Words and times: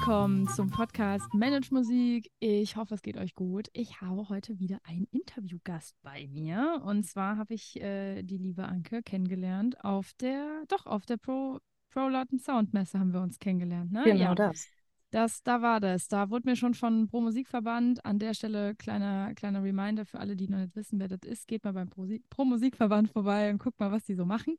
willkommen 0.00 0.46
zum 0.46 0.70
Podcast 0.70 1.34
Manage 1.34 1.74
Musik. 1.74 2.30
Ich 2.38 2.76
hoffe, 2.76 2.94
es 2.94 3.02
geht 3.02 3.16
euch 3.16 3.34
gut. 3.34 3.66
Ich 3.72 4.00
habe 4.00 4.28
heute 4.28 4.60
wieder 4.60 4.78
einen 4.84 5.08
Interviewgast 5.10 5.96
bei 6.02 6.28
mir. 6.28 6.80
Und 6.84 7.02
zwar 7.02 7.36
habe 7.36 7.54
ich 7.54 7.80
äh, 7.80 8.22
die 8.22 8.36
liebe 8.36 8.64
Anke 8.64 9.02
kennengelernt 9.02 9.84
auf 9.84 10.12
der, 10.20 10.62
doch, 10.68 10.86
auf 10.86 11.04
der 11.04 11.16
Pro, 11.16 11.58
Pro 11.90 12.06
Lauten 12.06 12.38
Soundmesse 12.38 13.00
haben 13.00 13.12
wir 13.12 13.20
uns 13.20 13.40
kennengelernt. 13.40 13.90
Ne? 13.90 14.04
Genau 14.04 14.20
ja. 14.20 14.34
das. 14.36 14.68
Das, 15.10 15.42
da 15.42 15.62
war 15.62 15.80
das. 15.80 16.06
Da 16.06 16.30
wurde 16.30 16.48
mir 16.48 16.56
schon 16.56 16.74
von 16.74 17.08
Pro 17.08 17.20
Musikverband 17.20 18.04
an 18.04 18.20
der 18.20 18.34
Stelle 18.34 18.76
kleiner, 18.76 19.34
kleiner 19.34 19.64
Reminder 19.64 20.06
für 20.06 20.20
alle, 20.20 20.36
die 20.36 20.46
noch 20.46 20.58
nicht 20.58 20.76
wissen, 20.76 21.00
wer 21.00 21.08
das 21.08 21.24
ist. 21.24 21.48
Geht 21.48 21.64
mal 21.64 21.72
beim 21.72 21.88
Pro, 21.88 22.06
Pro 22.30 22.44
Musikverband 22.44 23.10
vorbei 23.10 23.50
und 23.50 23.58
guckt 23.58 23.80
mal, 23.80 23.90
was 23.90 24.04
die 24.04 24.14
so 24.14 24.24
machen. 24.24 24.58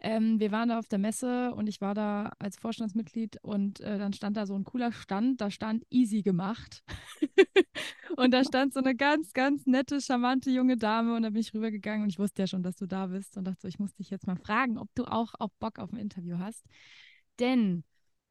Ähm, 0.00 0.38
wir 0.38 0.52
waren 0.52 0.68
da 0.68 0.78
auf 0.78 0.88
der 0.88 0.98
Messe 0.98 1.54
und 1.54 1.68
ich 1.68 1.80
war 1.80 1.94
da 1.94 2.32
als 2.38 2.58
Vorstandsmitglied 2.58 3.38
und 3.42 3.80
äh, 3.80 3.98
dann 3.98 4.12
stand 4.12 4.36
da 4.36 4.46
so 4.46 4.54
ein 4.54 4.64
cooler 4.64 4.92
Stand, 4.92 5.40
da 5.40 5.50
stand 5.50 5.84
easy 5.90 6.22
gemacht. 6.22 6.84
und 8.16 8.32
da 8.32 8.44
stand 8.44 8.74
so 8.74 8.80
eine 8.80 8.94
ganz, 8.94 9.32
ganz 9.32 9.66
nette, 9.66 10.00
charmante 10.00 10.50
junge 10.50 10.76
Dame 10.76 11.16
und 11.16 11.22
da 11.22 11.30
bin 11.30 11.40
ich 11.40 11.54
rübergegangen 11.54 12.02
und 12.02 12.10
ich 12.10 12.18
wusste 12.18 12.42
ja 12.42 12.46
schon, 12.46 12.62
dass 12.62 12.76
du 12.76 12.86
da 12.86 13.06
bist 13.06 13.36
und 13.38 13.44
dachte 13.44 13.62
so, 13.62 13.68
ich 13.68 13.78
muss 13.78 13.94
dich 13.94 14.10
jetzt 14.10 14.26
mal 14.26 14.36
fragen, 14.36 14.76
ob 14.78 14.88
du 14.94 15.04
auch, 15.04 15.32
auch 15.38 15.50
Bock 15.58 15.78
auf 15.78 15.92
ein 15.92 15.98
Interview 15.98 16.38
hast. 16.38 16.66
Denn 17.38 17.82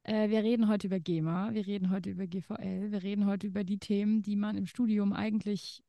äh, 0.04 0.28
wir 0.30 0.44
reden 0.44 0.68
heute 0.68 0.86
über 0.86 1.00
GEMA, 1.00 1.52
wir 1.52 1.66
reden 1.66 1.90
heute 1.90 2.10
über 2.10 2.28
GVL, 2.28 2.92
wir 2.92 3.02
reden 3.02 3.26
heute 3.26 3.48
über 3.48 3.64
die 3.64 3.78
Themen, 3.78 4.22
die 4.22 4.36
man 4.36 4.56
im 4.56 4.66
Studium 4.66 5.12
eigentlich 5.12 5.82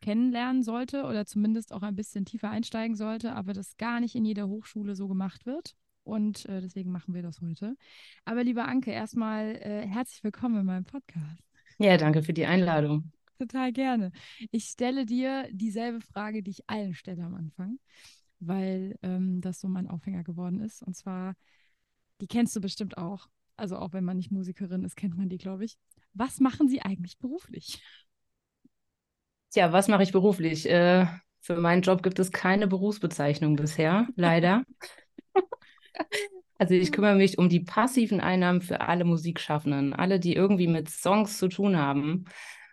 kennenlernen 0.00 0.62
sollte 0.62 1.04
oder 1.04 1.26
zumindest 1.26 1.72
auch 1.72 1.82
ein 1.82 1.96
bisschen 1.96 2.24
tiefer 2.24 2.50
einsteigen 2.50 2.96
sollte, 2.96 3.34
aber 3.34 3.52
das 3.52 3.76
gar 3.76 4.00
nicht 4.00 4.14
in 4.14 4.24
jeder 4.24 4.48
Hochschule 4.48 4.94
so 4.94 5.08
gemacht 5.08 5.46
wird. 5.46 5.74
Und 6.02 6.46
äh, 6.46 6.60
deswegen 6.60 6.90
machen 6.90 7.14
wir 7.14 7.22
das 7.22 7.40
heute. 7.40 7.76
Aber 8.24 8.42
lieber 8.42 8.66
Anke, 8.66 8.90
erstmal 8.90 9.56
äh, 9.56 9.86
herzlich 9.86 10.24
willkommen 10.24 10.60
in 10.60 10.66
meinem 10.66 10.84
Podcast. 10.84 11.44
Ja, 11.78 11.96
danke 11.96 12.22
für 12.22 12.32
die 12.32 12.46
Einladung. 12.46 13.12
Total 13.38 13.72
gerne. 13.72 14.12
Ich 14.50 14.64
stelle 14.64 15.06
dir 15.06 15.48
dieselbe 15.50 16.00
Frage, 16.00 16.42
die 16.42 16.50
ich 16.50 16.68
allen 16.68 16.94
stelle 16.94 17.22
am 17.24 17.34
Anfang, 17.34 17.78
weil 18.38 18.98
ähm, 19.02 19.40
das 19.40 19.60
so 19.60 19.68
mein 19.68 19.88
Aufhänger 19.88 20.24
geworden 20.24 20.60
ist. 20.60 20.82
Und 20.82 20.94
zwar, 20.94 21.34
die 22.20 22.26
kennst 22.26 22.54
du 22.56 22.60
bestimmt 22.60 22.98
auch. 22.98 23.28
Also 23.56 23.76
auch 23.76 23.92
wenn 23.92 24.04
man 24.04 24.16
nicht 24.16 24.30
Musikerin 24.30 24.84
ist, 24.84 24.96
kennt 24.96 25.16
man 25.16 25.28
die, 25.28 25.38
glaube 25.38 25.64
ich. 25.64 25.78
Was 26.12 26.40
machen 26.40 26.68
Sie 26.68 26.82
eigentlich 26.82 27.18
beruflich? 27.18 27.80
Tja, 29.50 29.72
was 29.72 29.88
mache 29.88 30.04
ich 30.04 30.12
beruflich? 30.12 30.68
Äh, 30.68 31.06
für 31.40 31.56
meinen 31.56 31.82
Job 31.82 32.02
gibt 32.02 32.18
es 32.18 32.30
keine 32.30 32.68
Berufsbezeichnung 32.68 33.56
bisher, 33.56 34.06
leider. 34.14 34.62
also 36.58 36.74
ich 36.74 36.92
kümmere 36.92 37.16
mich 37.16 37.38
um 37.38 37.48
die 37.48 37.60
passiven 37.60 38.20
Einnahmen 38.20 38.60
für 38.60 38.80
alle 38.82 39.04
Musikschaffenden. 39.04 39.92
Alle, 39.92 40.20
die 40.20 40.34
irgendwie 40.34 40.68
mit 40.68 40.88
Songs 40.88 41.38
zu 41.38 41.48
tun 41.48 41.76
haben, 41.76 42.26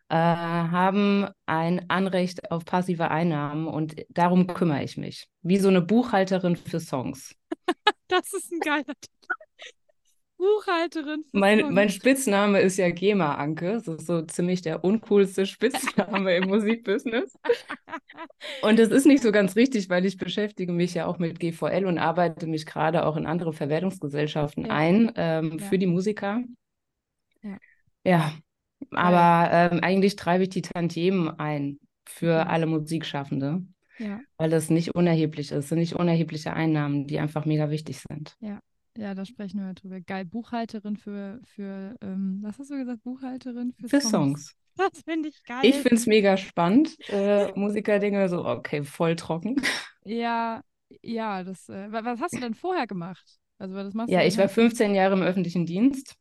äh, 0.09 0.16
haben 0.16 1.28
ein 1.48 1.89
Anrecht 1.89 2.52
auf 2.52 2.64
passive 2.64 3.09
Einnahmen 3.09 3.67
und 3.67 3.95
darum 4.09 4.45
kümmere 4.45 4.83
ich 4.83 4.98
mich. 4.98 5.28
Wie 5.42 5.58
so 5.58 5.70
eine 5.70 5.81
Buchhalterin 5.81 6.58
für 6.58 6.80
Songs. 6.80 7.36
das 8.08 8.33
ist 8.33 8.52
ein 8.52 8.59
geiler 8.59 8.94
Titel. 9.02 9.16
Buchhalterin. 10.38 11.23
Mein, 11.31 11.73
mein 11.73 11.89
Spitzname 11.89 12.61
ist 12.61 12.77
ja 12.77 12.89
Gema 12.91 13.35
Anke. 13.35 13.73
Das 13.73 13.88
ist 13.88 14.05
so 14.05 14.21
ziemlich 14.21 14.61
der 14.61 14.83
uncoolste 14.83 15.45
Spitzname 15.45 16.35
im 16.35 16.47
Musikbusiness. 16.47 17.38
Und 18.61 18.77
das 18.77 18.89
ist 18.89 19.05
nicht 19.05 19.23
so 19.23 19.31
ganz 19.31 19.55
richtig, 19.55 19.89
weil 19.89 20.05
ich 20.05 20.17
beschäftige 20.17 20.71
mich 20.71 20.93
ja 20.93 21.08
auch 21.08 21.17
mit 21.17 21.39
GVL 21.39 21.85
und 21.85 21.97
arbeite 21.97 22.45
mich 22.45 22.65
gerade 22.65 23.05
auch 23.05 23.17
in 23.17 23.25
andere 23.25 23.52
Verwertungsgesellschaften 23.52 24.65
ja. 24.65 24.71
ein 24.71 25.11
ähm, 25.15 25.58
ja. 25.59 25.65
für 25.65 25.80
die 25.80 25.87
Musiker. 25.87 26.43
Ja, 27.42 27.58
ja. 28.04 28.33
aber 28.92 29.52
ähm, 29.52 29.80
eigentlich 29.81 30.15
treibe 30.15 30.43
ich 30.43 30.49
die 30.49 30.61
Tantiemen 30.61 31.30
ein 31.39 31.80
für 32.08 32.48
alle 32.48 32.67
Musikschaffende. 32.67 33.64
Ja. 33.98 34.19
Weil 34.37 34.52
das 34.52 34.69
nicht 34.69 34.93
unerheblich 34.93 35.48
ist. 35.48 35.58
Das 35.58 35.69
sind 35.69 35.80
nicht 35.80 35.95
unerhebliche 35.95 36.54
Einnahmen, 36.54 37.08
die 37.08 37.17
einfach 37.17 37.45
mega 37.45 37.71
wichtig 37.71 37.99
sind. 38.08 38.36
Ja, 38.39 38.59
ja, 38.97 39.13
da 39.15 39.25
sprechen 39.25 39.59
wir 39.59 39.73
drüber. 39.73 40.02
Geil. 40.02 40.25
Buchhalterin 40.25 40.97
für, 40.97 41.39
für 41.45 41.95
ähm, 42.02 42.39
was 42.41 42.59
hast 42.59 42.71
du 42.71 42.77
gesagt? 42.77 43.03
Buchhalterin 43.03 43.73
für, 43.73 43.89
für 43.89 44.02
Songs. 44.02 44.11
Songs. 44.11 44.55
Das 44.77 45.02
finde 45.02 45.30
ich 45.30 45.43
geil. 45.43 45.61
Ich 45.63 45.73
finde 45.73 45.95
es 45.95 46.05
mega 46.05 46.37
spannend. 46.37 46.95
Äh, 47.09 47.52
Musikerdinge 47.57 48.30
so, 48.30 48.45
okay, 48.45 48.83
voll 48.83 49.15
trocken. 49.15 49.59
Ja, 50.05 50.61
ja, 51.02 51.43
das, 51.43 51.67
äh, 51.67 51.91
was 51.91 52.21
hast 52.21 52.36
du 52.36 52.39
denn 52.39 52.53
vorher 52.53 52.86
gemacht? 52.86 53.25
Also, 53.57 53.73
das 53.73 53.95
machst 53.95 54.11
ja, 54.11 54.21
ich 54.21 54.37
war 54.37 54.47
15 54.47 54.93
Jahre 54.93 55.15
im 55.15 55.23
öffentlichen 55.23 55.65
Dienst. 55.65 56.15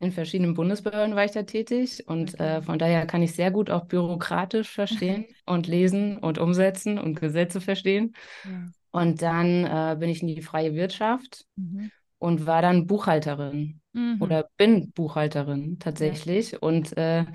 In 0.00 0.12
verschiedenen 0.12 0.54
Bundesbehörden 0.54 1.16
war 1.16 1.24
ich 1.24 1.32
da 1.32 1.42
tätig 1.42 2.04
und 2.06 2.34
okay. 2.34 2.58
äh, 2.58 2.62
von 2.62 2.78
daher 2.78 3.04
kann 3.04 3.20
ich 3.20 3.34
sehr 3.34 3.50
gut 3.50 3.68
auch 3.68 3.86
bürokratisch 3.86 4.70
verstehen 4.70 5.26
und 5.46 5.66
lesen 5.66 6.18
und 6.18 6.38
umsetzen 6.38 6.98
und 6.98 7.20
Gesetze 7.20 7.60
verstehen. 7.60 8.14
Ja. 8.44 8.66
Und 8.90 9.22
dann 9.22 9.64
äh, 9.64 9.96
bin 9.98 10.08
ich 10.08 10.22
in 10.22 10.28
die 10.28 10.42
freie 10.42 10.74
Wirtschaft 10.74 11.44
mhm. 11.56 11.90
und 12.18 12.46
war 12.46 12.62
dann 12.62 12.86
Buchhalterin 12.86 13.80
mhm. 13.92 14.16
oder 14.20 14.48
bin 14.56 14.92
Buchhalterin 14.92 15.78
tatsächlich. 15.78 16.52
Ja. 16.52 16.58
Und 16.60 16.96
äh, 16.96 17.26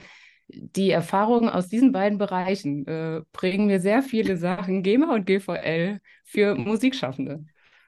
die 0.47 0.91
Erfahrungen 0.91 1.49
aus 1.49 1.67
diesen 1.67 1.91
beiden 1.91 2.17
Bereichen 2.17 2.85
äh, 2.87 3.21
bringen 3.31 3.67
mir 3.67 3.79
sehr 3.79 4.01
viele 4.01 4.37
Sachen, 4.37 4.83
GEMA 4.83 5.13
und 5.13 5.25
GVL, 5.25 5.99
für 6.23 6.55
Musikschaffende. 6.55 7.45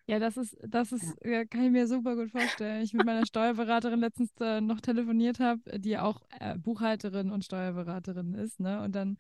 Ja, 0.08 0.20
das 0.20 0.38
ist, 0.38 0.56
das 0.62 0.92
ist, 0.92 1.16
ja. 1.24 1.46
kann 1.46 1.64
ich 1.64 1.72
mir 1.72 1.88
super 1.88 2.16
gut 2.16 2.30
vorstellen. 2.30 2.84
Ich 2.84 2.94
mit 2.94 3.08
meiner 3.08 3.26
Steuerberaterin 3.26 4.00
letztens 4.00 4.30
äh, 4.40 4.62
noch 4.62 4.80
telefoniert 4.80 5.40
habe, 5.40 5.80
die 5.80 5.98
auch 5.98 6.22
äh, 6.40 6.56
Buchhalterin 6.60 7.32
und 7.32 7.44
Steuerberaterin 7.44 8.36
ist, 8.36 8.60
ne? 8.60 8.84
Und 8.84 8.94
dann 8.94 9.18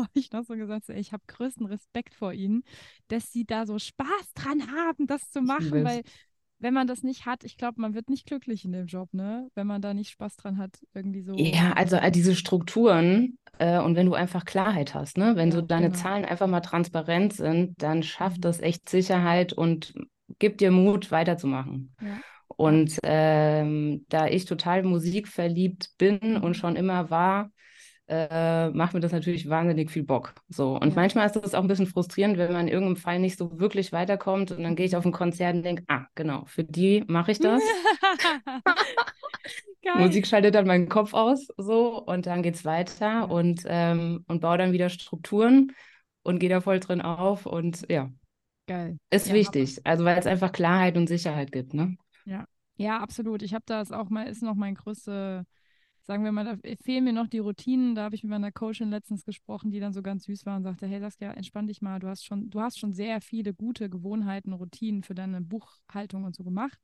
habe 0.04 0.18
ich 0.18 0.32
noch 0.32 0.44
so 0.44 0.54
gesagt, 0.54 0.86
so, 0.86 0.92
ich 0.92 1.12
habe 1.12 1.22
größten 1.26 1.66
Respekt 1.66 2.14
vor 2.14 2.32
ihnen, 2.32 2.62
dass 3.08 3.32
sie 3.32 3.44
da 3.44 3.66
so 3.66 3.78
Spaß 3.78 4.32
dran 4.34 4.70
haben, 4.70 5.06
das 5.06 5.30
zu 5.30 5.42
machen, 5.42 5.84
weil 5.84 6.02
wenn 6.60 6.74
man 6.74 6.86
das 6.86 7.02
nicht 7.02 7.24
hat, 7.24 7.42
ich 7.44 7.56
glaube, 7.56 7.80
man 7.80 7.94
wird 7.94 8.10
nicht 8.10 8.26
glücklich 8.26 8.64
in 8.64 8.72
dem 8.72 8.86
Job, 8.86 9.08
ne? 9.12 9.48
Wenn 9.54 9.66
man 9.66 9.80
da 9.80 9.94
nicht 9.94 10.10
Spaß 10.10 10.36
dran 10.36 10.58
hat, 10.58 10.78
irgendwie 10.94 11.22
so. 11.22 11.34
Ja, 11.34 11.72
also 11.72 11.96
äh, 11.96 12.10
diese 12.10 12.34
Strukturen 12.34 13.38
äh, 13.58 13.80
und 13.80 13.96
wenn 13.96 14.06
du 14.06 14.14
einfach 14.14 14.44
Klarheit 14.44 14.94
hast, 14.94 15.16
ne? 15.16 15.36
Wenn 15.36 15.48
ja, 15.48 15.54
so 15.56 15.62
deine 15.62 15.88
genau. 15.88 15.98
Zahlen 15.98 16.24
einfach 16.26 16.46
mal 16.46 16.60
transparent 16.60 17.32
sind, 17.32 17.82
dann 17.82 18.02
schafft 18.02 18.38
mhm. 18.38 18.42
das 18.42 18.60
echt 18.60 18.90
Sicherheit 18.90 19.54
und 19.54 19.94
gibt 20.38 20.60
dir 20.60 20.70
Mut, 20.70 21.10
weiterzumachen. 21.10 21.94
Ja. 22.00 22.20
Und 22.56 22.98
ähm, 23.04 24.04
da 24.10 24.26
ich 24.26 24.44
total 24.44 24.82
musikverliebt 24.82 25.92
bin 25.96 26.18
mhm. 26.22 26.42
und 26.42 26.56
schon 26.56 26.76
immer 26.76 27.08
war, 27.08 27.50
äh, 28.10 28.70
macht 28.70 28.92
mir 28.92 29.00
das 29.00 29.12
natürlich 29.12 29.48
wahnsinnig 29.48 29.90
viel 29.90 30.02
Bock. 30.02 30.34
So. 30.48 30.74
Und 30.74 30.88
ja. 30.88 30.94
manchmal 30.96 31.26
ist 31.26 31.36
das 31.36 31.54
auch 31.54 31.62
ein 31.62 31.68
bisschen 31.68 31.86
frustrierend, 31.86 32.38
wenn 32.38 32.52
man 32.52 32.66
in 32.66 32.72
irgendeinem 32.72 32.96
Fall 32.96 33.20
nicht 33.20 33.38
so 33.38 33.60
wirklich 33.60 33.92
weiterkommt 33.92 34.50
und 34.50 34.64
dann 34.64 34.74
gehe 34.74 34.86
ich 34.86 34.96
auf 34.96 35.06
ein 35.06 35.12
Konzert 35.12 35.54
und 35.54 35.62
denke, 35.62 35.84
ah, 35.86 36.06
genau, 36.16 36.44
für 36.46 36.64
die 36.64 37.04
mache 37.06 37.30
ich 37.32 37.38
das. 37.40 37.62
Musik 39.96 40.26
schaltet 40.26 40.54
dann 40.54 40.66
meinen 40.66 40.88
Kopf 40.88 41.14
aus, 41.14 41.48
so, 41.56 42.02
und 42.02 42.26
dann 42.26 42.42
geht 42.42 42.54
es 42.54 42.64
weiter 42.64 43.30
und, 43.30 43.62
ähm, 43.66 44.24
und 44.26 44.40
baue 44.40 44.58
dann 44.58 44.72
wieder 44.72 44.88
Strukturen 44.88 45.72
und 46.22 46.38
gehe 46.38 46.48
da 46.48 46.60
voll 46.60 46.80
drin 46.80 47.00
auf 47.00 47.46
und 47.46 47.86
ja. 47.88 48.10
Geil. 48.66 48.98
Ist 49.10 49.28
ja, 49.28 49.34
wichtig, 49.34 49.80
also 49.84 50.04
weil 50.04 50.18
es 50.18 50.26
einfach 50.26 50.52
Klarheit 50.52 50.96
und 50.96 51.08
Sicherheit 51.08 51.50
gibt, 51.50 51.74
ne? 51.74 51.96
Ja, 52.24 52.44
ja, 52.76 52.98
absolut. 52.98 53.42
Ich 53.42 53.54
habe 53.54 53.64
das 53.66 53.92
auch 53.92 54.10
mal, 54.10 54.26
ist 54.28 54.42
noch 54.42 54.54
mein 54.54 54.74
größter 54.74 55.44
sagen 56.10 56.24
wir 56.24 56.32
mal, 56.32 56.44
da 56.44 56.56
fehlen 56.82 57.04
mir 57.04 57.12
noch 57.12 57.28
die 57.28 57.38
Routinen. 57.38 57.94
Da 57.94 58.02
habe 58.02 58.16
ich 58.16 58.24
mit 58.24 58.30
meiner 58.30 58.50
Coachin 58.50 58.90
letztens 58.90 59.24
gesprochen, 59.24 59.70
die 59.70 59.78
dann 59.78 59.92
so 59.92 60.02
ganz 60.02 60.24
süß 60.24 60.44
war 60.44 60.56
und 60.56 60.64
sagte, 60.64 60.88
hey 60.88 60.98
Saskia, 60.98 61.30
entspann 61.30 61.68
dich 61.68 61.82
mal, 61.82 62.00
du 62.00 62.08
hast 62.08 62.24
schon, 62.24 62.50
du 62.50 62.60
hast 62.60 62.80
schon 62.80 62.92
sehr 62.92 63.20
viele 63.20 63.54
gute 63.54 63.88
Gewohnheiten, 63.88 64.52
Routinen 64.52 65.04
für 65.04 65.14
deine 65.14 65.40
Buchhaltung 65.40 66.24
und 66.24 66.34
so 66.34 66.42
gemacht. 66.42 66.80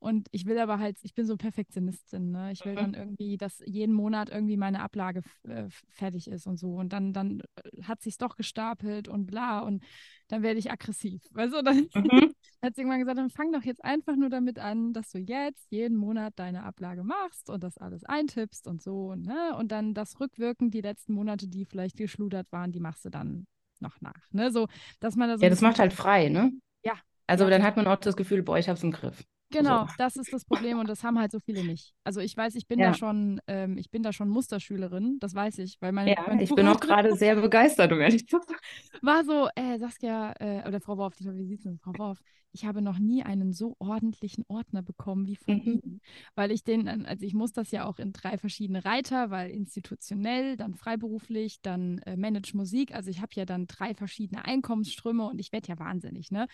Und 0.00 0.28
ich 0.32 0.46
will 0.46 0.58
aber 0.58 0.78
halt, 0.78 0.96
ich 1.02 1.12
bin 1.12 1.26
so 1.26 1.36
Perfektionistin, 1.36 2.30
ne? 2.30 2.52
Ich 2.52 2.64
will 2.64 2.72
mhm. 2.72 2.76
dann 2.76 2.94
irgendwie, 2.94 3.36
dass 3.36 3.62
jeden 3.66 3.94
Monat 3.94 4.30
irgendwie 4.30 4.56
meine 4.56 4.80
Ablage 4.80 5.20
äh, 5.46 5.68
fertig 5.90 6.26
ist 6.26 6.46
und 6.46 6.58
so. 6.58 6.74
Und 6.76 6.94
dann, 6.94 7.12
dann 7.12 7.42
äh, 7.62 7.82
hat 7.82 8.00
sich's 8.00 8.16
doch 8.16 8.34
gestapelt 8.34 9.08
und 9.08 9.26
bla. 9.26 9.60
Und 9.60 9.84
dann 10.28 10.42
werde 10.42 10.58
ich 10.58 10.70
aggressiv. 10.70 11.22
Du, 11.34 11.62
dann 11.62 11.88
mhm. 11.94 12.32
hat 12.62 12.74
sie 12.74 12.80
irgendwann 12.80 13.00
gesagt, 13.00 13.18
dann 13.18 13.28
fang 13.28 13.52
doch 13.52 13.62
jetzt 13.62 13.84
einfach 13.84 14.16
nur 14.16 14.30
damit 14.30 14.58
an, 14.58 14.94
dass 14.94 15.10
du 15.10 15.18
jetzt 15.18 15.70
jeden 15.70 15.98
Monat 15.98 16.32
deine 16.36 16.62
Ablage 16.62 17.04
machst 17.04 17.50
und 17.50 17.62
das 17.62 17.76
alles 17.76 18.02
eintippst 18.04 18.66
und 18.66 18.80
so. 18.80 19.14
Ne? 19.14 19.54
Und 19.58 19.70
dann 19.70 19.92
das 19.92 20.18
rückwirkend, 20.18 20.72
die 20.72 20.80
letzten 20.80 21.12
Monate, 21.12 21.46
die 21.46 21.66
vielleicht 21.66 21.98
geschludert 21.98 22.50
waren, 22.52 22.72
die 22.72 22.80
machst 22.80 23.04
du 23.04 23.10
dann 23.10 23.46
noch 23.80 24.00
nach. 24.00 24.32
Ne? 24.32 24.50
So, 24.50 24.66
dass 24.98 25.14
man 25.16 25.28
da 25.28 25.36
so 25.36 25.42
ja, 25.42 25.50
das 25.50 25.60
macht 25.60 25.78
halt 25.78 25.92
frei, 25.92 26.30
ne? 26.30 26.52
Ja. 26.84 26.94
Also 27.26 27.44
ja, 27.44 27.50
dann 27.50 27.64
hat 27.64 27.76
man 27.76 27.86
auch 27.86 27.96
das 27.96 28.16
Gefühl, 28.16 28.42
boah, 28.42 28.58
ich 28.58 28.70
hab's 28.70 28.82
im 28.82 28.92
Griff. 28.92 29.24
Genau, 29.52 29.86
So. 29.86 29.88
das 29.96 30.16
ist 30.16 30.32
das 30.32 30.44
Problem 30.44 30.78
und 30.78 30.88
das 30.88 31.02
haben 31.02 31.18
halt 31.18 31.32
so 31.32 31.40
viele 31.40 31.64
nicht. 31.64 31.92
Also 32.04 32.20
ich 32.20 32.36
weiß, 32.36 32.54
ich 32.54 32.68
bin 32.68 32.80
Ja. 32.80 32.90
da 32.90 32.94
schon, 32.94 33.40
ähm, 33.48 33.78
ich 33.78 33.90
bin 33.90 34.02
da 34.02 34.12
schon 34.12 34.28
Musterschülerin, 34.28 35.18
das 35.20 35.34
weiß 35.34 35.58
ich, 35.58 35.76
weil 35.80 35.92
mein, 35.92 36.14
Ja, 36.16 36.24
mein 36.24 36.40
ich 36.40 36.54
bin 36.54 36.66
auch 36.68 36.80
gerade 36.80 37.14
sehr 37.14 37.36
begeistert, 37.36 37.92
um 37.92 38.00
ehrlich 38.00 38.26
zu 38.26 38.38
sein. 38.46 38.56
war 39.02 39.24
so, 39.24 39.48
äh, 39.56 39.78
Saskia, 39.78 40.34
äh, 40.40 40.66
oder 40.68 40.80
Frau 40.80 40.96
Worf, 40.98 41.14
wie 41.18 41.44
sieht 41.46 41.64
es 41.64 41.80
Frau 41.80 41.96
Worf, 41.96 42.20
ich 42.52 42.64
habe 42.66 42.82
noch 42.82 42.98
nie 42.98 43.22
einen 43.22 43.52
so 43.52 43.76
ordentlichen 43.78 44.44
Ordner 44.48 44.82
bekommen 44.82 45.26
wie 45.26 45.36
von 45.36 45.56
Mhm. 45.56 45.80
Ihnen, 45.80 46.00
weil 46.34 46.50
ich 46.50 46.64
den, 46.64 46.88
also 47.06 47.24
ich 47.24 47.32
muss 47.34 47.52
das 47.52 47.70
ja 47.70 47.84
auch 47.86 47.98
in 47.98 48.12
drei 48.12 48.36
verschiedene 48.38 48.84
Reiter, 48.84 49.30
weil 49.30 49.50
institutionell, 49.50 50.56
dann 50.56 50.74
freiberuflich, 50.74 51.60
dann 51.62 51.98
äh, 52.00 52.16
Manage 52.16 52.56
Musik, 52.56 52.92
also 52.94 53.08
ich 53.10 53.20
habe 53.22 53.32
ja 53.34 53.44
dann 53.46 53.66
drei 53.66 53.94
verschiedene 53.94 54.44
Einkommensströme 54.44 55.24
und 55.26 55.38
ich 55.38 55.52
werde 55.52 55.68
ja 55.68 55.78
wahnsinnig, 55.78 56.30
ne? 56.30 56.46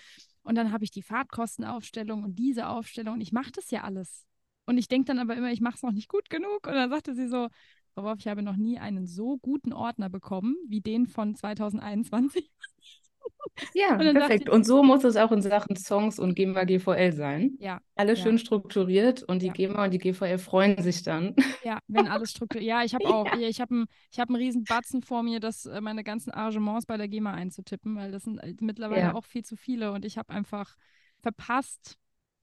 Und 0.47 0.55
dann 0.55 0.71
habe 0.71 0.85
ich 0.85 0.93
die 0.93 1.03
Fahrtkostenaufstellung 1.03 2.23
und 2.23 2.39
diese 2.39 2.69
Aufstellung 2.69 3.15
und 3.15 3.21
ich 3.21 3.33
mache 3.33 3.51
das 3.51 3.73
ja 3.73 3.83
alles. 3.83 4.25
Und 4.65 4.79
ich 4.79 4.87
denke 4.87 5.07
dann 5.07 5.19
aber 5.19 5.37
immer, 5.37 5.51
ich 5.51 5.61
mache 5.61 5.75
es 5.75 5.83
noch 5.83 5.91
nicht 5.91 6.09
gut 6.09 6.31
genug. 6.31 6.69
Und 6.69 6.75
dann 6.75 6.89
sagte 6.89 7.17
sie 7.17 7.27
so, 7.29 7.49
Frau 7.95 8.05
Worf, 8.05 8.21
ich 8.21 8.29
habe 8.29 8.43
noch 8.43 8.55
nie 8.55 8.79
einen 8.79 9.07
so 9.07 9.39
guten 9.39 9.73
Ordner 9.73 10.09
bekommen 10.09 10.55
wie 10.69 10.81
den 10.81 11.09
von 11.09 11.35
2021. 11.35 12.49
Ja, 13.73 13.97
perfekt. 13.97 14.45
ich- 14.49 14.53
Und 14.53 14.65
so 14.65 14.83
muss 14.83 15.05
es 15.05 15.17
auch 15.17 15.33
in 15.33 15.41
Sachen 15.43 15.77
Songs 15.77 16.19
und 16.19 16.35
GEMA 16.35 16.65
GVL 16.65 17.13
sein. 17.13 17.57
Ja, 17.59 17.81
Alles 17.95 18.19
Ja. 18.19 18.25
schön 18.25 18.39
strukturiert 18.39 19.23
und 19.23 19.41
die 19.43 19.47
Ja. 19.47 19.53
GEMA 19.53 19.85
und 19.85 19.91
die 19.93 19.99
GVL 19.99 20.39
freuen 20.39 20.83
sich 20.83 21.03
dann. 21.03 21.35
ja, 21.63 21.79
wenn 21.89 22.07
alles 22.07 22.31
strukturiert. 22.33 22.69
Ja, 22.69 22.85
ich 22.85 22.95
habe 22.95 23.09
auch, 23.09 23.33
ja. 23.33 23.49
ich 23.49 23.61
habe 23.61 23.75
einen 23.75 23.87
hab 24.17 24.31
riesen 24.31 24.67
Batzen 24.67 25.03
vor 25.03 25.23
mir, 25.23 25.41
das 25.41 25.65
äh, 25.67 25.81
meine 25.81 26.05
ganzen 26.05 26.31
Arrangements 26.33 26.87
bei 26.87 26.97
der 26.97 27.09
GEMA 27.09 27.33
einzutippen, 27.33 27.97
weil 27.97 28.13
das 28.13 28.25
sind 28.25 28.39
äh, 28.39 28.55
mittlerweile 28.61 29.15
auch 29.15 29.25
viel 29.25 29.45
zu 29.45 29.57
viele 29.57 29.93
und 29.93 30.05
ich 30.05 30.19
habe 30.19 30.33
einfach 30.33 30.77
verpasst, 31.21 31.97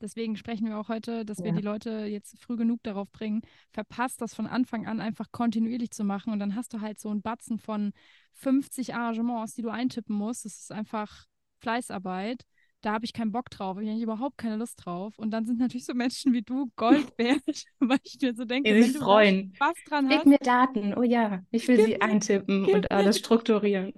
deswegen 0.03 0.35
sprechen 0.35 0.67
wir 0.67 0.77
auch 0.77 0.89
heute, 0.89 1.25
dass 1.25 1.39
wir 1.39 1.47
Ja. 1.51 1.55
die 1.55 1.61
Leute 1.63 1.89
jetzt 2.05 2.37
früh 2.39 2.55
genug 2.57 2.81
darauf 2.83 3.11
bringen, 3.11 3.41
verpasst, 3.71 4.21
das 4.21 4.35
von 4.35 4.45
Anfang 4.45 4.85
an 4.85 4.99
einfach 4.99 5.31
kontinuierlich 5.31 5.89
zu 5.91 6.03
machen 6.03 6.31
und 6.31 6.39
dann 6.39 6.55
hast 6.55 6.73
du 6.73 6.81
halt 6.81 6.99
so 6.99 7.09
einen 7.09 7.21
Batzen 7.23 7.57
von 7.57 7.91
50 8.33 8.93
Arrangements, 8.93 9.55
die 9.55 9.61
du 9.63 9.69
eintippen 9.69 10.15
musst. 10.15 10.45
Das 10.45 10.59
ist 10.59 10.71
einfach 10.71 11.25
Fleißarbeit. 11.61 12.43
Da 12.81 12.91
habe 12.91 13.05
ich 13.05 13.13
keinen 13.13 13.31
Bock 13.31 13.49
drauf, 13.49 13.77
ich 13.79 13.89
habe 13.89 14.01
überhaupt 14.01 14.37
keine 14.37 14.57
Lust 14.57 14.83
drauf. 14.85 15.17
Und 15.17 15.31
dann 15.31 15.45
sind 15.45 15.57
natürlich 15.57 15.85
so 15.85 15.93
Menschen 15.93 16.33
wie 16.33 16.41
du 16.41 16.69
Gold 16.75 17.13
wert, 17.17 17.63
weil 17.79 17.99
ich 18.03 18.17
mir 18.21 18.35
so 18.35 18.43
denke, 18.43 18.69
Die 18.69 18.75
wenn 18.75 18.83
sich 18.83 18.93
du 18.93 18.99
freuen. 18.99 19.53
Spaß 19.55 19.73
dran 19.87 20.09
Gib 20.09 20.17
hast, 20.19 20.25
mir 20.25 20.37
Daten. 20.39 20.93
Oh 20.97 21.03
ja, 21.03 21.41
ich 21.49 21.65
will 21.69 21.77
Gib 21.77 21.85
sie 21.85 21.91
mir- 21.93 22.01
eintippen 22.01 22.65
gib 22.65 22.75
und 22.75 22.91
alles 22.91 23.17
strukturieren. 23.19 23.93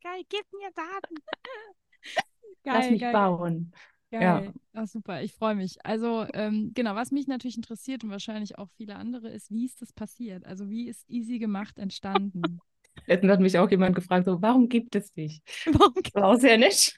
geil, 0.00 0.22
gib 0.28 0.44
mir 0.52 0.70
Daten. 0.72 1.14
Lass 2.64 2.82
Geil, 2.82 2.90
mich 2.92 3.00
geil, 3.00 3.12
bauen. 3.12 3.72
Geil. 4.10 4.52
Ja. 4.52 4.54
Ach, 4.74 4.86
super, 4.86 5.22
ich 5.22 5.32
freue 5.34 5.54
mich. 5.54 5.84
Also, 5.84 6.26
ähm, 6.34 6.72
genau, 6.74 6.94
was 6.94 7.10
mich 7.12 7.26
natürlich 7.26 7.56
interessiert 7.56 8.04
und 8.04 8.10
wahrscheinlich 8.10 8.58
auch 8.58 8.68
viele 8.76 8.96
andere 8.96 9.28
ist, 9.30 9.50
wie 9.50 9.64
ist 9.66 9.82
das 9.82 9.92
passiert? 9.92 10.44
Also, 10.46 10.68
wie 10.70 10.88
ist 10.88 11.08
Easy 11.10 11.38
gemacht 11.38 11.78
entstanden? 11.78 12.62
Letztens 13.06 13.32
hat 13.32 13.40
mich 13.40 13.58
auch 13.58 13.70
jemand 13.70 13.94
gefragt, 13.94 14.26
so, 14.26 14.40
warum 14.42 14.68
gibt 14.68 14.94
es 14.96 15.12
dich? 15.12 15.42
Warum, 15.66 15.94
War 16.12 16.24
auch 16.28 16.36
sehr 16.40 16.58
nett. 16.58 16.94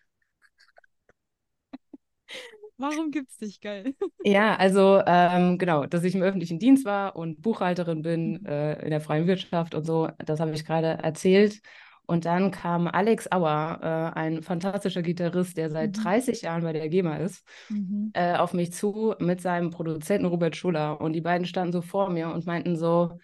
warum 2.77 3.11
gibt's 3.11 3.37
dich, 3.39 3.61
geil? 3.61 3.95
Ja, 4.25 4.57
also 4.57 5.01
ähm, 5.07 5.59
genau, 5.59 5.87
dass 5.87 6.03
ich 6.05 6.15
im 6.15 6.23
öffentlichen 6.23 6.59
Dienst 6.59 6.85
war 6.85 7.17
und 7.17 7.41
Buchhalterin 7.41 8.03
bin 8.03 8.41
Mhm. 8.41 8.47
äh, 8.47 8.83
in 8.85 8.91
der 8.91 9.01
freien 9.01 9.27
Wirtschaft 9.27 9.75
und 9.75 9.85
so, 9.85 10.09
das 10.19 10.41
habe 10.41 10.51
ich 10.53 10.65
gerade 10.67 10.89
erzählt. 11.03 11.61
Und 12.09 12.25
dann 12.25 12.51
kam 12.51 12.89
Alex 12.89 13.31
Auer, 13.31 13.81
äh, 14.15 14.19
ein 14.19 14.43
fantastischer 14.43 15.03
Gitarrist, 15.03 15.59
der 15.59 15.71
seit 15.71 15.95
Mhm. 15.97 16.03
30 16.03 16.43
Jahren 16.43 16.63
bei 16.63 16.73
der 16.73 16.89
GEMA 16.89 17.19
ist, 17.19 17.45
Mhm. 17.69 18.11
äh, 18.15 18.35
auf 18.37 18.55
mich 18.55 18.73
zu 18.73 19.15
mit 19.21 19.43
seinem 19.43 19.71
Produzenten 19.71 20.27
Robert 20.27 20.57
Schuller. 20.57 21.01
Und 21.01 21.13
die 21.13 21.21
beiden 21.21 21.47
standen 21.47 21.73
so 21.73 21.83
vor 21.83 22.11
mir 22.11 22.31
und 22.31 22.47
meinten 22.47 22.77
so, 22.77 23.19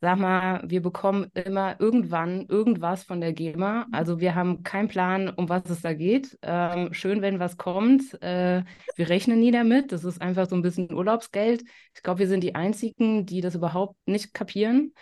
sag 0.00 0.18
mal, 0.18 0.62
wir 0.66 0.82
bekommen 0.82 1.28
immer 1.34 1.76
irgendwann 1.80 2.46
irgendwas 2.48 3.04
von 3.04 3.20
der 3.20 3.32
GEMA. 3.32 3.86
Also 3.92 4.18
wir 4.20 4.34
haben 4.34 4.62
keinen 4.64 4.88
Plan, 4.88 5.28
um 5.30 5.48
was 5.48 5.68
es 5.70 5.82
da 5.82 5.94
geht. 5.94 6.38
Ähm, 6.42 6.92
schön, 6.94 7.22
wenn 7.22 7.38
was 7.38 7.56
kommt. 7.56 8.20
Äh, 8.22 8.64
wir 8.96 9.08
rechnen 9.10 9.40
nie 9.40 9.52
damit. 9.52 9.92
Das 9.92 10.04
ist 10.04 10.20
einfach 10.22 10.48
so 10.48 10.56
ein 10.56 10.62
bisschen 10.62 10.92
Urlaubsgeld. 10.92 11.62
Ich 11.94 12.02
glaube, 12.02 12.20
wir 12.20 12.28
sind 12.28 12.42
die 12.42 12.54
Einzigen, 12.56 13.26
die 13.26 13.40
das 13.42 13.54
überhaupt 13.54 13.96
nicht 14.06 14.34
kapieren. 14.34 14.92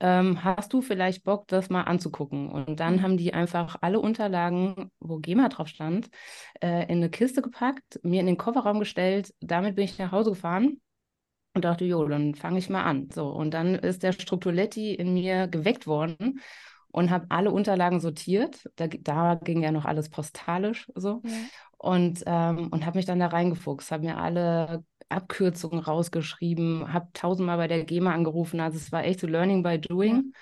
Ähm, 0.00 0.44
hast 0.44 0.72
du 0.72 0.82
vielleicht 0.82 1.24
Bock, 1.24 1.46
das 1.48 1.70
mal 1.70 1.82
anzugucken? 1.82 2.50
Und 2.50 2.80
dann 2.80 2.96
Mhm. 2.96 3.02
haben 3.02 3.16
die 3.16 3.32
einfach 3.34 3.76
alle 3.80 4.00
Unterlagen, 4.00 4.90
wo 5.00 5.18
GEMA 5.18 5.48
drauf 5.48 5.68
stand, 5.68 6.10
äh, 6.60 6.82
in 6.84 6.98
eine 6.98 7.10
Kiste 7.10 7.42
gepackt, 7.42 8.00
mir 8.02 8.20
in 8.20 8.26
den 8.26 8.36
Kofferraum 8.36 8.80
gestellt. 8.80 9.32
Damit 9.40 9.76
bin 9.76 9.84
ich 9.84 9.98
nach 9.98 10.12
Hause 10.12 10.30
gefahren 10.30 10.80
und 11.54 11.64
dachte, 11.64 11.84
jo, 11.84 12.06
dann 12.08 12.34
fange 12.34 12.58
ich 12.58 12.68
mal 12.70 12.82
an. 12.84 13.08
So, 13.12 13.28
und 13.30 13.52
dann 13.54 13.74
ist 13.76 14.02
der 14.02 14.12
Strukturetti 14.12 14.94
in 14.94 15.14
mir 15.14 15.46
geweckt 15.48 15.86
worden 15.86 16.40
und 16.88 17.10
habe 17.10 17.26
alle 17.30 17.50
Unterlagen 17.52 18.00
sortiert. 18.00 18.68
Da, 18.76 18.88
da 18.88 19.34
ging 19.36 19.62
ja 19.62 19.72
noch 19.72 19.84
alles 19.84 20.10
postalisch 20.10 20.90
so. 20.94 21.22
Ja. 21.22 21.48
Und, 21.78 22.22
ähm, 22.26 22.68
und 22.70 22.86
habe 22.86 22.98
mich 22.98 23.06
dann 23.06 23.18
da 23.20 23.26
reingefuchst, 23.28 23.90
habe 23.92 24.04
mir 24.06 24.16
alle 24.18 24.84
Abkürzungen 25.14 25.80
rausgeschrieben, 25.80 26.92
habe 26.92 27.08
tausendmal 27.12 27.56
bei 27.56 27.68
der 27.68 27.84
GEMA 27.84 28.12
angerufen. 28.12 28.60
Also 28.60 28.76
es 28.76 28.92
war 28.92 29.04
echt 29.04 29.20
so 29.20 29.26
Learning 29.26 29.62
by 29.62 29.80
Doing. 29.80 30.32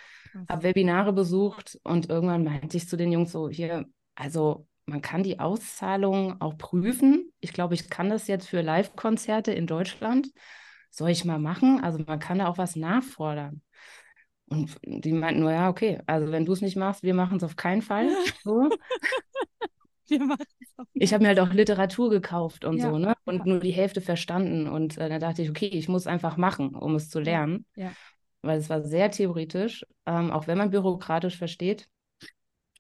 Habe 0.49 0.63
Webinare 0.63 1.13
besucht 1.13 1.79
und 1.85 2.09
irgendwann 2.09 2.45
meinte 2.45 2.77
ich 2.77 2.89
zu 2.89 2.97
den 2.97 3.13
Jungs 3.13 3.33
so, 3.33 3.49
hier, 3.49 3.85
also 4.15 4.67
man 4.87 5.03
kann 5.03 5.23
die 5.23 5.39
Auszahlung 5.39 6.41
auch 6.41 6.57
prüfen. 6.57 7.33
Ich 7.41 7.53
glaube, 7.53 7.75
ich 7.75 7.91
kann 7.91 8.09
das 8.09 8.27
jetzt 8.29 8.49
für 8.49 8.63
Live-Konzerte 8.63 9.53
in 9.53 9.67
Deutschland. 9.67 10.29
Soll 10.91 11.11
ich 11.11 11.25
mal 11.25 11.39
machen? 11.39 11.81
Also 11.83 12.03
man 12.07 12.19
kann 12.19 12.39
da 12.39 12.49
auch 12.49 12.59
was 12.59 12.77
nachfordern. 12.77 13.63
Und 14.47 14.77
die 14.85 15.13
meinten 15.13 15.41
nur, 15.41 15.53
ja, 15.53 15.69
okay, 15.69 16.01
also 16.07 16.31
wenn 16.31 16.45
du 16.45 16.53
es 16.53 16.61
nicht 16.61 16.77
machst, 16.77 17.03
wir 17.03 17.15
machen 17.15 17.39
es 17.39 17.45
auf 17.45 17.57
keinen 17.57 17.83
Fall. 17.83 18.09
So. 18.43 18.71
Es 20.13 20.75
Ich 20.95 21.13
habe 21.13 21.23
mir 21.23 21.29
halt 21.29 21.41
auch 21.41 21.53
Literatur 21.53 22.11
gekauft 22.11 22.65
und 22.65 22.79
Ja, 22.79 22.91
so, 22.91 22.99
ne? 22.99 23.15
Und 23.25 23.39
ja. 23.39 23.45
nur 23.47 23.61
die 23.61 23.73
Hälfte 23.73 24.01
verstanden. 24.01 24.69
Und 24.69 24.99
äh, 24.99 25.09
dann 25.09 25.21
dachte 25.21 25.43
ich, 25.43 25.51
okay, 25.51 25.67
ich 25.67 25.89
muss 25.89 26.07
einfach 26.07 26.37
machen, 26.37 26.75
um 26.75 26.95
es 26.95 27.09
zu 27.09 27.21
lernen. 27.21 27.67
ja. 27.77 27.93
Weil 28.43 28.59
es 28.59 28.69
war 28.69 28.83
sehr 28.83 29.11
theoretisch, 29.11 29.87
ähm, 30.05 30.33
auch 30.33 30.47
wenn 30.49 30.59
man 30.59 30.71
bürokratisch 30.71 31.37
versteht. 31.37 31.89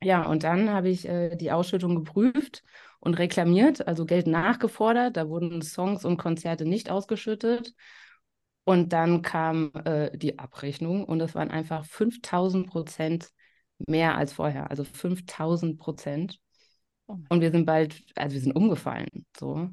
Ja, 0.02 0.26
und 0.26 0.42
dann 0.42 0.70
habe 0.70 0.88
ich 0.88 1.08
äh, 1.08 1.36
die 1.36 1.52
Ausschüttung 1.52 1.94
geprüft 1.94 2.64
und 2.98 3.18
reklamiert, 3.18 3.86
also 3.86 4.04
Geld 4.04 4.26
nachgefordert. 4.26 5.16
Da 5.16 5.28
wurden 5.28 5.62
Songs 5.62 6.04
und 6.04 6.16
Konzerte 6.16 6.64
nicht 6.64 6.90
ausgeschüttet. 6.90 7.74
Und 8.64 8.92
dann 8.92 9.22
kam 9.22 9.72
äh, 9.84 10.16
die 10.16 10.38
Abrechnung 10.38 11.04
und 11.04 11.18
das 11.18 11.34
waren 11.34 11.50
einfach 11.50 11.84
5000 11.84 12.68
Prozent 12.68 13.30
mehr 13.86 14.16
als 14.16 14.32
vorher. 14.32 14.70
Also 14.70 14.84
5000 14.84 15.78
Prozent. 15.78 16.38
Oh 17.12 17.18
Und 17.28 17.40
wir 17.40 17.50
sind 17.50 17.66
bald, 17.66 18.02
also 18.16 18.34
wir 18.34 18.40
sind 18.40 18.56
umgefallen, 18.56 19.26
so. 19.38 19.68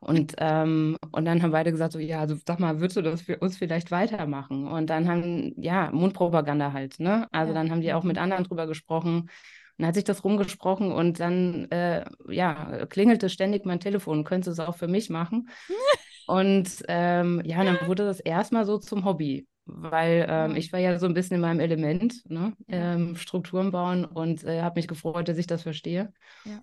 Und, 0.00 0.34
ähm, 0.38 0.96
und 1.12 1.24
dann 1.24 1.42
haben 1.42 1.50
beide 1.52 1.70
gesagt, 1.72 1.92
so, 1.92 1.98
ja, 1.98 2.20
also 2.20 2.36
sag 2.46 2.60
mal, 2.60 2.80
würdest 2.80 2.96
du 2.96 3.02
das 3.02 3.22
für 3.22 3.38
uns 3.38 3.56
vielleicht 3.56 3.90
weitermachen? 3.90 4.66
Und 4.68 4.90
dann 4.90 5.08
haben, 5.08 5.54
ja, 5.60 5.90
Mundpropaganda 5.92 6.72
halt, 6.72 7.00
ne? 7.00 7.26
Also 7.32 7.52
Ja, 7.52 7.54
dann 7.54 7.70
haben 7.70 7.80
die 7.80 7.92
auch 7.94 8.04
mit 8.04 8.16
mhm. 8.16 8.22
anderen 8.22 8.44
drüber 8.44 8.66
gesprochen. 8.66 9.22
Und 9.22 9.30
dann 9.78 9.88
hat 9.88 9.94
sich 9.96 10.04
das 10.04 10.22
rumgesprochen 10.24 10.92
und 10.92 11.18
dann, 11.20 11.70
äh, 11.70 12.04
ja, 12.28 12.86
klingelte 12.86 13.28
ständig 13.28 13.64
mein 13.64 13.80
Telefon. 13.80 14.22
Könntest 14.24 14.58
du 14.58 14.62
es 14.62 14.68
auch 14.68 14.76
für 14.76 14.88
mich 14.88 15.10
machen? 15.10 15.48
Und 16.26 16.82
ähm, 16.88 17.42
ja, 17.44 17.60
und 17.60 17.66
dann 17.66 17.86
wurde 17.86 18.06
das 18.06 18.18
erstmal 18.20 18.64
so 18.64 18.78
zum 18.78 19.04
Hobby, 19.04 19.46
weil 19.66 20.26
ähm, 20.28 20.56
ich 20.56 20.72
war 20.72 20.80
ja 20.80 20.98
so 20.98 21.06
ein 21.06 21.12
bisschen 21.14 21.34
in 21.34 21.40
meinem 21.42 21.60
Element, 21.60 22.22
ne? 22.30 22.54
Ähm, 22.68 23.16
Strukturen 23.16 23.70
bauen 23.72 24.06
und 24.06 24.42
äh, 24.44 24.62
habe 24.62 24.78
mich 24.78 24.88
gefreut, 24.88 25.28
dass 25.28 25.36
ich 25.38 25.46
das 25.46 25.62
verstehe. 25.62 26.12
Ja. 26.44 26.62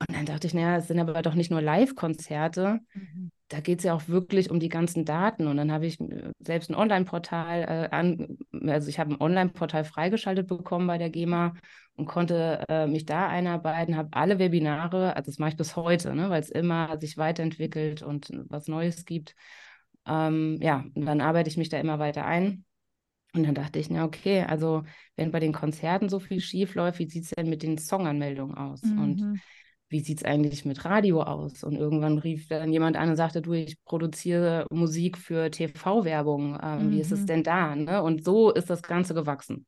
Und 0.00 0.14
dann 0.16 0.26
dachte 0.26 0.46
ich, 0.46 0.54
naja, 0.54 0.76
es 0.76 0.88
sind 0.88 0.98
aber 1.00 1.20
doch 1.22 1.34
nicht 1.34 1.50
nur 1.50 1.60
Live-Konzerte, 1.60 2.80
Mhm. 2.94 3.30
da 3.48 3.60
geht 3.60 3.78
es 3.78 3.84
ja 3.84 3.94
auch 3.94 4.08
wirklich 4.08 4.50
um 4.50 4.60
die 4.60 4.68
ganzen 4.68 5.04
Daten. 5.04 5.46
Und 5.46 5.56
dann 5.56 5.72
habe 5.72 5.86
ich 5.86 6.00
äh, 6.00 6.32
selbst 6.40 6.70
ein 6.70 6.74
Online-Portal 6.74 7.62
äh, 7.62 7.94
an, 7.94 8.38
also 8.66 8.88
ich 8.88 8.98
habe 8.98 9.12
ein 9.14 9.20
Online-Portal 9.20 9.84
freigeschaltet 9.84 10.46
bekommen 10.46 10.86
bei 10.86 10.98
der 10.98 11.10
GEMA 11.10 11.54
und 11.96 12.06
konnte 12.06 12.64
äh, 12.68 12.86
mich 12.86 13.06
da 13.06 13.28
einarbeiten, 13.28 13.96
habe 13.96 14.10
alle 14.12 14.38
Webinare, 14.38 15.16
also 15.16 15.30
das 15.30 15.38
mache 15.38 15.50
ich 15.50 15.56
bis 15.56 15.76
heute, 15.76 16.14
ne, 16.14 16.30
weil 16.30 16.40
es 16.42 16.50
immer 16.50 16.98
sich 17.00 17.16
weiterentwickelt 17.16 18.02
und 18.02 18.30
was 18.48 18.68
Neues 18.68 19.04
gibt. 19.06 19.34
Ähm, 20.06 20.58
ja, 20.62 20.84
und 20.94 21.06
dann 21.06 21.20
arbeite 21.20 21.50
ich 21.50 21.56
mich 21.56 21.68
da 21.68 21.78
immer 21.78 21.98
weiter 21.98 22.24
ein. 22.24 22.64
Und 23.34 23.44
dann 23.46 23.54
dachte 23.54 23.78
ich, 23.78 23.90
na 23.90 24.04
okay, 24.04 24.42
also 24.42 24.84
wenn 25.16 25.30
bei 25.30 25.40
den 25.40 25.52
Konzerten 25.52 26.08
so 26.08 26.18
viel 26.18 26.40
schief 26.40 26.74
läuft, 26.74 26.98
wie 26.98 27.08
sieht 27.08 27.24
es 27.24 27.30
denn 27.30 27.48
mit 27.50 27.62
den 27.62 27.76
Songanmeldungen 27.78 28.56
aus? 28.56 28.92
Und 28.96 29.20
Mhm. 29.20 29.40
Wie 29.88 30.00
sieht 30.00 30.18
es 30.18 30.24
eigentlich 30.24 30.64
mit 30.64 30.84
Radio 30.84 31.22
aus? 31.22 31.64
Und 31.64 31.76
irgendwann 31.76 32.18
rief 32.18 32.48
dann 32.48 32.72
jemand 32.72 32.96
an 32.96 33.10
und 33.10 33.16
sagte, 33.16 33.42
du, 33.42 33.52
ich 33.54 33.82
produziere 33.84 34.66
Musik 34.70 35.16
für 35.18 35.50
TV-Werbung. 35.50 36.58
Ähm, 36.62 36.90
Wie 36.90 37.00
ist 37.00 37.12
es 37.12 37.20
Mhm. 37.22 37.26
denn 37.26 37.42
da? 37.42 37.74
Ne? 37.76 38.02
Und 38.02 38.24
so 38.24 38.50
ist 38.52 38.70
das 38.70 38.82
Ganze 38.82 39.14
gewachsen. 39.14 39.66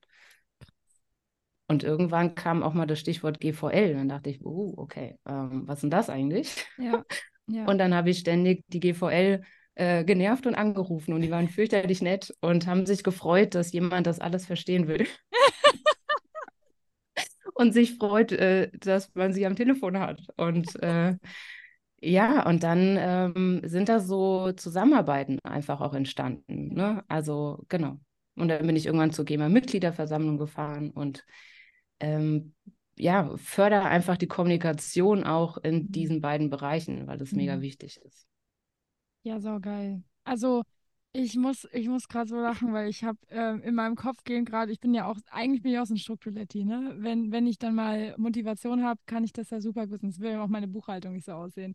Und 1.68 1.84
irgendwann 1.84 2.34
kam 2.34 2.62
auch 2.62 2.74
mal 2.74 2.86
das 2.86 2.98
Stichwort 2.98 3.40
GVL. 3.40 3.94
Dann 3.94 4.08
dachte 4.08 4.30
ich, 4.30 4.44
oh, 4.44 4.74
okay, 4.76 5.16
ähm, 5.26 5.62
was 5.66 5.78
ist 5.78 5.82
denn 5.82 5.90
das 5.90 6.10
eigentlich? 6.10 6.66
Ja. 6.76 7.04
Ja. 7.52 7.66
Und 7.66 7.78
dann 7.78 7.94
habe 7.94 8.10
ich 8.10 8.20
ständig 8.20 8.64
die 8.68 8.78
GVL 8.78 9.42
äh, 9.74 10.04
genervt 10.04 10.46
und 10.46 10.54
angerufen 10.54 11.12
und 11.14 11.20
die 11.22 11.32
waren 11.32 11.48
fürchterlich 11.48 12.00
nett 12.00 12.32
und 12.40 12.68
haben 12.68 12.86
sich 12.86 13.02
gefreut, 13.02 13.56
dass 13.56 13.72
jemand 13.72 14.06
das 14.06 14.20
alles 14.20 14.46
verstehen 14.46 14.86
will. 14.86 15.04
und 17.60 17.72
sich 17.72 17.96
freut, 17.98 18.32
äh, 18.32 18.70
dass 18.78 19.14
man 19.14 19.32
sie 19.32 19.46
am 19.46 19.56
Telefon 19.56 19.98
hat. 20.00 20.22
Und 20.36 20.82
äh, 20.82 21.16
ja, 22.02 22.46
und 22.48 22.62
dann 22.62 22.96
ähm, 22.98 23.60
sind 23.64 23.88
da 23.88 24.00
so 24.00 24.52
Zusammenarbeiten 24.52 25.38
einfach 25.44 25.80
auch 25.80 25.94
entstanden. 25.94 26.74
Ne? 26.74 27.04
Also 27.08 27.64
genau. 27.68 27.98
Und 28.36 28.48
dann 28.48 28.66
bin 28.66 28.76
ich 28.76 28.86
irgendwann 28.86 29.12
zur 29.12 29.24
GEMA-Mitgliederversammlung 29.26 30.38
gefahren 30.38 30.90
und 30.90 31.24
ähm, 32.00 32.54
ja, 32.96 33.36
fördere 33.36 33.84
einfach 33.84 34.16
die 34.16 34.28
Kommunikation 34.28 35.24
auch 35.24 35.58
in 35.58 35.88
Mhm. 35.88 35.92
diesen 35.92 36.20
beiden 36.20 36.50
Bereichen, 36.50 37.06
weil 37.06 37.18
das 37.18 37.34
mega 37.34 37.56
Mhm. 37.56 37.62
wichtig 37.62 38.00
ist. 38.04 38.26
Ja, 39.22 39.40
saugeil. 39.40 40.02
Also 40.24 40.62
ich 41.12 41.36
muss, 41.36 41.66
ich 41.72 41.88
muss 41.88 42.08
gerade 42.08 42.28
so 42.28 42.36
lachen, 42.40 42.72
weil 42.72 42.88
ich 42.88 43.02
habe 43.02 43.18
ähm, 43.30 43.62
in 43.62 43.74
meinem 43.74 43.96
Kopf 43.96 44.22
gehen 44.24 44.44
gerade, 44.44 44.70
ich 44.72 44.78
bin 44.80 44.94
ja 44.94 45.06
auch, 45.06 45.16
eigentlich 45.30 45.62
bin 45.62 45.72
ich 45.72 45.78
auch 45.78 45.86
so 45.86 45.94
ein 45.94 45.98
Strukturetti, 45.98 46.64
ne? 46.64 46.94
Wenn, 46.98 47.32
wenn 47.32 47.46
ich 47.48 47.58
dann 47.58 47.74
mal 47.74 48.14
Motivation 48.16 48.84
habe, 48.84 49.00
kann 49.06 49.24
ich 49.24 49.32
das 49.32 49.50
ja 49.50 49.60
super 49.60 49.86
gut. 49.88 50.00
Sonst 50.02 50.20
will 50.20 50.32
ja 50.32 50.42
auch 50.42 50.48
meine 50.48 50.68
Buchhaltung 50.68 51.14
nicht 51.14 51.24
so 51.26 51.32
aussehen. 51.32 51.74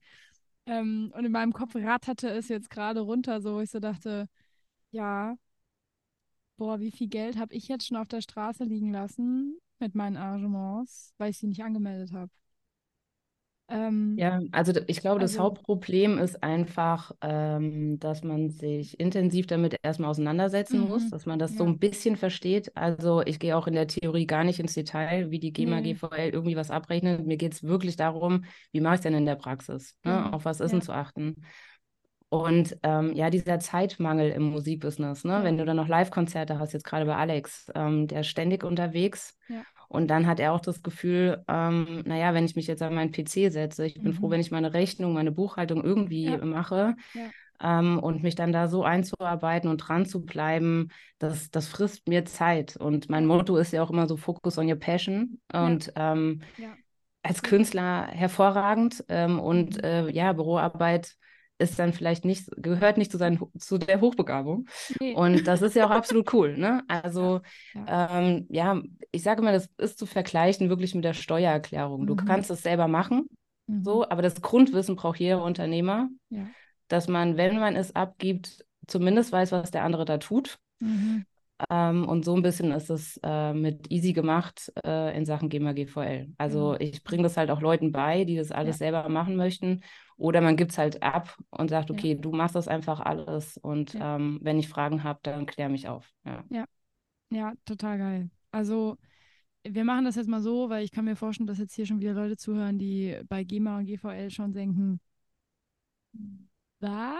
Ähm, 0.67 1.11
und 1.15 1.25
in 1.25 1.31
meinem 1.31 1.53
Kopf 1.53 1.75
ratterte 1.75 2.29
es 2.29 2.47
jetzt 2.49 2.69
gerade 2.69 3.01
runter, 3.01 3.41
so 3.41 3.55
wo 3.55 3.61
ich 3.61 3.71
so 3.71 3.79
dachte, 3.79 4.27
ja, 4.91 5.37
boah, 6.57 6.79
wie 6.79 6.91
viel 6.91 7.07
Geld 7.07 7.37
habe 7.37 7.53
ich 7.53 7.67
jetzt 7.67 7.87
schon 7.87 7.97
auf 7.97 8.07
der 8.07 8.21
Straße 8.21 8.63
liegen 8.63 8.91
lassen 8.91 9.57
mit 9.79 9.95
meinen 9.95 10.17
Arrangements, 10.17 11.13
weil 11.17 11.31
ich 11.31 11.37
sie 11.37 11.47
nicht 11.47 11.63
angemeldet 11.63 12.11
habe. 12.13 12.31
Ähm, 13.69 14.15
Ja, 14.17 14.39
also 14.53 14.71
ich 14.87 15.01
glaube, 15.01 15.19
das 15.19 15.33
also, 15.33 15.43
Hauptproblem 15.43 16.17
ist 16.19 16.41
einfach, 16.41 17.11
ähm, 17.21 17.99
dass 17.99 18.23
man 18.23 18.49
sich 18.49 18.97
intensiv 18.97 19.45
damit 19.45 19.77
erstmal 19.83 20.09
auseinandersetzen 20.09 20.79
muss, 20.79 21.09
mhm, 21.09 21.09
dass 21.09 21.25
man 21.25 21.37
das 21.37 21.57
so 21.57 21.63
ja, 21.63 21.69
ein 21.69 21.79
bisschen 21.79 22.15
versteht. 22.15 22.71
Also 22.77 23.21
ich 23.23 23.39
gehe 23.39 23.57
auch 23.57 23.67
in 23.67 23.73
der 23.73 23.87
Theorie 23.87 24.25
gar 24.25 24.45
nicht 24.45 24.61
ins 24.61 24.73
Detail, 24.73 25.31
wie 25.31 25.39
die 25.39 25.51
GEMA, 25.51 25.81
nee, 25.81 25.81
GVL 25.81 26.29
irgendwie 26.29 26.55
was 26.55 26.71
abrechnet. 26.71 27.25
Mir 27.27 27.35
geht 27.35 27.53
es 27.55 27.63
wirklich 27.63 27.97
darum, 27.97 28.45
wie 28.71 28.79
mache 28.79 28.93
ich 28.95 28.99
es 28.99 29.03
denn 29.03 29.15
in 29.15 29.25
der 29.25 29.35
Praxis? 29.35 29.97
Ne? 30.05 30.25
genau, 30.25 30.31
Auf 30.31 30.45
was 30.45 30.61
ist 30.61 30.71
denn 30.71 30.79
ja, 30.79 30.81
zu 30.81 30.93
achten? 30.93 31.43
Und 32.29 32.77
ähm, 32.83 33.13
ja, 33.13 33.29
dieser 33.29 33.59
Zeitmangel 33.59 34.31
im 34.31 34.43
Musikbusiness, 34.43 35.23
ne? 35.25 35.39
ja, 35.39 35.43
Wenn 35.43 35.57
du 35.57 35.65
dann 35.65 35.77
noch 35.77 35.87
Live-Konzerte 35.87 36.59
hast, 36.59 36.73
jetzt 36.73 36.85
gerade 36.85 37.05
bei 37.05 37.15
Alex, 37.15 37.71
ähm, 37.75 38.07
der 38.07 38.21
ist 38.21 38.27
ständig 38.27 38.63
unterwegs. 38.63 39.37
ja, 39.47 39.65
Und 39.95 40.07
dann 40.09 40.27
hat 40.27 40.39
er 40.39 40.53
auch 40.53 40.61
das 40.61 40.83
Gefühl, 40.83 41.43
ähm, 41.47 42.03
naja, 42.05 42.33
wenn 42.33 42.45
ich 42.45 42.55
mich 42.55 42.67
jetzt 42.67 42.81
an 42.83 42.93
meinen 42.95 43.11
PC 43.11 43.49
setze, 43.49 43.85
ich 43.85 44.01
bin 44.01 44.13
froh, 44.13 44.27
mhm, 44.27 44.31
wenn 44.31 44.41
ich 44.41 44.51
meine 44.51 44.73
Rechnung, 44.73 45.13
meine 45.13 45.31
Buchhaltung 45.31 45.83
irgendwie 45.83 46.29
ja, 46.29 46.39
mache 46.39 46.95
ja, 47.13 47.33
ähm, 47.61 47.99
und 47.99 48.23
mich 48.23 48.35
dann 48.35 48.51
da 48.51 48.67
so 48.67 48.83
einzuarbeiten 48.83 49.69
und 49.69 49.77
dran 49.77 50.05
zu 50.05 50.25
bleiben, 50.25 50.89
das, 51.19 51.49
das 51.51 51.67
frisst 51.67 52.07
mir 52.07 52.25
Zeit. 52.25 52.75
Und 52.77 53.09
mein 53.09 53.25
Motto 53.25 53.57
ist 53.57 53.71
ja 53.71 53.81
auch 53.83 53.89
immer 53.91 54.07
so 54.07 54.17
Focus 54.17 54.57
on 54.57 54.69
your 54.69 54.75
passion. 54.75 55.41
ja, 55.53 55.65
Und 55.65 55.91
ähm, 55.95 56.41
ja, 56.57 56.77
als 57.23 57.41
ja, 57.41 57.49
Künstler 57.49 58.07
hervorragend 58.07 59.03
ähm, 59.09 59.39
und 59.39 59.83
mhm, 59.83 59.83
äh, 59.83 60.09
ja, 60.11 60.33
Büroarbeit 60.33 61.15
ist 61.57 61.79
dann 61.79 61.93
vielleicht 61.93 62.25
nicht, 62.25 62.49
gehört 62.57 62.97
nicht 62.97 63.11
zu, 63.11 63.17
seinen, 63.17 63.39
zu 63.57 63.77
der 63.77 64.01
Hochbegabung. 64.01 64.67
nee, 64.99 65.13
Und 65.13 65.47
das 65.47 65.61
ist 65.61 65.75
ja 65.75 65.85
auch 65.85 65.91
absolut 65.91 66.33
cool. 66.33 66.57
Ne? 66.57 66.83
Also 66.87 67.41
ja, 67.73 68.19
ähm, 68.19 68.45
ja, 68.49 68.81
ich 69.11 69.23
sage 69.23 69.41
immer, 69.41 69.51
das 69.51 69.69
ist 69.77 69.97
zu 69.97 70.05
vergleichen 70.05 70.69
wirklich 70.69 70.95
mit 70.95 71.03
der 71.03 71.13
Steuererklärung. 71.13 72.07
Du 72.07 72.13
mhm, 72.13 72.25
kannst 72.25 72.49
es 72.51 72.61
selber 72.63 72.87
machen, 72.87 73.27
mhm, 73.67 73.83
so, 73.83 74.09
aber 74.09 74.21
das 74.21 74.41
Grundwissen 74.41 74.95
braucht 74.95 75.19
jeder 75.19 75.43
Unternehmer, 75.43 76.09
ja, 76.29 76.47
dass 76.87 77.07
man, 77.07 77.37
wenn 77.37 77.59
man 77.59 77.75
es 77.75 77.95
abgibt, 77.95 78.65
zumindest 78.87 79.31
weiß, 79.31 79.51
was 79.51 79.71
der 79.71 79.83
andere 79.83 80.05
da 80.05 80.17
tut. 80.17 80.59
mhm, 80.79 81.25
Ähm, 81.69 82.07
und 82.07 82.25
so 82.25 82.35
ein 82.35 82.41
bisschen 82.41 82.71
ist 82.71 82.89
es 82.89 83.19
äh, 83.23 83.53
mit 83.53 83.89
easy 83.89 84.11
gemacht 84.11 84.71
äh, 84.85 85.15
in 85.15 85.25
Sachen 85.25 85.47
GEMA 85.47 85.71
GVL. 85.71 86.33
Also 86.37 86.71
genau, 86.71 86.79
ich 86.79 86.95
ja, 86.95 87.01
bringe 87.03 87.23
das 87.23 87.37
halt 87.37 87.49
auch 87.49 87.61
Leuten 87.61 87.91
bei, 87.91 88.25
die 88.25 88.35
das 88.35 88.49
ja, 88.49 88.55
alles 88.55 88.79
selber 88.79 89.07
machen 89.07 89.37
möchten. 89.37 89.81
Oder 90.17 90.41
man 90.41 90.57
gibt 90.57 90.71
es 90.71 90.77
halt 90.77 91.01
ab 91.01 91.37
und 91.51 91.69
sagt, 91.69 91.89
ja, 91.89 91.95
okay, 91.95 92.15
du 92.15 92.31
machst 92.31 92.55
das 92.55 92.67
einfach 92.67 92.99
alles 92.99 93.57
und 93.57 93.93
ja, 93.93 94.15
ähm, 94.15 94.39
wenn 94.41 94.59
ich 94.59 94.67
Fragen 94.67 95.03
habe, 95.03 95.19
dann 95.23 95.45
klär 95.45 95.69
mich 95.69 95.87
auf. 95.87 96.11
Ja. 96.25 96.43
ja, 96.49 96.65
ja, 97.29 97.53
total 97.65 97.97
geil. 97.97 98.29
Also 98.51 98.97
wir 99.63 99.83
machen 99.83 100.05
das 100.05 100.15
jetzt 100.15 100.29
mal 100.29 100.41
so, 100.41 100.69
weil 100.69 100.83
ich 100.83 100.91
kann 100.91 101.05
mir 101.05 101.15
vorstellen, 101.15 101.47
dass 101.47 101.57
jetzt 101.57 101.73
hier 101.73 101.85
schon 101.85 101.99
wieder 101.99 102.13
Leute 102.13 102.37
zuhören, 102.37 102.77
die 102.77 103.17
bei 103.27 103.43
GEMA 103.43 103.79
und 103.79 103.85
GVL 103.85 104.29
schon 104.29 104.53
denken, 104.53 104.99
was? 106.79 107.17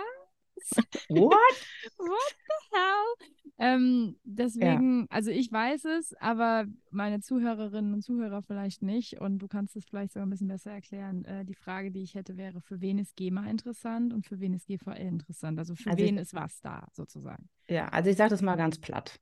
What? 1.09 1.31
What 1.97 2.35
the 2.47 2.77
hell? 2.77 3.44
Ähm, 3.57 4.17
Ja, 4.59 4.85
deswegen, 4.85 5.07
also 5.09 5.31
ich 5.31 5.49
weiß 5.51 5.85
es, 5.85 6.13
aber 6.19 6.65
meine 6.91 7.21
Zuhörerinnen 7.21 7.93
und 7.93 8.01
Zuhörer 8.01 8.41
vielleicht 8.43 8.81
nicht. 8.81 9.21
Und 9.21 9.39
du 9.39 9.47
kannst 9.47 9.75
es 9.77 9.85
vielleicht 9.85 10.11
sogar 10.13 10.25
ein 10.25 10.29
bisschen 10.29 10.49
besser 10.49 10.71
erklären. 10.71 11.23
Äh, 11.25 11.45
die 11.45 11.55
Frage, 11.55 11.91
die 11.91 12.03
ich 12.03 12.15
hätte, 12.15 12.35
wäre, 12.37 12.61
für 12.61 12.81
wen 12.81 12.99
ist 12.99 13.15
GEMA 13.15 13.47
interessant 13.49 14.13
und 14.13 14.25
für 14.25 14.39
wen 14.41 14.53
ist 14.53 14.67
GVL 14.67 15.07
interessant? 15.07 15.57
Also 15.59 15.75
für 15.75 15.95
also 15.95 16.03
ich, 16.05 16.11
wen 16.11 16.17
ist 16.17 16.33
was 16.33 16.59
da 16.61 16.87
sozusagen? 16.91 17.49
ja, 17.69 17.87
also 17.89 18.09
ich 18.09 18.17
sage 18.17 18.29
das 18.31 18.41
mal 18.41 18.55
ganz 18.55 18.79
platt. 18.79 19.19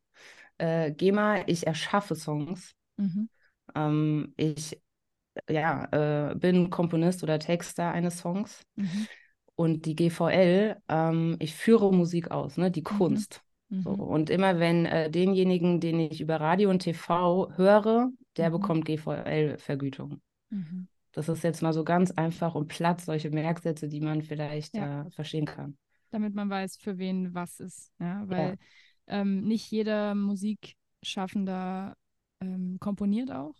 Äh, 0.59 0.91
GEMA, 0.93 1.47
ich 1.47 1.67
erschaffe 1.67 2.15
Songs. 2.15 2.75
Mhm. 2.97 3.25
Ähm, 3.75 4.33
ich 4.37 4.79
ja, 5.49 6.31
äh, 6.31 6.35
bin 6.35 6.71
Komponist 6.71 7.23
oder 7.23 7.39
Texter 7.39 7.91
eines 7.91 8.19
Songs. 8.19 8.63
Mhm. 8.77 9.05
Und 9.55 9.85
die 9.87 9.95
GVL, 9.97 10.77
ähm, 10.89 11.37
ich 11.39 11.55
führe 11.55 11.93
Musik 11.93 12.31
aus, 12.31 12.57
ne, 12.57 12.71
die 12.71 12.83
Mhm. 12.89 13.23
Kunst. 13.23 13.42
So, 13.79 13.91
Mhm. 13.91 13.95
und 13.95 14.29
immer 14.29 14.59
wenn 14.59 14.85
äh, 14.85 15.09
denjenigen, 15.11 15.79
den 15.79 15.99
ich 15.99 16.21
über 16.21 16.39
Radio 16.39 16.69
und 16.69 16.79
TV 16.79 17.51
höre, 17.57 18.11
der 18.37 18.49
Mhm. 18.49 18.51
bekommt 18.51 18.85
GVL-Vergütung. 18.85 20.21
Mhm. 20.51 20.87
Das 21.13 21.29
ist 21.29 21.43
jetzt 21.43 21.61
mal 21.63 21.73
so 21.73 21.83
ganz 21.83 22.11
einfach 22.11 22.55
und 22.55 22.67
platt, 22.69 23.01
solche 23.01 23.29
Merksätze, 23.31 23.87
die 23.89 24.01
man 24.01 24.21
vielleicht 24.23 24.77
Ja, 24.77 24.89
äh, 25.05 25.09
verstehen 25.11 25.45
kann. 25.45 25.77
damit 26.11 26.33
man 26.35 26.49
weiß, 26.49 26.77
für 26.77 26.97
wen 26.97 27.33
was 27.33 27.59
ist. 27.59 27.91
Ja, 27.99 28.27
Ja, 28.29 28.29
weil 28.29 28.57
ähm, 29.07 29.41
nicht 29.47 29.69
jeder 29.71 30.15
Musikschaffender 30.15 31.97
ähm, 32.39 32.77
komponiert 32.79 33.31
auch. 33.31 33.55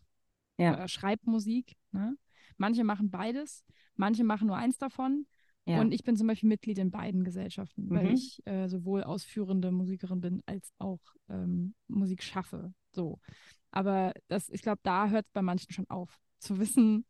ja, 0.58 0.80
oder 0.80 0.88
schreibt 0.88 1.28
Musik. 1.28 1.76
Ne? 1.92 2.18
Manche 2.58 2.84
machen 2.84 3.12
beides, 3.12 3.66
manche 3.96 4.24
machen 4.24 4.48
nur 4.48 4.58
eins 4.58 4.78
davon. 4.78 5.28
Ja. 5.66 5.80
Und 5.80 5.94
ich 5.94 6.04
bin 6.04 6.16
zum 6.18 6.28
Beispiel 6.28 6.50
Mitglied 6.50 6.78
in 6.78 6.92
beiden 6.92 7.24
Gesellschaften, 7.24 7.90
weil 7.90 8.08
Mhm. 8.08 8.14
ich 8.14 8.46
äh, 8.46 8.68
sowohl 8.68 9.04
ausführende 9.04 9.72
Musikerin 9.72 10.22
bin 10.22 10.44
als 10.46 10.74
auch 10.78 11.00
ähm, 11.30 11.74
Musik 11.88 12.22
schaffe. 12.24 12.74
So. 12.92 13.20
Aber 13.72 14.14
das, 14.28 14.50
ich 14.50 14.62
glaube, 14.62 14.82
da 14.84 15.10
hört 15.10 15.26
es 15.26 15.32
bei 15.32 15.42
manchen 15.42 15.72
schon 15.72 15.90
auf, 15.90 16.20
zu 16.40 16.60
wissen, 16.60 17.06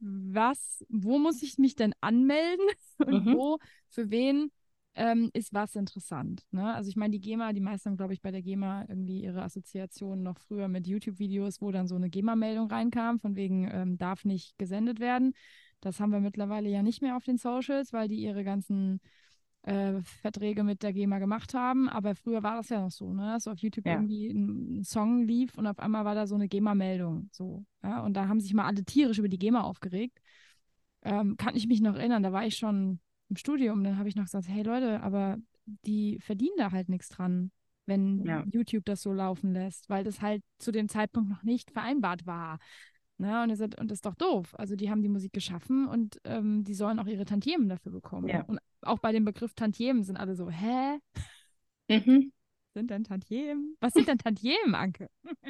was, 0.00 0.84
wo 0.88 1.18
muss 1.18 1.42
ich 1.42 1.58
mich 1.58 1.74
denn 1.74 1.92
anmelden 2.00 2.66
und 3.06 3.26
Mhm. 3.26 3.32
wo, 3.32 3.58
für 3.88 4.10
wen 4.10 4.50
ähm, 4.94 5.30
ist 5.32 5.52
was 5.54 5.76
interessant. 5.76 6.44
Ne? 6.50 6.74
Also 6.74 6.88
ich 6.88 6.96
meine, 6.96 7.12
die 7.12 7.20
GEMA, 7.20 7.52
die 7.52 7.60
meisten 7.60 7.90
haben, 7.90 7.96
glaube 7.96 8.14
ich, 8.14 8.20
bei 8.20 8.30
der 8.30 8.42
GEMA 8.42 8.86
irgendwie 8.88 9.22
ihre 9.22 9.42
Assoziation 9.42 10.22
noch 10.22 10.38
früher 10.38 10.68
mit 10.68 10.86
YouTube-Videos, 10.86 11.60
wo 11.60 11.70
dann 11.70 11.86
so 11.86 11.94
eine 11.96 12.10
GEMA-Meldung 12.10 12.68
reinkam, 12.68 13.20
von 13.20 13.36
wegen 13.36 13.68
ähm, 13.70 13.98
darf 13.98 14.24
nicht 14.24 14.58
gesendet 14.58 14.98
werden. 15.00 15.34
Das 15.80 16.00
haben 16.00 16.12
wir 16.12 16.20
mittlerweile 16.20 16.68
ja 16.68 16.82
nicht 16.82 17.02
mehr 17.02 17.16
auf 17.16 17.24
den 17.24 17.38
Socials, 17.38 17.92
weil 17.92 18.08
die 18.08 18.22
ihre 18.22 18.44
ganzen 18.44 19.00
äh, 19.62 20.00
Verträge 20.02 20.64
mit 20.64 20.82
der 20.82 20.92
GEMA 20.92 21.18
gemacht 21.18 21.54
haben. 21.54 21.88
Aber 21.88 22.14
früher 22.14 22.42
war 22.42 22.56
das 22.56 22.68
ja 22.68 22.80
noch 22.80 22.90
so, 22.90 23.12
ne? 23.12 23.32
dass 23.32 23.46
auf 23.46 23.58
YouTube 23.58 23.86
Ja, 23.86 23.94
irgendwie 23.94 24.28
ein, 24.28 24.84
Song 24.84 25.22
lief 25.22 25.56
und 25.58 25.66
auf 25.66 25.78
einmal 25.78 26.04
war 26.04 26.14
da 26.14 26.26
so 26.26 26.34
eine 26.34 26.48
GEMA-Meldung. 26.48 27.28
So, 27.32 27.64
ja? 27.82 28.00
Und 28.02 28.14
da 28.14 28.28
haben 28.28 28.40
sich 28.40 28.54
mal 28.54 28.66
alle 28.66 28.84
tierisch 28.84 29.18
über 29.18 29.28
die 29.28 29.38
GEMA 29.38 29.62
aufgeregt. 29.62 30.18
Ähm, 31.02 31.36
kann 31.36 31.54
ich 31.54 31.68
mich 31.68 31.80
noch 31.80 31.94
erinnern, 31.94 32.22
da 32.22 32.32
war 32.32 32.46
ich 32.46 32.56
schon 32.56 33.00
im 33.28 33.36
Studium, 33.36 33.84
dann 33.84 33.98
habe 33.98 34.08
ich 34.08 34.16
noch 34.16 34.24
gesagt, 34.24 34.48
hey 34.48 34.62
Leute, 34.62 35.00
aber 35.02 35.36
die 35.84 36.18
verdienen 36.20 36.56
da 36.56 36.72
halt 36.72 36.88
nichts 36.88 37.08
dran, 37.08 37.50
wenn 37.86 38.24
ja, 38.24 38.44
YouTube 38.50 38.84
das 38.84 39.02
so 39.02 39.12
laufen 39.12 39.52
lässt, 39.52 39.88
weil 39.88 40.02
das 40.02 40.20
halt 40.20 40.42
zu 40.58 40.72
dem 40.72 40.88
Zeitpunkt 40.88 41.28
noch 41.30 41.42
nicht 41.42 41.70
vereinbart 41.70 42.26
war. 42.26 42.58
Ne? 43.18 43.42
Und, 43.42 43.54
seid, 43.56 43.78
und 43.78 43.90
das 43.90 43.98
ist 43.98 44.06
doch 44.06 44.14
doof. 44.14 44.54
Also 44.56 44.76
die 44.76 44.90
haben 44.90 45.02
die 45.02 45.08
Musik 45.08 45.32
geschaffen 45.32 45.88
und 45.88 46.20
ähm, 46.24 46.64
die 46.64 46.74
sollen 46.74 46.98
auch 46.98 47.06
ihre 47.06 47.24
Tantiemen 47.24 47.68
dafür 47.68 47.92
bekommen. 47.92 48.28
ja. 48.28 48.42
Und 48.44 48.60
auch 48.82 49.00
bei 49.00 49.12
dem 49.12 49.24
Begriff 49.24 49.54
Tantiemen 49.54 50.04
sind 50.04 50.16
alle 50.16 50.36
so, 50.36 50.48
hä? 50.48 50.98
Mhm. 51.88 52.32
Sind 52.74 52.90
denn 52.90 53.02
Tantiemen? 53.04 53.76
Was 53.80 53.92
sind 53.92 54.06
denn 54.08 54.18
Tantiemen, 54.18 54.74
Anke? 54.74 55.08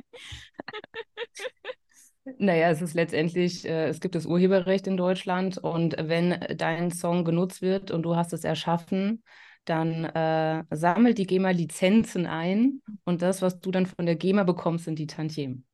Naja, 2.36 2.68
es 2.68 2.82
ist 2.82 2.92
letztendlich, 2.92 3.64
äh, 3.64 3.88
es 3.88 4.00
gibt 4.00 4.14
das 4.14 4.26
Urheberrecht 4.26 4.86
in 4.86 4.98
Deutschland 4.98 5.56
und 5.56 5.96
wenn 5.98 6.38
dein 6.58 6.90
Song 6.90 7.24
genutzt 7.24 7.62
wird 7.62 7.90
und 7.90 8.02
du 8.02 8.16
hast 8.16 8.34
es 8.34 8.44
erschaffen, 8.44 9.22
dann 9.64 10.04
äh, 10.04 10.64
sammelt 10.70 11.16
die 11.16 11.26
GEMA 11.26 11.50
Lizenzen 11.50 12.26
ein 12.26 12.82
und 13.04 13.22
das, 13.22 13.40
was 13.40 13.60
du 13.60 13.70
dann 13.70 13.86
von 13.86 14.04
der 14.04 14.16
GEMA 14.16 14.44
bekommst, 14.44 14.84
sind 14.84 14.98
die 14.98 15.06
Tantiemen. 15.06 15.64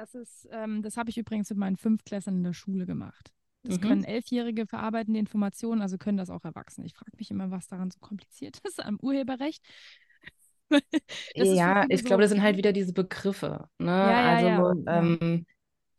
Das 0.00 0.14
ist, 0.14 0.48
ähm, 0.50 0.80
das 0.80 0.96
habe 0.96 1.10
ich 1.10 1.18
übrigens 1.18 1.50
mit 1.50 1.58
meinen 1.58 1.76
Fünftklässlern 1.76 2.36
in 2.36 2.42
der 2.42 2.54
Schule 2.54 2.86
gemacht. 2.86 3.34
Das 3.64 3.76
mhm. 3.76 3.80
können 3.82 4.04
Elfjährige 4.04 4.66
verarbeiten, 4.66 5.12
die 5.12 5.20
Informationen, 5.20 5.82
also 5.82 5.98
können 5.98 6.16
das 6.16 6.30
auch 6.30 6.42
Erwachsene. 6.42 6.86
Ich 6.86 6.94
frage 6.94 7.10
mich 7.18 7.30
immer, 7.30 7.50
was 7.50 7.66
daran 7.66 7.90
so 7.90 7.98
kompliziert 8.00 8.58
ist 8.64 8.82
am 8.82 8.98
Urheberrecht. 8.98 9.62
ja, 11.34 11.84
ich 11.90 12.00
so 12.00 12.06
glaube, 12.06 12.22
das 12.22 12.30
sind 12.30 12.40
halt 12.40 12.56
wieder 12.56 12.72
diese 12.72 12.94
Begriffe. 12.94 13.68
Ne? 13.76 13.90
Ja, 13.90 14.40
ja, 14.40 14.56
also, 14.56 14.82
ja. 14.86 14.98
Ähm, 15.00 15.46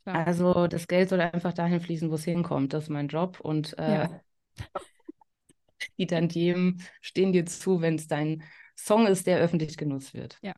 also 0.06 0.66
das 0.66 0.88
Geld 0.88 1.10
soll 1.10 1.22
einfach 1.22 1.54
dahin 1.54 1.80
fließen, 1.80 2.10
wo 2.10 2.16
es 2.16 2.24
hinkommt. 2.24 2.74
Das 2.74 2.86
ist 2.86 2.90
mein 2.90 3.08
Job. 3.08 3.40
Und 3.40 3.78
äh, 3.78 4.10
die 6.00 6.08
Tantiemen 6.08 6.82
stehen 7.02 7.34
dir 7.34 7.46
zu, 7.46 7.82
wenn 7.82 7.96
es 7.96 8.08
dein 8.08 8.42
Song 8.76 9.06
ist, 9.06 9.28
der 9.28 9.38
öffentlich 9.38 9.78
genutzt 9.78 10.16
wird. 10.16 10.40
Ja. 10.42 10.56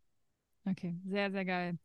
Okay, 0.65 0.95
sehr, 1.03 1.29
sehr 1.29 1.43
geil. 1.43 1.77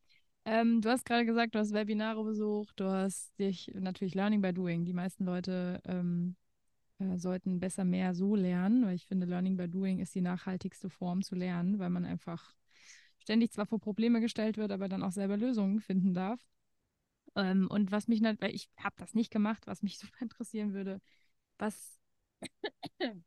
Ähm, 0.50 0.80
du 0.80 0.88
hast 0.88 1.04
gerade 1.04 1.26
gesagt, 1.26 1.54
du 1.54 1.58
hast 1.58 1.74
Webinare 1.74 2.24
besucht, 2.24 2.80
du 2.80 2.86
hast 2.90 3.38
dich 3.38 3.70
natürlich 3.74 4.14
Learning 4.14 4.40
by 4.40 4.54
Doing. 4.54 4.86
Die 4.86 4.94
meisten 4.94 5.26
Leute 5.26 5.82
ähm, 5.84 6.36
äh, 6.98 7.18
sollten 7.18 7.60
besser 7.60 7.84
mehr 7.84 8.14
so 8.14 8.34
lernen, 8.34 8.86
weil 8.86 8.94
ich 8.94 9.06
finde, 9.06 9.26
Learning 9.26 9.58
by 9.58 9.68
Doing 9.68 9.98
ist 9.98 10.14
die 10.14 10.22
nachhaltigste 10.22 10.88
Form 10.88 11.22
zu 11.22 11.34
lernen, 11.34 11.78
weil 11.78 11.90
man 11.90 12.06
einfach 12.06 12.54
ständig 13.18 13.52
zwar 13.52 13.66
vor 13.66 13.78
Probleme 13.78 14.22
gestellt 14.22 14.56
wird, 14.56 14.72
aber 14.72 14.88
dann 14.88 15.02
auch 15.02 15.12
selber 15.12 15.36
Lösungen 15.36 15.80
finden 15.80 16.14
darf. 16.14 16.40
Ähm, 17.36 17.68
und 17.70 17.92
was 17.92 18.08
mich, 18.08 18.22
weil 18.22 18.54
ich 18.54 18.70
habe 18.78 18.96
das 18.96 19.12
nicht 19.12 19.30
gemacht, 19.30 19.66
was 19.66 19.82
mich 19.82 19.98
super 19.98 20.22
interessieren 20.22 20.72
würde, 20.72 21.02
was 21.58 22.00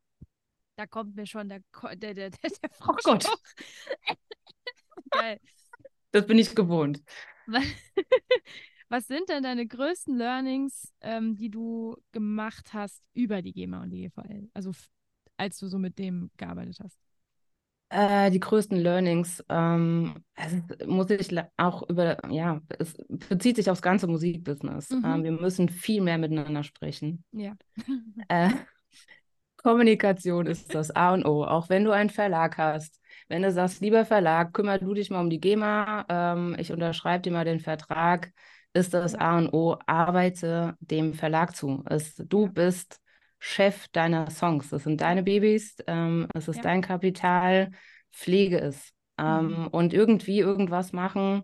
da 0.75 0.87
kommt 0.87 1.15
mir 1.15 1.27
schon 1.27 1.49
der, 1.49 1.61
der, 1.97 2.15
der, 2.15 2.31
der, 2.31 2.31
der 2.31 2.69
Frau. 2.71 2.93
Oh 2.93 2.97
Gott. 3.03 3.27
Geil. 5.11 5.39
Das 6.11 6.25
bin 6.25 6.37
ich 6.37 6.55
gewohnt. 6.55 7.01
Was 8.89 9.07
sind 9.07 9.29
denn 9.29 9.43
deine 9.43 9.65
größten 9.65 10.17
Learnings, 10.17 10.91
ähm, 10.99 11.37
die 11.37 11.49
du 11.49 11.95
gemacht 12.11 12.73
hast 12.73 13.01
über 13.13 13.41
die 13.41 13.53
GEMA 13.53 13.83
und 13.83 13.89
die 13.91 14.01
GVL? 14.01 14.49
Also 14.53 14.71
als 15.37 15.57
du 15.59 15.67
so 15.67 15.79
mit 15.79 15.97
dem 15.97 16.29
gearbeitet 16.37 16.79
hast? 16.83 16.97
Äh, 17.89 18.31
die 18.31 18.39
größten 18.39 18.77
Learnings, 18.77 19.43
ähm, 19.49 20.23
also 20.35 20.61
muss 20.85 21.09
ich 21.09 21.37
auch 21.57 21.89
über, 21.89 22.17
ja, 22.29 22.61
es 22.79 22.95
bezieht 23.27 23.57
sich 23.57 23.69
aufs 23.69 23.81
ganze 23.81 24.07
Musikbusiness. 24.07 24.91
Mhm. 24.91 25.03
Ähm, 25.05 25.23
wir 25.23 25.31
müssen 25.33 25.67
viel 25.67 26.01
mehr 26.01 26.17
miteinander 26.17 26.63
sprechen. 26.63 27.25
Ja. 27.33 27.57
äh, 28.29 28.49
Kommunikation 29.57 30.47
ist 30.47 30.73
das 30.73 30.91
A 30.91 31.13
und 31.13 31.25
O. 31.25 31.43
Auch 31.43 31.67
wenn 31.67 31.83
du 31.83 31.91
einen 31.91 32.09
Verlag 32.09 32.57
hast, 32.57 33.00
wenn 33.31 33.43
du 33.43 33.51
sagst, 33.51 33.79
lieber 33.79 34.03
Verlag, 34.05 34.53
kümmere 34.53 34.79
du 34.79 34.93
dich 34.93 35.09
mal 35.09 35.21
um 35.21 35.29
die 35.29 35.39
GEMA, 35.39 36.05
ähm, 36.09 36.55
ich 36.59 36.73
unterschreibe 36.73 37.21
dir 37.21 37.31
mal 37.31 37.45
den 37.45 37.61
Vertrag, 37.61 38.33
ist 38.73 38.93
das 38.93 39.15
A 39.15 39.37
und 39.37 39.53
O, 39.53 39.77
arbeite 39.85 40.75
dem 40.81 41.13
Verlag 41.13 41.55
zu. 41.55 41.81
Es, 41.89 42.15
du 42.15 42.49
bist 42.49 42.99
Chef 43.39 43.87
deiner 43.93 44.29
Songs. 44.29 44.69
Das 44.69 44.83
sind 44.83 44.99
deine 44.99 45.23
Babys, 45.23 45.77
ähm, 45.87 46.27
es 46.33 46.49
ist 46.49 46.57
ja. 46.57 46.63
dein 46.63 46.81
Kapital, 46.81 47.71
pflege 48.11 48.59
es. 48.59 48.91
Ähm, 49.17 49.47
mhm. 49.47 49.67
Und 49.67 49.93
irgendwie 49.93 50.39
irgendwas 50.39 50.91
machen, 50.91 51.43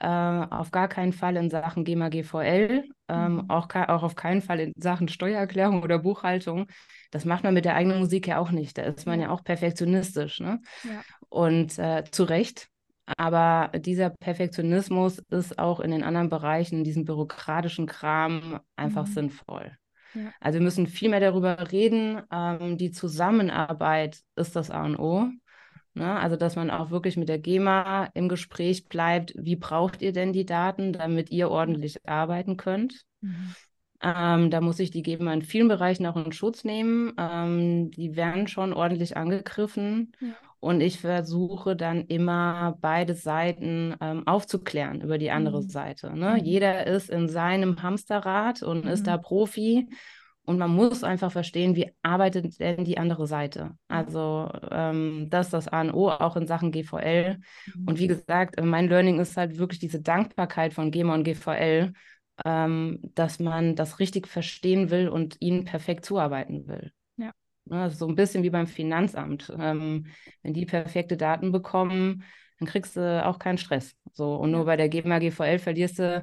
äh, 0.00 0.06
auf 0.06 0.70
gar 0.70 0.88
keinen 0.88 1.12
Fall 1.12 1.36
in 1.36 1.50
Sachen 1.50 1.84
GEMA 1.84 2.08
GVL, 2.08 2.84
ähm, 3.08 3.34
mhm. 3.34 3.50
auch, 3.50 3.68
auch 3.74 4.02
auf 4.02 4.16
keinen 4.16 4.42
Fall 4.42 4.60
in 4.60 4.72
Sachen 4.76 5.08
Steuererklärung 5.08 5.82
oder 5.82 5.98
Buchhaltung. 5.98 6.66
Das 7.10 7.24
macht 7.24 7.44
man 7.44 7.54
mit 7.54 7.64
der 7.64 7.76
eigenen 7.76 8.00
Musik 8.00 8.26
ja 8.26 8.38
auch 8.38 8.50
nicht. 8.50 8.76
Da 8.76 8.82
ist 8.82 9.06
man 9.06 9.20
ja, 9.20 9.26
ja 9.26 9.32
auch 9.32 9.44
perfektionistisch. 9.44 10.40
Ne? 10.40 10.60
Ja. 10.82 11.02
Und 11.28 11.78
äh, 11.78 12.04
zu 12.10 12.24
Recht. 12.24 12.68
Aber 13.18 13.70
dieser 13.78 14.10
Perfektionismus 14.10 15.18
ist 15.30 15.58
auch 15.58 15.80
in 15.80 15.90
den 15.90 16.02
anderen 16.02 16.30
Bereichen, 16.30 16.78
in 16.78 16.84
diesem 16.84 17.04
bürokratischen 17.04 17.86
Kram, 17.86 18.60
einfach 18.76 19.06
mhm. 19.06 19.12
sinnvoll. 19.12 19.76
Ja. 20.14 20.32
Also 20.40 20.58
wir 20.58 20.64
müssen 20.64 20.86
viel 20.86 21.10
mehr 21.10 21.20
darüber 21.20 21.70
reden. 21.70 22.22
Ähm, 22.32 22.78
die 22.78 22.92
Zusammenarbeit 22.92 24.20
ist 24.36 24.56
das 24.56 24.70
A 24.70 24.84
und 24.84 24.96
O. 24.96 25.28
Ne? 25.94 26.18
Also, 26.18 26.36
dass 26.36 26.56
man 26.56 26.70
auch 26.70 26.90
wirklich 26.90 27.16
mit 27.16 27.28
der 27.28 27.38
GEMA 27.38 28.10
im 28.14 28.28
Gespräch 28.28 28.88
bleibt. 28.88 29.34
Wie 29.36 29.56
braucht 29.56 30.02
ihr 30.02 30.12
denn 30.12 30.32
die 30.32 30.46
Daten, 30.46 30.92
damit 30.92 31.30
ihr 31.30 31.50
ordentlich 31.50 32.06
arbeiten 32.06 32.56
könnt? 32.56 33.04
Mhm. 33.20 33.54
Ähm, 34.02 34.50
da 34.50 34.60
muss 34.60 34.76
sich 34.76 34.90
die 34.90 35.02
GEMA 35.02 35.32
in 35.32 35.42
vielen 35.42 35.68
Bereichen 35.68 36.04
auch 36.06 36.16
in 36.16 36.32
Schutz 36.32 36.64
nehmen. 36.64 37.12
Ähm, 37.16 37.90
die 37.90 38.16
werden 38.16 38.48
schon 38.48 38.72
ordentlich 38.72 39.16
angegriffen. 39.16 40.12
Ja. 40.20 40.28
Und 40.64 40.80
ich 40.80 40.98
versuche 40.98 41.76
dann 41.76 42.06
immer 42.06 42.78
beide 42.80 43.14
Seiten 43.14 43.94
ähm, 44.00 44.26
aufzuklären 44.26 45.02
über 45.02 45.18
die 45.18 45.30
andere 45.30 45.62
mhm. 45.62 45.68
Seite. 45.68 46.16
Ne? 46.16 46.38
Mhm. 46.38 46.44
Jeder 46.44 46.86
ist 46.86 47.10
in 47.10 47.28
seinem 47.28 47.82
Hamsterrad 47.82 48.62
und 48.62 48.86
ist 48.86 49.06
da 49.06 49.18
mhm. 49.18 49.22
Profi. 49.22 49.88
Und 50.46 50.58
man 50.58 50.70
muss 50.70 51.04
einfach 51.04 51.32
verstehen, 51.32 51.74
wie 51.74 51.90
arbeitet 52.02 52.60
denn 52.60 52.84
die 52.84 52.98
andere 52.98 53.26
Seite. 53.26 53.78
Also 53.88 54.50
ähm, 54.70 55.28
das 55.30 55.46
ist 55.46 55.54
das 55.54 55.68
A 55.68 55.80
und 55.80 55.94
O, 55.94 56.10
auch 56.10 56.36
in 56.36 56.46
Sachen 56.46 56.70
GVL. 56.70 57.38
Mhm. 57.74 57.88
Und 57.88 57.98
wie 57.98 58.08
gesagt, 58.08 58.62
mein 58.62 58.88
Learning 58.88 59.18
ist 59.20 59.38
halt 59.38 59.56
wirklich 59.56 59.80
diese 59.80 60.02
Dankbarkeit 60.02 60.74
von 60.74 60.90
GEMA 60.90 61.14
und 61.14 61.24
GVL, 61.24 61.94
ähm, 62.44 62.98
dass 63.14 63.38
man 63.38 63.74
das 63.74 64.00
richtig 64.00 64.28
verstehen 64.28 64.90
will 64.90 65.08
und 65.08 65.36
ihnen 65.40 65.64
perfekt 65.64 66.04
zuarbeiten 66.04 66.68
will. 66.68 66.92
Ja. 67.16 67.32
Also 67.70 67.96
so 67.96 68.08
ein 68.08 68.14
bisschen 68.14 68.42
wie 68.42 68.50
beim 68.50 68.66
Finanzamt. 68.66 69.50
Ähm, 69.58 70.08
wenn 70.42 70.52
die 70.52 70.66
perfekte 70.66 71.16
Daten 71.16 71.52
bekommen, 71.52 72.22
dann 72.58 72.68
kriegst 72.68 72.96
du 72.96 73.24
auch 73.24 73.38
keinen 73.38 73.58
Stress. 73.58 73.96
So, 74.12 74.34
und 74.36 74.50
nur 74.50 74.66
bei 74.66 74.76
der 74.76 74.90
GEMA 74.90 75.20
GVL 75.20 75.58
verlierst 75.58 76.00
du 76.00 76.22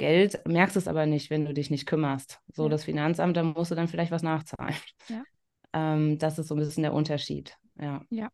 Geld, 0.00 0.40
merkst 0.48 0.76
es 0.76 0.88
aber 0.88 1.04
nicht, 1.04 1.28
wenn 1.28 1.44
du 1.44 1.52
dich 1.52 1.70
nicht 1.70 1.84
kümmerst. 1.84 2.40
So, 2.54 2.64
ja. 2.64 2.68
das 2.70 2.84
Finanzamt, 2.84 3.36
da 3.36 3.42
musst 3.42 3.70
du 3.70 3.74
dann 3.74 3.86
vielleicht 3.86 4.10
was 4.10 4.22
nachzahlen. 4.22 4.74
Ja. 5.08 5.22
Ähm, 5.72 6.18
das 6.18 6.36
ist 6.36 6.48
so 6.48 6.56
ein 6.56 6.58
bisschen 6.58 6.82
der 6.82 6.92
Unterschied. 6.92 7.56
Ja. 7.80 8.04
Ja, 8.10 8.32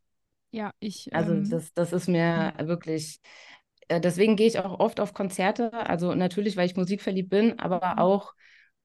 ja 0.49 0.71
ich. 0.79 1.13
Also, 1.13 1.33
ähm, 1.33 1.47
das, 1.47 1.71
das 1.71 1.93
ist 1.93 2.07
mir 2.07 2.55
ja. 2.57 2.67
wirklich. 2.67 3.19
Äh, 3.89 4.01
deswegen 4.01 4.35
gehe 4.35 4.47
ich 4.47 4.57
auch 4.57 4.79
oft 4.79 4.99
auf 4.99 5.13
Konzerte. 5.13 5.71
Also, 5.71 6.15
natürlich, 6.15 6.57
weil 6.57 6.65
ich 6.65 6.75
musikverliebt 6.75 7.29
bin, 7.29 7.59
aber 7.59 7.93
mhm. 7.93 7.99
auch, 7.99 8.33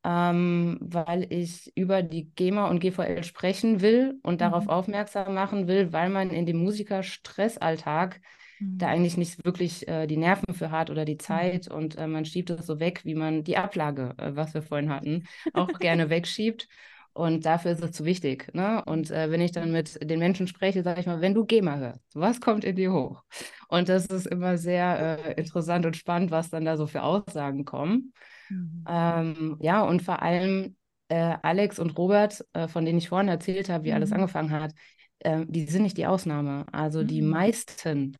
ähm, 0.05 0.77
weil 0.83 1.33
ich 1.33 1.73
über 1.77 2.03
die 2.03 2.31
GEMA 2.35 2.69
und 2.69 2.81
GVL 2.81 3.25
sprechen 3.25 3.81
will 3.81 4.21
und 4.23 4.43
darauf 4.43 4.65
mhm. 4.65 4.71
aufmerksam 4.71 5.33
machen 5.33 5.67
will, 5.67 5.95
weil 5.95 6.11
man 6.11 6.29
in 6.29 6.45
dem 6.45 6.59
Musikerstressalltag 6.59 8.21
da 8.77 8.87
mhm. 8.87 8.93
eigentlich 8.93 9.17
nicht 9.17 9.45
wirklich 9.45 9.87
äh, 9.89 10.07
die 10.07 10.17
Nerven 10.17 10.55
für 10.55 10.71
hat 10.71 10.91
oder 10.91 11.05
die 11.05 11.15
mhm. 11.15 11.21
Zeit 11.21 11.69
und 11.69 11.97
äh, 11.97 12.07
man 12.07 12.25
schiebt 12.25 12.51
es 12.51 12.67
so 12.67 12.81
weg, 12.81 13.01
wie 13.05 13.15
man 13.15 13.45
die 13.45 13.57
Ablage, 13.57 14.15
äh, 14.19 14.35
was 14.35 14.55
wir 14.55 14.63
vorhin 14.63 14.91
hatten, 14.91 15.25
auch 15.55 15.69
gerne 15.81 16.11
wegschiebt. 16.11 16.69
Und 17.15 17.45
dafür 17.45 17.73
ist 17.73 17.83
es 17.83 17.93
zu 17.93 18.07
wichtig. 18.07 18.49
Ne? 18.55 18.83
Und 18.87 19.11
äh, 19.11 19.31
wenn 19.31 19.43
ich 19.43 19.53
dann 19.53 19.71
mit 19.71 19.99
den 20.03 20.19
Menschen 20.19 20.47
spreche, 20.47 20.83
sage 20.83 21.01
ich 21.01 21.07
mal, 21.07 21.21
wenn 21.21 21.35
du 21.35 21.45
GEMA 21.45 21.77
hörst, 21.77 22.01
was 22.15 22.41
kommt 22.41 22.65
in 22.65 22.75
dir 22.75 22.91
hoch? 22.91 23.23
Und 23.69 23.91
das 23.91 24.07
ist 24.07 24.27
immer 24.27 24.57
sehr 24.57 25.19
äh, 25.27 25.35
interessant 25.35 25.85
und 25.85 25.95
spannend, 25.95 26.31
was 26.31 26.49
dann 26.49 26.65
da 26.65 26.79
so 26.79 26.87
für 26.87 27.03
Aussagen 27.03 27.67
kommen. 27.67 28.15
Mhm. 28.49 28.85
Ähm, 28.89 29.57
ja, 29.61 29.83
und 29.83 30.01
vor 30.01 30.23
allem 30.23 30.75
äh, 31.09 31.37
Alex 31.43 31.79
und 31.79 31.99
Robert, 31.99 32.47
von 32.69 32.87
denen 32.87 32.97
ich 32.97 33.11
vorhin 33.11 33.29
erzählt 33.29 33.69
habe, 33.69 33.85
wie 33.85 33.91
mhm. 33.91 33.97
alles 33.97 34.13
angefangen 34.13 34.51
hat, 34.51 34.73
die 35.25 35.67
sind 35.67 35.83
nicht 35.83 35.99
die 35.99 36.07
Ausnahme. 36.07 36.65
Also 36.73 37.03
mhm. 37.03 37.07
die 37.07 37.23
meisten 37.23 38.17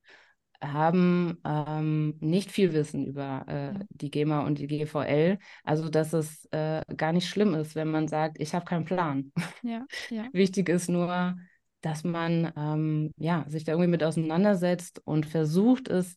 haben 0.63 1.39
ähm, 1.45 2.15
nicht 2.21 2.51
viel 2.51 2.73
Wissen 2.73 3.07
über 3.07 3.45
äh, 3.49 3.85
die 3.91 4.11
GEMA 4.11 4.47
und 4.47 4.59
die 4.59 4.67
GVL. 4.67 5.39
Also, 5.65 5.89
dass 5.89 6.13
es 6.13 6.47
äh, 6.53 6.83
gar 6.97 7.13
nicht 7.13 7.29
schlimm 7.29 7.55
ist, 7.55 7.75
wenn 7.75 7.91
man 7.91 8.09
sagt, 8.09 8.41
ich 8.41 8.55
habe 8.55 8.65
keinen 8.65 8.85
Plan. 8.85 9.33
Ja, 9.63 9.85
ja. 10.11 10.29
Wichtig 10.33 10.69
ist 10.69 10.89
nur, 10.89 11.37
dass 11.81 12.05
man 12.05 12.53
ähm, 12.57 13.13
ja, 13.17 13.45
sich 13.49 13.65
da 13.65 13.73
irgendwie 13.73 13.91
mit 13.91 14.05
auseinandersetzt 14.05 15.01
und 15.05 15.27
versucht 15.27 15.89
es 15.89 16.17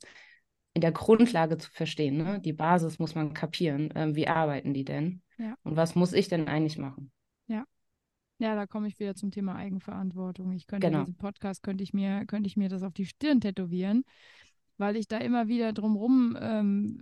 in 0.73 0.81
der 0.81 0.91
Grundlage 0.91 1.57
zu 1.57 1.71
verstehen. 1.71 2.17
Ne? 2.17 2.39
Die 2.39 2.53
Basis 2.53 2.99
muss 2.99 3.15
man 3.15 3.33
kapieren. 3.33 3.91
Ähm, 3.95 4.15
wie 4.15 4.27
arbeiten 4.27 4.73
die 4.73 4.85
denn? 4.85 5.21
Ja. 5.37 5.55
Und 5.63 5.75
was 5.75 5.95
muss 5.95 6.13
ich 6.13 6.27
denn 6.27 6.47
eigentlich 6.47 6.77
machen? 6.77 7.11
Ja. 8.37 8.55
Da 8.55 8.67
komme 8.67 8.87
ich 8.87 8.99
wieder 8.99 9.15
zum 9.15 9.31
Thema 9.31 9.55
Eigenverantwortung. 9.55 10.51
Ich 10.51 10.67
könnte 10.67 10.87
genau. 10.87 11.01
diesen 11.01 11.15
Podcast, 11.15 11.63
könnte 11.63 11.83
ich 11.83 11.93
mir, 11.93 12.25
könnte 12.25 12.47
ich 12.47 12.57
mir 12.57 12.69
das 12.69 12.83
auf 12.83 12.93
die 12.93 13.05
Stirn 13.05 13.41
tätowieren, 13.41 14.03
weil 14.77 14.95
ich 14.95 15.07
da 15.07 15.17
immer 15.17 15.47
wieder 15.47 15.73
drumrum 15.73 16.37
ähm, 16.39 17.01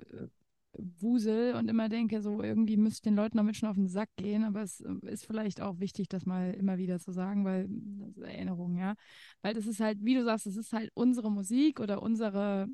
wusel 0.77 1.53
und 1.55 1.69
immer 1.69 1.89
denke, 1.89 2.21
so 2.21 2.41
irgendwie 2.41 2.77
müsste 2.77 2.97
ich 2.97 3.01
den 3.01 3.15
Leuten 3.15 3.37
damit 3.37 3.57
schon 3.57 3.69
auf 3.69 3.75
den 3.75 3.87
Sack 3.87 4.09
gehen, 4.15 4.43
aber 4.43 4.63
es 4.63 4.81
äh, 4.81 4.93
ist 5.03 5.25
vielleicht 5.25 5.61
auch 5.61 5.79
wichtig, 5.79 6.09
das 6.09 6.25
mal 6.25 6.51
immer 6.53 6.77
wieder 6.77 6.99
zu 6.99 7.11
sagen, 7.11 7.45
weil 7.45 7.67
das 7.69 8.17
ist 8.17 8.23
Erinnerung, 8.23 8.77
ja. 8.77 8.95
Weil 9.41 9.53
das 9.53 9.67
ist 9.67 9.79
halt, 9.79 9.99
wie 10.01 10.15
du 10.15 10.23
sagst, 10.23 10.47
es 10.47 10.57
ist 10.57 10.73
halt 10.73 10.91
unsere 10.93 11.31
Musik 11.31 11.79
oder 11.79 12.01
unsere, 12.01 12.67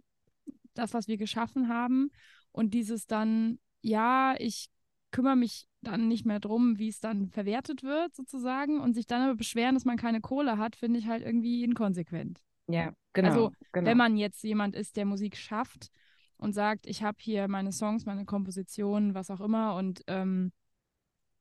das, 0.73 0.93
was 0.93 1.07
wir 1.07 1.17
geschaffen 1.17 1.67
haben. 1.67 2.09
Und 2.51 2.73
dieses 2.73 3.05
dann, 3.05 3.59
ja, 3.81 4.35
ich 4.39 4.69
kümmere 5.11 5.35
mich 5.35 5.67
dann 5.81 6.07
nicht 6.07 6.25
mehr 6.25 6.39
drum, 6.39 6.77
wie 6.77 6.89
es 6.89 6.99
dann 6.99 7.29
verwertet 7.29 7.83
wird, 7.83 8.15
sozusagen, 8.15 8.79
und 8.81 8.93
sich 8.93 9.07
dann 9.07 9.21
aber 9.21 9.35
beschweren, 9.35 9.75
dass 9.75 9.85
man 9.85 9.97
keine 9.97 10.21
Kohle 10.21 10.57
hat, 10.57 10.75
finde 10.75 10.99
ich 10.99 11.07
halt 11.07 11.23
irgendwie 11.23 11.63
inkonsequent. 11.63 12.41
Ja, 12.67 12.93
genau. 13.13 13.29
Also, 13.29 13.51
genau. 13.71 13.87
wenn 13.87 13.97
man 13.97 14.17
jetzt 14.17 14.43
jemand 14.43 14.75
ist, 14.75 14.97
der 14.97 15.05
Musik 15.05 15.37
schafft 15.37 15.89
und 16.37 16.53
sagt, 16.53 16.85
ich 16.85 17.03
habe 17.03 17.17
hier 17.19 17.47
meine 17.47 17.71
Songs, 17.71 18.05
meine 18.05 18.25
Kompositionen, 18.25 19.13
was 19.13 19.31
auch 19.31 19.41
immer, 19.41 19.75
und 19.75 20.03
ähm, 20.07 20.51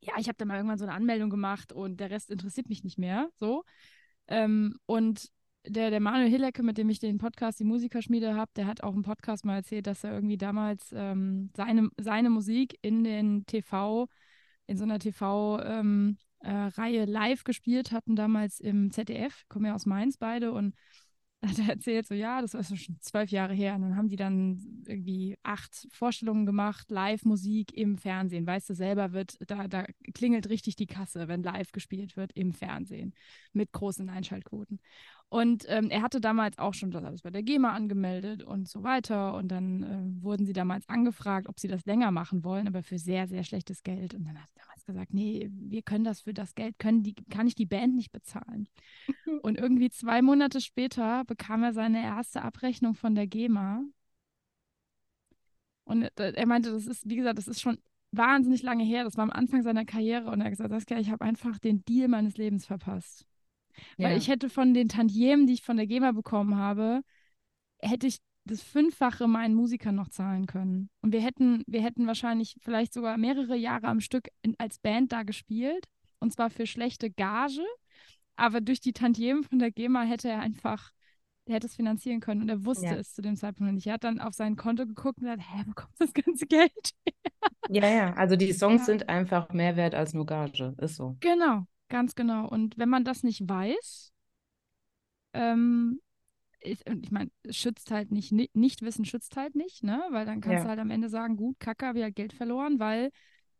ja, 0.01 0.14
ich 0.18 0.29
habe 0.29 0.37
da 0.38 0.44
mal 0.44 0.57
irgendwann 0.57 0.79
so 0.79 0.85
eine 0.85 0.94
Anmeldung 0.94 1.31
gemacht 1.31 1.72
und 1.72 1.98
der 1.98 2.11
Rest 2.11 2.31
interessiert 2.31 2.68
mich 2.68 2.85
nicht 2.85 2.98
mehr. 2.98 3.31
So. 3.37 3.64
Ähm, 4.29 4.79
und 4.87 5.29
der, 5.66 5.90
der 5.90 6.01
Manuel 6.01 6.31
Hillecke, 6.31 6.62
mit 6.62 6.79
dem 6.79 6.88
ich 6.88 6.98
den 6.98 7.18
Podcast 7.18 7.59
Die 7.61 7.64
Musikerschmiede 7.64 8.35
habe, 8.35 8.51
der 8.57 8.66
hat 8.66 8.83
auch 8.83 8.94
im 8.94 9.03
Podcast 9.03 9.44
mal 9.44 9.57
erzählt, 9.57 9.87
dass 9.87 10.05
er 10.05 10.12
irgendwie 10.12 10.38
damals 10.38 10.92
ähm, 10.92 11.51
seine, 11.57 11.90
seine 11.98 12.31
Musik 12.31 12.79
in 12.81 13.05
den 13.05 13.44
TV, 13.46 14.09
in 14.68 14.76
so 14.76 14.85
einer 14.85 15.00
TV-Reihe 15.00 15.81
ähm, 15.81 16.16
äh, 16.42 17.04
live 17.04 17.42
gespielt 17.42 17.90
hatten, 17.90 18.14
damals 18.14 18.61
im 18.61 18.92
ZDF, 18.92 19.44
kommen 19.48 19.66
ja 19.66 19.74
aus 19.74 19.87
Mainz 19.87 20.16
beide 20.16 20.52
und 20.52 20.74
hat 21.46 21.59
er 21.59 21.68
erzählt, 21.68 22.07
so 22.07 22.14
ja, 22.14 22.40
das 22.42 22.54
war 22.54 22.64
schon 22.64 22.98
zwölf 23.00 23.31
Jahre 23.31 23.54
her. 23.54 23.76
Und 23.76 23.83
dann 23.83 23.96
haben 23.96 24.09
die 24.09 24.16
dann 24.16 24.85
irgendwie 24.87 25.37
acht 25.44 25.87
Vorstellungen 25.92 26.46
gemacht, 26.46 26.90
Live-Musik 26.90 27.72
im 27.76 27.96
Fernsehen. 27.96 28.46
Weißt 28.46 28.68
du, 28.68 28.74
selber 28.74 29.12
wird, 29.12 29.38
da, 29.46 29.68
da 29.68 29.87
klingelt 30.14 30.48
richtig 30.48 30.74
die 30.74 30.87
Kasse, 30.87 31.28
wenn 31.28 31.44
live 31.44 31.70
gespielt 31.70 32.16
wird 32.16 32.33
im 32.35 32.52
Fernsehen 32.52 33.14
mit 33.52 33.70
großen 33.72 34.09
Einschaltquoten. 34.09 34.81
Und 35.30 35.66
ähm, 35.68 35.90
er 35.90 36.00
hatte 36.00 36.22
damals 36.22 36.58
auch 36.58 36.72
schon 36.72 36.90
das 36.90 37.04
alles 37.04 37.20
bei 37.20 37.30
der 37.30 37.42
GEMA 37.42 37.72
angemeldet 37.72 38.42
und 38.42 38.66
so 38.66 38.82
weiter. 38.82 39.34
Und 39.34 39.48
dann 39.48 39.82
äh, 39.82 40.22
wurden 40.22 40.46
sie 40.46 40.54
damals 40.54 40.88
angefragt, 40.88 41.48
ob 41.48 41.60
sie 41.60 41.68
das 41.68 41.84
länger 41.84 42.10
machen 42.10 42.44
wollen, 42.44 42.66
aber 42.66 42.82
für 42.82 42.98
sehr, 42.98 43.28
sehr 43.28 43.44
schlechtes 43.44 43.82
Geld. 43.82 44.14
Und 44.14 44.24
dann 44.24 44.40
hat 44.40 44.48
er 44.54 44.62
damals 44.62 44.86
gesagt, 44.86 45.12
nee, 45.12 45.50
wir 45.52 45.82
können 45.82 46.04
das 46.04 46.22
für 46.22 46.32
das 46.32 46.54
Geld, 46.54 46.78
können 46.78 47.02
die, 47.02 47.14
kann 47.14 47.46
ich 47.46 47.54
die 47.54 47.66
Band 47.66 47.94
nicht 47.94 48.10
bezahlen. 48.10 48.68
und 49.42 49.58
irgendwie 49.58 49.90
zwei 49.90 50.22
Monate 50.22 50.62
später 50.62 51.24
bekam 51.26 51.62
er 51.62 51.74
seine 51.74 52.02
erste 52.02 52.40
Abrechnung 52.40 52.94
von 52.94 53.14
der 53.14 53.26
GEMA. 53.26 53.82
Und 55.84 56.04
äh, 56.18 56.32
er 56.32 56.46
meinte, 56.46 56.72
das 56.72 56.86
ist, 56.86 57.06
wie 57.06 57.16
gesagt, 57.16 57.36
das 57.36 57.48
ist 57.48 57.60
schon 57.60 57.78
wahnsinnig 58.12 58.62
lange 58.62 58.84
her. 58.84 59.04
Das 59.04 59.18
war 59.18 59.24
am 59.24 59.30
Anfang 59.30 59.62
seiner 59.62 59.84
Karriere. 59.84 60.30
Und 60.30 60.40
er 60.40 60.46
hat 60.46 60.52
gesagt, 60.52 60.70
Saskia, 60.70 60.98
ich 60.98 61.10
habe 61.10 61.22
einfach 61.22 61.58
den 61.58 61.84
Deal 61.84 62.08
meines 62.08 62.38
Lebens 62.38 62.64
verpasst. 62.64 63.27
Weil 63.96 64.16
ich 64.16 64.28
hätte 64.28 64.48
von 64.48 64.74
den 64.74 64.88
Tantiemen, 64.88 65.46
die 65.46 65.54
ich 65.54 65.62
von 65.62 65.76
der 65.76 65.86
GEMA 65.86 66.12
bekommen 66.12 66.56
habe, 66.56 67.02
hätte 67.80 68.06
ich 68.06 68.18
das 68.44 68.62
Fünffache 68.62 69.28
meinen 69.28 69.54
Musikern 69.54 69.94
noch 69.94 70.08
zahlen 70.08 70.46
können. 70.46 70.90
Und 71.02 71.12
wir 71.12 71.20
hätten, 71.20 71.62
wir 71.66 71.82
hätten 71.82 72.06
wahrscheinlich 72.06 72.56
vielleicht 72.60 72.92
sogar 72.94 73.16
mehrere 73.18 73.56
Jahre 73.56 73.88
am 73.88 74.00
Stück 74.00 74.28
in, 74.42 74.54
als 74.58 74.78
Band 74.78 75.12
da 75.12 75.22
gespielt. 75.22 75.86
Und 76.18 76.32
zwar 76.32 76.50
für 76.50 76.66
schlechte 76.66 77.10
Gage. 77.10 77.64
Aber 78.36 78.60
durch 78.60 78.80
die 78.80 78.92
Tantiemen 78.92 79.44
von 79.44 79.58
der 79.58 79.70
GEMA 79.70 80.02
hätte 80.02 80.28
er 80.28 80.40
einfach, 80.40 80.92
er 81.44 81.56
hätte 81.56 81.66
es 81.66 81.76
finanzieren 81.76 82.20
können. 82.20 82.42
Und 82.42 82.48
er 82.48 82.64
wusste 82.64 82.86
ja. 82.86 82.94
es 82.94 83.12
zu 83.12 83.22
dem 83.22 83.36
Zeitpunkt 83.36 83.74
nicht. 83.74 83.86
Er 83.86 83.94
hat 83.94 84.04
dann 84.04 84.20
auf 84.20 84.34
sein 84.34 84.56
Konto 84.56 84.86
geguckt 84.86 85.18
und 85.18 85.24
gesagt, 85.24 85.42
hä, 85.42 85.62
wo 85.66 85.72
kommt 85.74 85.94
das 85.98 86.12
ganze 86.12 86.46
Geld 86.46 86.92
her? 87.04 87.14
Ja, 87.70 87.88
ja, 87.88 88.14
also 88.14 88.36
die 88.36 88.52
Songs 88.52 88.82
ja. 88.82 88.86
sind 88.86 89.08
einfach 89.08 89.50
mehr 89.52 89.76
wert 89.76 89.94
als 89.94 90.14
nur 90.14 90.26
Gage. 90.26 90.74
Ist 90.78 90.96
so. 90.96 91.16
Genau, 91.20 91.66
Ganz 91.88 92.14
genau. 92.14 92.48
Und 92.48 92.79
wenn 92.79 92.88
man 92.88 93.05
das 93.05 93.22
nicht 93.22 93.48
weiß, 93.48 94.12
ähm, 95.33 96.01
und 96.88 97.05
ich 97.05 97.12
meine, 97.12 97.31
schützt 97.51 97.90
halt 97.90 98.11
nicht, 98.11 98.33
nicht 98.33 98.83
wissen 98.83 99.05
schützt 99.05 99.37
halt 99.37 99.55
nicht, 99.55 99.85
ne? 99.85 100.03
Weil 100.11 100.27
dann 100.27 100.40
kannst 100.40 100.59
ja. 100.59 100.62
du 100.64 100.68
halt 100.70 100.81
am 100.81 100.90
Ende 100.90 101.09
sagen, 101.09 101.37
gut, 101.37 101.61
Kacke, 101.61 101.87
habe 101.87 101.98
ich 101.98 102.05
halt 102.05 102.16
Geld 102.16 102.33
verloren, 102.33 102.81
weil 102.81 103.11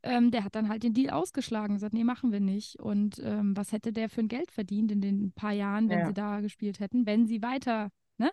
ähm, 0.03 0.31
der 0.31 0.45
hat 0.45 0.55
dann 0.55 0.69
halt 0.69 0.83
den 0.83 0.95
Deal 0.95 1.11
ausgeschlagen, 1.11 1.75
gesagt, 1.75 1.95
nee, 1.95 2.05
machen 2.05 2.33
wir 2.33 2.41
nicht. 2.41 2.79
Und 2.81 3.21
ähm, 3.23 3.57
was 3.57 3.73
hätte 3.73 3.93
der 3.93 4.09
für 4.09 4.21
ein 4.21 4.29
Geld 4.29 4.51
verdient 4.51 4.91
in 4.91 5.01
den 5.01 5.33
paar 5.33 5.53
Jahren, 5.53 5.88
wenn 5.88 6.01
ja. 6.01 6.07
sie 6.07 6.14
da 6.14 6.41
gespielt 6.41 6.81
hätten, 6.81 7.07
wenn 7.07 7.27
sie 7.27 7.43
weiter, 7.43 7.91
ne? 8.17 8.31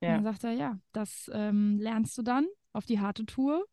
Ja. 0.00 0.16
Und 0.16 0.24
dann 0.24 0.24
sagt 0.24 0.44
er, 0.44 0.52
ja, 0.52 0.78
das 0.92 1.30
ähm, 1.32 1.78
lernst 1.78 2.18
du 2.18 2.22
dann 2.22 2.46
auf 2.72 2.86
die 2.86 3.00
harte 3.00 3.24
Tour. 3.26 3.64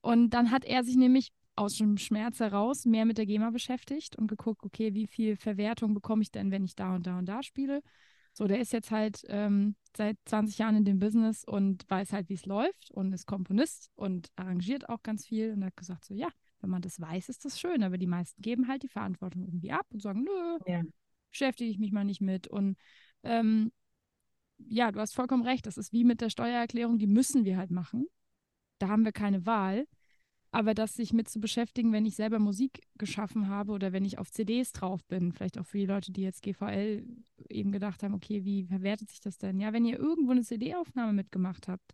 Und 0.00 0.30
dann 0.30 0.50
hat 0.50 0.64
er 0.64 0.82
sich 0.82 0.96
nämlich 0.96 1.32
aus 1.60 1.76
dem 1.76 1.98
Schmerz 1.98 2.40
heraus 2.40 2.86
mehr 2.86 3.04
mit 3.04 3.18
der 3.18 3.26
GEMA 3.26 3.50
beschäftigt 3.50 4.16
und 4.16 4.28
geguckt, 4.28 4.64
okay, 4.64 4.94
wie 4.94 5.06
viel 5.06 5.36
Verwertung 5.36 5.92
bekomme 5.92 6.22
ich 6.22 6.30
denn, 6.30 6.50
wenn 6.50 6.64
ich 6.64 6.74
da 6.74 6.94
und 6.94 7.06
da 7.06 7.18
und 7.18 7.26
da 7.26 7.42
spiele. 7.42 7.82
So, 8.32 8.46
der 8.46 8.60
ist 8.60 8.72
jetzt 8.72 8.90
halt 8.90 9.22
ähm, 9.28 9.76
seit 9.94 10.16
20 10.24 10.56
Jahren 10.56 10.76
in 10.76 10.84
dem 10.84 10.98
Business 10.98 11.44
und 11.44 11.84
weiß 11.90 12.12
halt, 12.12 12.30
wie 12.30 12.34
es 12.34 12.46
läuft 12.46 12.90
und 12.92 13.12
ist 13.12 13.26
Komponist 13.26 13.90
und 13.94 14.28
arrangiert 14.36 14.88
auch 14.88 15.02
ganz 15.02 15.26
viel 15.26 15.52
und 15.52 15.64
hat 15.64 15.76
gesagt, 15.76 16.04
so 16.04 16.14
ja, 16.14 16.28
wenn 16.60 16.70
man 16.70 16.80
das 16.80 16.98
weiß, 16.98 17.28
ist 17.28 17.44
das 17.44 17.60
schön, 17.60 17.82
aber 17.82 17.98
die 17.98 18.06
meisten 18.06 18.40
geben 18.40 18.66
halt 18.66 18.82
die 18.82 18.88
Verantwortung 18.88 19.44
irgendwie 19.44 19.72
ab 19.72 19.86
und 19.90 20.00
sagen, 20.00 20.22
nö, 20.22 20.58
ja. 20.66 20.82
beschäftige 21.30 21.70
ich 21.70 21.78
mich 21.78 21.92
mal 21.92 22.04
nicht 22.04 22.22
mit 22.22 22.48
und 22.48 22.76
ähm, 23.22 23.70
ja, 24.56 24.92
du 24.92 25.00
hast 25.00 25.14
vollkommen 25.14 25.42
recht, 25.42 25.66
das 25.66 25.76
ist 25.76 25.92
wie 25.92 26.04
mit 26.04 26.20
der 26.22 26.30
Steuererklärung, 26.30 26.98
die 26.98 27.06
müssen 27.06 27.44
wir 27.44 27.58
halt 27.58 27.70
machen. 27.70 28.06
Da 28.78 28.88
haben 28.88 29.04
wir 29.04 29.12
keine 29.12 29.44
Wahl. 29.44 29.86
Aber 30.52 30.74
das 30.74 30.94
sich 30.94 31.12
mit 31.12 31.28
zu 31.28 31.40
beschäftigen, 31.40 31.92
wenn 31.92 32.04
ich 32.04 32.16
selber 32.16 32.40
Musik 32.40 32.80
geschaffen 32.98 33.48
habe 33.48 33.72
oder 33.72 33.92
wenn 33.92 34.04
ich 34.04 34.18
auf 34.18 34.32
CDs 34.32 34.72
drauf 34.72 35.04
bin, 35.04 35.32
vielleicht 35.32 35.58
auch 35.58 35.66
für 35.66 35.78
die 35.78 35.86
Leute, 35.86 36.12
die 36.12 36.22
jetzt 36.22 36.42
GVL 36.42 37.06
eben 37.48 37.70
gedacht 37.70 38.02
haben, 38.02 38.14
okay, 38.14 38.44
wie 38.44 38.64
verwertet 38.64 39.10
sich 39.10 39.20
das 39.20 39.38
denn? 39.38 39.60
Ja, 39.60 39.72
wenn 39.72 39.84
ihr 39.84 39.98
irgendwo 39.98 40.32
eine 40.32 40.42
CD-Aufnahme 40.42 41.12
mitgemacht 41.12 41.68
habt 41.68 41.92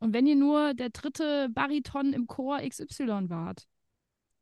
und 0.00 0.12
wenn 0.12 0.26
ihr 0.26 0.34
nur 0.34 0.74
der 0.74 0.90
dritte 0.90 1.48
Bariton 1.50 2.12
im 2.12 2.26
Chor 2.26 2.58
XY 2.60 3.28
wart, 3.30 3.68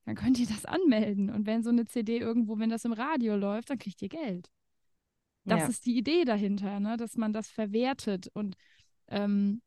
dann 0.07 0.15
könnt 0.15 0.39
ihr 0.39 0.47
das 0.47 0.65
anmelden. 0.65 1.29
Und 1.29 1.47
wenn 1.47 1.63
so 1.63 1.69
eine 1.69 1.85
CD 1.85 2.19
irgendwo, 2.19 2.59
wenn 2.59 2.71
das 2.71 2.87
im 2.87 2.93
Radio 2.93 3.37
läuft, 3.37 3.69
dann 3.69 3.79
kriegt 3.79 4.01
ihr 4.01 4.09
Geld. 4.09 4.51
Das 5.45 5.61
ja. 5.61 5.69
ist 5.69 5.85
die 5.85 5.97
Idee 5.97 6.25
dahinter, 6.25 6.81
ne? 6.81 6.97
dass 6.97 7.17
man 7.17 7.33
das 7.33 7.49
verwertet 7.49 8.29
und 8.33 8.57
ähm, 9.09 9.61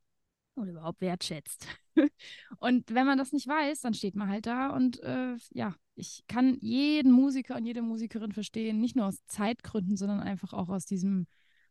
oder 0.55 0.71
überhaupt 0.71 1.01
wertschätzt. 1.01 1.67
und 2.59 2.93
wenn 2.93 3.05
man 3.05 3.17
das 3.17 3.31
nicht 3.31 3.47
weiß, 3.47 3.81
dann 3.81 3.93
steht 3.93 4.15
man 4.15 4.29
halt 4.29 4.45
da 4.45 4.69
und 4.69 5.01
äh, 5.03 5.35
ja, 5.51 5.75
ich 5.95 6.23
kann 6.27 6.57
jeden 6.59 7.11
Musiker 7.11 7.55
und 7.55 7.65
jede 7.65 7.81
Musikerin 7.81 8.31
verstehen, 8.31 8.79
nicht 8.79 8.95
nur 8.95 9.07
aus 9.07 9.23
Zeitgründen, 9.25 9.95
sondern 9.95 10.19
einfach 10.19 10.53
auch 10.53 10.69
aus 10.69 10.85
diesem, 10.85 11.27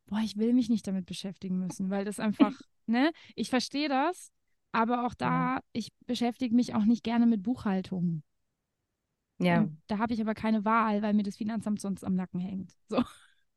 boah, 0.07 0.21
ich 0.21 0.37
will 0.37 0.53
mich 0.53 0.69
nicht 0.69 0.87
damit 0.87 1.07
beschäftigen 1.07 1.59
müssen, 1.59 1.91
weil 1.91 2.05
das 2.05 2.21
einfach, 2.21 2.53
ne, 2.87 3.11
ich 3.35 3.51
verstehe 3.51 3.89
das, 3.89 4.31
aber 4.73 5.07
auch 5.07 5.15
da, 5.15 5.57
ja. 5.57 5.61
ich 5.73 5.93
beschäftige 6.07 6.55
mich 6.55 6.75
auch 6.75 6.85
nicht 6.85 7.03
gerne 7.05 7.27
mit 7.27 7.43
Buchhaltung. 7.43 8.23
Ja. 9.39 9.61
Und 9.61 9.83
da 9.89 9.99
habe 9.99 10.15
ich 10.15 10.21
aber 10.21 10.35
keine 10.35 10.65
Wahl, 10.65 11.03
weil 11.03 11.15
mir 11.15 11.25
das 11.25 11.37
Finanzamt 11.37 11.81
sonst 11.81 12.05
am 12.05 12.15
Nacken 12.15 12.41
hängt. 12.41 12.73
So. 12.89 12.99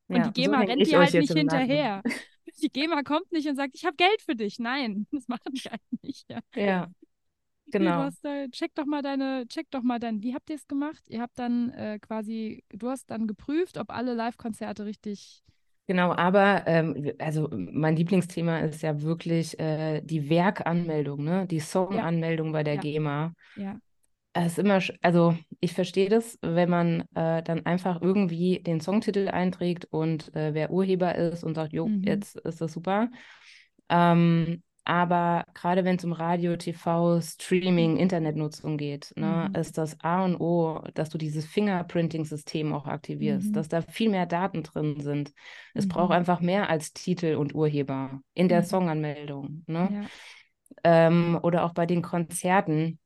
Und 0.08 0.16
ja, 0.16 0.28
die 0.28 0.42
GEMA 0.42 0.60
so 0.60 0.66
rennt 0.66 0.86
dir 0.86 0.98
halt 0.98 1.14
nicht 1.14 1.32
hinterher. 1.32 2.02
Die 2.62 2.70
GEMA 2.70 3.02
kommt 3.02 3.30
nicht 3.32 3.48
und 3.48 3.56
sagt, 3.56 3.74
ich 3.74 3.84
habe 3.84 3.96
Geld 3.96 4.22
für 4.22 4.34
dich. 4.34 4.58
Nein, 4.58 5.06
das 5.12 5.28
machen 5.28 5.52
die 5.52 5.68
halt 5.68 5.82
nicht. 6.02 6.30
Ja, 6.30 6.40
ja 6.54 6.88
genau. 7.66 8.08
Da, 8.22 8.48
check 8.48 8.74
doch 8.74 8.86
mal 8.86 9.02
deine, 9.02 9.46
check 9.48 9.70
doch 9.70 9.82
mal 9.82 9.98
dein, 9.98 10.22
wie 10.22 10.34
habt 10.34 10.50
ihr 10.50 10.56
es 10.56 10.66
gemacht? 10.66 11.02
Ihr 11.08 11.20
habt 11.20 11.38
dann 11.38 11.70
äh, 11.70 11.98
quasi, 12.00 12.64
du 12.70 12.88
hast 12.88 13.10
dann 13.10 13.26
geprüft, 13.26 13.78
ob 13.78 13.90
alle 13.90 14.14
Live-Konzerte 14.14 14.84
richtig 14.84 15.42
Genau, 15.88 16.12
aber 16.12 16.64
ähm, 16.66 17.12
also 17.20 17.48
mein 17.52 17.94
Lieblingsthema 17.94 18.58
ist 18.58 18.82
ja 18.82 19.02
wirklich 19.02 19.56
äh, 19.60 20.00
die 20.00 20.28
Werkanmeldung, 20.28 21.22
ne? 21.22 21.46
Die 21.46 21.60
Songanmeldung 21.60 22.48
ja. 22.48 22.52
bei 22.52 22.64
der 22.64 22.74
ja. 22.74 22.80
GEMA. 22.80 23.34
Ja. 23.54 23.78
Es 24.44 24.52
ist 24.52 24.58
immer, 24.58 24.80
also 25.02 25.36
ich 25.60 25.72
verstehe 25.72 26.10
das, 26.10 26.38
wenn 26.42 26.68
man 26.68 27.00
äh, 27.14 27.42
dann 27.42 27.64
einfach 27.64 28.02
irgendwie 28.02 28.60
den 28.60 28.80
Songtitel 28.80 29.28
einträgt 29.28 29.86
und 29.86 30.34
äh, 30.34 30.52
wer 30.52 30.70
Urheber 30.70 31.14
ist 31.14 31.42
und 31.42 31.54
sagt, 31.54 31.72
jo, 31.72 31.88
mhm. 31.88 32.02
jetzt 32.02 32.36
ist 32.36 32.60
das 32.60 32.72
super. 32.72 33.08
Ähm, 33.88 34.62
aber 34.84 35.46
gerade 35.54 35.84
wenn 35.84 35.96
es 35.96 36.04
um 36.04 36.12
Radio, 36.12 36.56
TV, 36.56 37.20
Streaming, 37.20 37.94
mhm. 37.94 37.98
Internetnutzung 37.98 38.76
geht, 38.76 39.12
ne, 39.16 39.48
mhm. 39.48 39.60
ist 39.60 39.78
das 39.78 39.98
A 40.00 40.24
und 40.24 40.36
O, 40.36 40.80
dass 40.94 41.08
du 41.08 41.18
dieses 41.18 41.46
Fingerprinting-System 41.46 42.72
auch 42.72 42.86
aktivierst, 42.86 43.48
mhm. 43.48 43.52
dass 43.54 43.68
da 43.68 43.80
viel 43.80 44.10
mehr 44.10 44.26
Daten 44.26 44.62
drin 44.62 45.00
sind. 45.00 45.32
Es 45.74 45.88
braucht 45.88 46.10
mhm. 46.10 46.16
einfach 46.16 46.40
mehr 46.40 46.68
als 46.68 46.92
Titel 46.92 47.36
und 47.36 47.54
Urheber 47.54 48.20
in 48.34 48.48
der. 48.48 48.62
Songanmeldung. 48.62 49.64
Ne? 49.66 49.88
Ja. 49.92 50.06
Ähm, 50.84 51.38
oder 51.42 51.64
auch 51.64 51.72
bei 51.72 51.86
den 51.86 52.02
Konzerten 52.02 52.98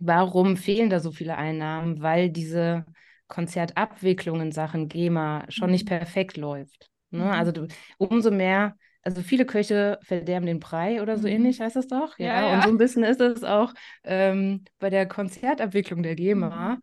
Warum 0.00 0.56
fehlen 0.56 0.90
da 0.90 1.00
so 1.00 1.12
viele 1.12 1.36
Einnahmen? 1.36 2.02
Weil 2.02 2.30
diese 2.30 2.84
Konzertabwicklung 3.28 4.40
in 4.40 4.52
Sachen 4.52 4.88
GEMA 4.88 5.44
schon 5.48 5.70
nicht 5.70 5.84
mhm. 5.84 5.98
perfekt 5.98 6.36
läuft. 6.36 6.90
Ne? 7.10 7.24
Mhm. 7.24 7.30
Also 7.30 7.52
du, 7.52 7.66
umso 7.98 8.30
mehr, 8.30 8.76
also 9.02 9.22
viele 9.22 9.44
Köche 9.44 9.98
verderben 10.02 10.46
den 10.46 10.60
Brei 10.60 11.02
oder 11.02 11.16
so 11.16 11.26
mhm. 11.26 11.34
ähnlich 11.34 11.60
heißt 11.60 11.76
das 11.76 11.86
doch. 11.86 12.18
Ja? 12.18 12.26
ja, 12.26 12.48
ja. 12.48 12.54
Und 12.56 12.62
so 12.64 12.68
ein 12.70 12.78
bisschen 12.78 13.04
ist 13.04 13.20
es 13.20 13.44
auch 13.44 13.72
ähm, 14.04 14.64
bei 14.78 14.90
der 14.90 15.06
Konzertabwicklung 15.06 16.02
der 16.02 16.14
GEMA. 16.14 16.74
Mhm. 16.74 16.80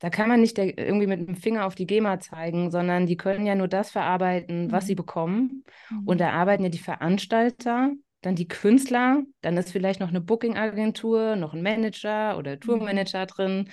Da 0.00 0.10
kann 0.10 0.28
man 0.28 0.40
nicht 0.40 0.58
der, 0.58 0.76
irgendwie 0.76 1.06
mit 1.06 1.26
dem 1.26 1.36
Finger 1.36 1.64
auf 1.64 1.74
die 1.74 1.86
GEMA 1.86 2.20
zeigen, 2.20 2.70
sondern 2.70 3.06
die 3.06 3.16
können 3.16 3.46
ja 3.46 3.54
nur 3.54 3.68
das 3.68 3.90
verarbeiten, 3.90 4.70
was 4.70 4.86
sie 4.86 4.94
mhm. 4.94 4.98
bekommen. 4.98 5.64
Und 6.04 6.20
da 6.20 6.30
arbeiten 6.30 6.64
ja 6.64 6.68
die 6.68 6.78
Veranstalter 6.78 7.92
dann 8.24 8.34
die 8.36 8.48
Künstler, 8.48 9.22
dann 9.40 9.56
ist 9.56 9.72
vielleicht 9.72 10.00
noch 10.00 10.08
eine 10.08 10.20
Booking-Agentur, 10.20 11.36
noch 11.36 11.54
ein 11.54 11.62
Manager 11.62 12.38
oder 12.38 12.58
Tourmanager 12.58 13.22
mhm. 13.22 13.26
drin. 13.26 13.70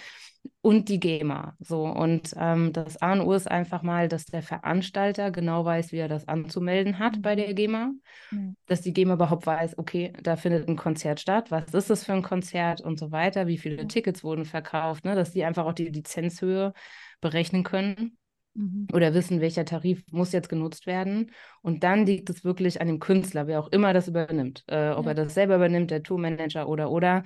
und 0.61 0.89
die 0.89 0.99
GEMA. 0.99 1.55
So, 1.59 1.85
und 1.85 2.33
ähm, 2.35 2.73
das 2.73 2.99
A 2.99 3.13
und 3.13 3.21
O 3.21 3.33
ist 3.33 3.49
einfach 3.49 3.83
mal, 3.83 4.07
dass 4.07 4.25
der 4.25 4.41
Veranstalter 4.41 5.29
genau 5.29 5.65
weiß, 5.65 5.91
wie 5.91 5.97
er 5.97 6.07
das 6.07 6.27
anzumelden 6.27 6.97
hat 6.97 7.17
mhm. 7.17 7.21
bei 7.21 7.35
der 7.35 7.53
GEMA. 7.53 7.91
Mhm. 8.31 8.55
Dass 8.65 8.81
die 8.81 8.91
GEMA 8.93 9.13
überhaupt 9.13 9.45
weiß, 9.45 9.77
okay, 9.77 10.13
da 10.21 10.35
findet 10.35 10.67
ein 10.67 10.77
Konzert 10.77 11.19
statt, 11.19 11.51
was 11.51 11.73
ist 11.73 11.89
das 11.91 12.05
für 12.05 12.13
ein 12.13 12.23
Konzert 12.23 12.81
und 12.81 12.99
so 12.99 13.11
weiter, 13.11 13.45
wie 13.47 13.59
viele 13.59 13.83
mhm. 13.83 13.89
Tickets 13.89 14.23
wurden 14.23 14.45
verkauft, 14.45 15.05
ne? 15.05 15.15
dass 15.15 15.31
die 15.31 15.43
einfach 15.43 15.65
auch 15.65 15.73
die 15.73 15.89
Lizenzhöhe 15.89 16.73
berechnen 17.21 17.63
können. 17.63 18.17
Mhm. 18.53 18.87
Oder 18.93 19.13
wissen, 19.13 19.41
welcher 19.41 19.65
Tarif 19.65 20.03
muss 20.11 20.31
jetzt 20.31 20.49
genutzt 20.49 20.85
werden. 20.85 21.31
Und 21.61 21.83
dann 21.83 22.05
liegt 22.05 22.29
es 22.29 22.43
wirklich 22.43 22.81
an 22.81 22.87
dem 22.87 22.99
Künstler, 22.99 23.47
wer 23.47 23.59
auch 23.59 23.69
immer 23.69 23.93
das 23.93 24.07
übernimmt. 24.07 24.63
Äh, 24.67 24.89
ob 24.91 25.05
ja. 25.05 25.11
er 25.11 25.15
das 25.15 25.33
selber 25.33 25.55
übernimmt, 25.55 25.91
der 25.91 26.03
Tourmanager 26.03 26.67
oder 26.67 26.91
oder 26.91 27.23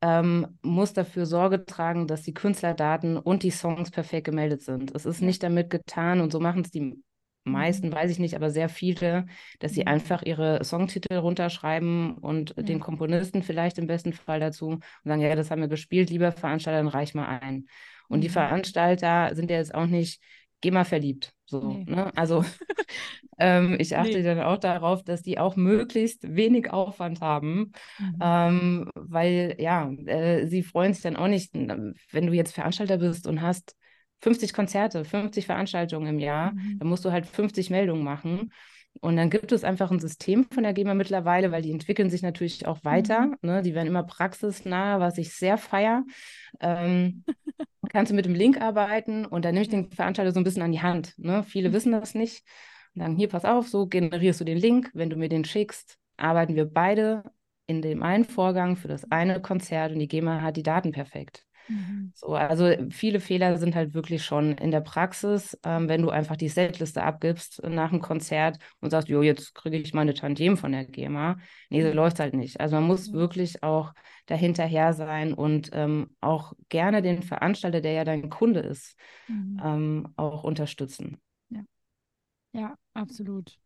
ähm, 0.00 0.58
muss 0.62 0.92
dafür 0.92 1.26
Sorge 1.26 1.64
tragen, 1.64 2.06
dass 2.06 2.22
die 2.22 2.34
Künstlerdaten 2.34 3.16
und 3.16 3.42
die 3.42 3.50
Songs 3.50 3.90
perfekt 3.90 4.26
gemeldet 4.26 4.62
sind. 4.62 4.94
Es 4.94 5.06
ist 5.06 5.22
nicht 5.22 5.42
damit 5.42 5.70
getan 5.70 6.20
und 6.20 6.30
so 6.30 6.38
machen 6.38 6.62
es 6.62 6.70
die 6.70 7.02
meisten, 7.44 7.88
mhm. 7.88 7.92
weiß 7.92 8.10
ich 8.10 8.18
nicht, 8.18 8.36
aber 8.36 8.50
sehr 8.50 8.68
viele, 8.68 9.26
dass 9.58 9.72
sie 9.72 9.82
mhm. 9.82 9.88
einfach 9.88 10.22
ihre 10.22 10.62
Songtitel 10.64 11.16
runterschreiben 11.16 12.16
und 12.18 12.54
ja. 12.56 12.62
den 12.62 12.80
Komponisten 12.80 13.42
vielleicht 13.42 13.78
im 13.78 13.86
besten 13.86 14.12
Fall 14.12 14.40
dazu 14.40 14.68
und 14.68 14.82
sagen, 15.04 15.20
ja, 15.20 15.34
das 15.34 15.50
haben 15.50 15.62
wir 15.62 15.68
gespielt, 15.68 16.10
lieber 16.10 16.30
Veranstalter, 16.30 16.78
dann 16.78 16.88
reich 16.88 17.14
mal 17.14 17.26
ein. 17.26 17.66
Und 18.08 18.18
mhm. 18.18 18.22
die 18.22 18.28
Veranstalter 18.28 19.34
sind 19.34 19.50
ja 19.50 19.56
jetzt 19.56 19.74
auch 19.74 19.86
nicht 19.86 20.22
GEMA 20.60 20.84
verliebt. 20.84 21.32
So, 21.46 21.60
nee. 21.60 21.84
ne? 21.86 22.12
Also 22.16 22.44
ähm, 23.38 23.76
ich 23.78 23.96
achte 23.96 24.18
nee. 24.18 24.22
dann 24.22 24.40
auch 24.40 24.58
darauf, 24.58 25.02
dass 25.02 25.22
die 25.22 25.38
auch 25.38 25.56
möglichst 25.56 26.34
wenig 26.34 26.70
Aufwand 26.70 27.20
haben, 27.20 27.72
mhm. 27.98 28.16
ähm, 28.20 28.90
weil 28.94 29.56
ja, 29.58 29.90
äh, 30.06 30.46
sie 30.46 30.62
freuen 30.62 30.92
sich 30.94 31.02
dann 31.02 31.16
auch 31.16 31.28
nicht, 31.28 31.54
wenn 31.54 32.26
du 32.26 32.32
jetzt 32.32 32.54
Veranstalter 32.54 32.98
bist 32.98 33.26
und 33.26 33.42
hast 33.42 33.74
50 34.20 34.52
Konzerte, 34.52 35.04
50 35.04 35.46
Veranstaltungen 35.46 36.08
im 36.08 36.18
Jahr, 36.18 36.52
mhm. 36.52 36.78
dann 36.78 36.88
musst 36.88 37.04
du 37.04 37.12
halt 37.12 37.26
50 37.26 37.70
Meldungen 37.70 38.02
machen. 38.02 38.52
Und 39.00 39.16
dann 39.16 39.30
gibt 39.30 39.52
es 39.52 39.64
einfach 39.64 39.90
ein 39.90 40.00
System 40.00 40.44
von 40.44 40.62
der 40.62 40.72
GEMA 40.72 40.94
mittlerweile, 40.94 41.52
weil 41.52 41.62
die 41.62 41.70
entwickeln 41.70 42.10
sich 42.10 42.22
natürlich 42.22 42.66
auch 42.66 42.84
weiter. 42.84 43.26
Mhm. 43.26 43.36
Ne? 43.42 43.62
Die 43.62 43.74
werden 43.74 43.86
immer 43.86 44.02
praxisnah, 44.02 45.00
was 45.00 45.18
ich 45.18 45.34
sehr 45.34 45.56
feiere. 45.56 46.04
Ähm, 46.60 47.24
kannst 47.90 48.10
du 48.10 48.16
mit 48.16 48.24
dem 48.24 48.34
Link 48.34 48.60
arbeiten 48.60 49.24
und 49.24 49.44
dann 49.44 49.54
nehme 49.54 49.62
ich 49.62 49.70
den 49.70 49.90
Veranstalter 49.90 50.32
so 50.32 50.40
ein 50.40 50.44
bisschen 50.44 50.62
an 50.62 50.72
die 50.72 50.82
Hand. 50.82 51.14
Ne? 51.16 51.42
Viele 51.44 51.68
mhm. 51.70 51.72
wissen 51.74 51.92
das 51.92 52.14
nicht. 52.14 52.44
Und 52.94 53.02
sagen, 53.02 53.16
hier, 53.16 53.28
pass 53.28 53.44
auf, 53.44 53.68
so 53.68 53.86
generierst 53.86 54.40
du 54.40 54.44
den 54.44 54.58
Link. 54.58 54.90
Wenn 54.94 55.10
du 55.10 55.16
mir 55.16 55.28
den 55.28 55.44
schickst, 55.44 55.98
arbeiten 56.16 56.56
wir 56.56 56.66
beide 56.66 57.22
in 57.66 57.82
dem 57.82 58.02
einen 58.02 58.24
Vorgang 58.24 58.76
für 58.76 58.88
das 58.88 59.10
eine 59.10 59.40
Konzert 59.40 59.92
und 59.92 59.98
die 59.98 60.08
GEMA 60.08 60.40
hat 60.40 60.56
die 60.56 60.62
Daten 60.62 60.90
perfekt. 60.90 61.44
Mhm. 61.68 62.12
So, 62.14 62.34
also 62.34 62.72
viele 62.90 63.20
Fehler 63.20 63.58
sind 63.58 63.74
halt 63.74 63.94
wirklich 63.94 64.24
schon 64.24 64.52
in 64.52 64.70
der 64.70 64.80
Praxis, 64.80 65.58
ähm, 65.64 65.88
wenn 65.88 66.02
du 66.02 66.10
einfach 66.10 66.36
die 66.36 66.48
Setliste 66.48 67.02
abgibst 67.02 67.62
nach 67.62 67.90
dem 67.90 68.00
Konzert 68.00 68.58
und 68.80 68.90
sagst, 68.90 69.08
jo, 69.08 69.22
jetzt 69.22 69.54
kriege 69.54 69.76
ich 69.76 69.94
meine 69.94 70.14
Tantiem 70.14 70.56
von 70.56 70.72
der 70.72 70.84
GEMA. 70.84 71.36
Nee, 71.70 71.82
so 71.82 71.92
läuft 71.92 72.18
halt 72.20 72.34
nicht. 72.34 72.60
Also 72.60 72.76
man 72.76 72.84
muss 72.84 73.12
wirklich 73.12 73.62
auch 73.62 73.92
dahinterher 74.26 74.92
sein 74.94 75.34
und 75.34 75.70
ähm, 75.72 76.10
auch 76.20 76.54
gerne 76.68 77.02
den 77.02 77.22
Veranstalter, 77.22 77.80
der 77.80 77.92
ja 77.92 78.04
dein 78.04 78.30
Kunde 78.30 78.60
ist, 78.60 78.96
mhm. 79.28 79.60
ähm, 79.62 80.08
auch 80.16 80.44
unterstützen. 80.44 81.18
Ja. 81.50 81.62
ja, 82.52 82.74
absolut. 82.94 83.58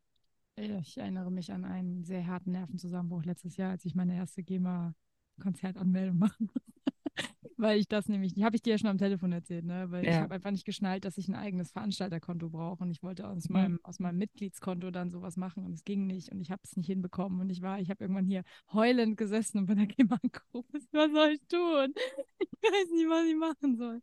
Ich 0.56 0.98
erinnere 0.98 1.30
mich 1.30 1.50
an 1.50 1.64
einen 1.64 2.04
sehr 2.04 2.26
harten 2.26 2.50
Nervenzusammenbruch 2.52 3.24
letztes 3.24 3.56
Jahr, 3.56 3.70
als 3.70 3.84
ich 3.86 3.94
meine 3.94 4.16
erste 4.16 4.42
GEMA-Konzertanmeldung 4.42 6.18
machen 6.18 6.50
musste 6.52 6.91
weil 7.56 7.78
ich 7.78 7.88
das 7.88 8.08
nämlich, 8.08 8.34
die 8.34 8.44
habe 8.44 8.56
ich 8.56 8.62
dir 8.62 8.70
ja 8.70 8.78
schon 8.78 8.90
am 8.90 8.98
Telefon 8.98 9.32
erzählt, 9.32 9.64
ne? 9.64 9.90
Weil 9.90 10.04
ja. 10.04 10.10
ich 10.10 10.16
habe 10.16 10.34
einfach 10.34 10.50
nicht 10.50 10.64
geschnallt, 10.64 11.04
dass 11.04 11.18
ich 11.18 11.28
ein 11.28 11.34
eigenes 11.34 11.72
Veranstalterkonto 11.72 12.50
brauche 12.50 12.82
und 12.82 12.90
ich 12.90 13.02
wollte 13.02 13.28
aus 13.28 13.48
mhm. 13.48 13.52
meinem, 13.52 13.80
aus 13.82 13.98
meinem 13.98 14.18
Mitgliedskonto 14.18 14.90
dann 14.90 15.10
sowas 15.10 15.36
machen 15.36 15.64
und 15.64 15.72
es 15.72 15.84
ging 15.84 16.06
nicht 16.06 16.30
und 16.32 16.40
ich 16.40 16.50
habe 16.50 16.62
es 16.64 16.76
nicht 16.76 16.86
hinbekommen 16.86 17.40
und 17.40 17.50
ich 17.50 17.62
war, 17.62 17.80
ich 17.80 17.90
habe 17.90 18.04
irgendwann 18.04 18.26
hier 18.26 18.42
heulend 18.72 19.16
gesessen 19.16 19.58
und 19.58 19.66
bei 19.66 19.74
der 19.74 19.86
GEMA 19.86 20.18
angerufen, 20.22 20.88
was 20.92 21.12
soll 21.12 21.28
ich 21.34 21.46
tun? 21.48 21.94
Ich 22.64 22.70
weiß 22.70 22.90
nicht, 22.92 23.08
was 23.08 23.26
ich 23.26 23.36
machen 23.36 23.76
soll. 23.76 24.00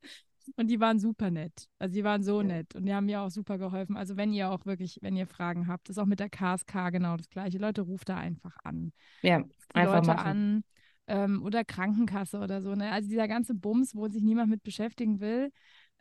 Und 0.57 0.67
die 0.67 0.81
waren 0.81 0.99
super 0.99 1.31
nett. 1.31 1.69
Also 1.77 1.93
die 1.93 2.03
waren 2.03 2.23
so 2.23 2.41
nett 2.41 2.75
und 2.75 2.85
die 2.85 2.93
haben 2.93 3.05
mir 3.05 3.21
auch 3.21 3.29
super 3.29 3.57
geholfen. 3.57 3.95
Also 3.95 4.17
wenn 4.17 4.33
ihr 4.33 4.51
auch 4.51 4.65
wirklich, 4.65 4.99
wenn 5.01 5.15
ihr 5.15 5.27
Fragen 5.27 5.67
habt, 5.67 5.89
ist 5.89 5.97
auch 5.97 6.05
mit 6.05 6.19
der 6.19 6.29
KSK 6.29 6.91
genau 6.91 7.15
das 7.15 7.29
gleiche. 7.29 7.57
Leute, 7.57 7.81
ruft 7.81 8.09
da 8.09 8.17
einfach 8.17 8.57
an. 8.65 8.91
Ja, 9.21 9.43
einfach 9.73 9.95
Leute 9.95 10.07
machen. 10.07 10.27
an 10.27 10.63
ähm, 11.09 11.43
oder 11.43 11.65
Krankenkasse 11.65 12.39
oder 12.39 12.61
so. 12.61 12.75
Ne? 12.75 12.91
Also 12.91 13.09
dieser 13.09 13.27
ganze 13.27 13.55
Bums, 13.55 13.95
wo 13.95 14.07
sich 14.07 14.23
niemand 14.23 14.49
mit 14.49 14.63
beschäftigen 14.63 15.19
will. 15.19 15.51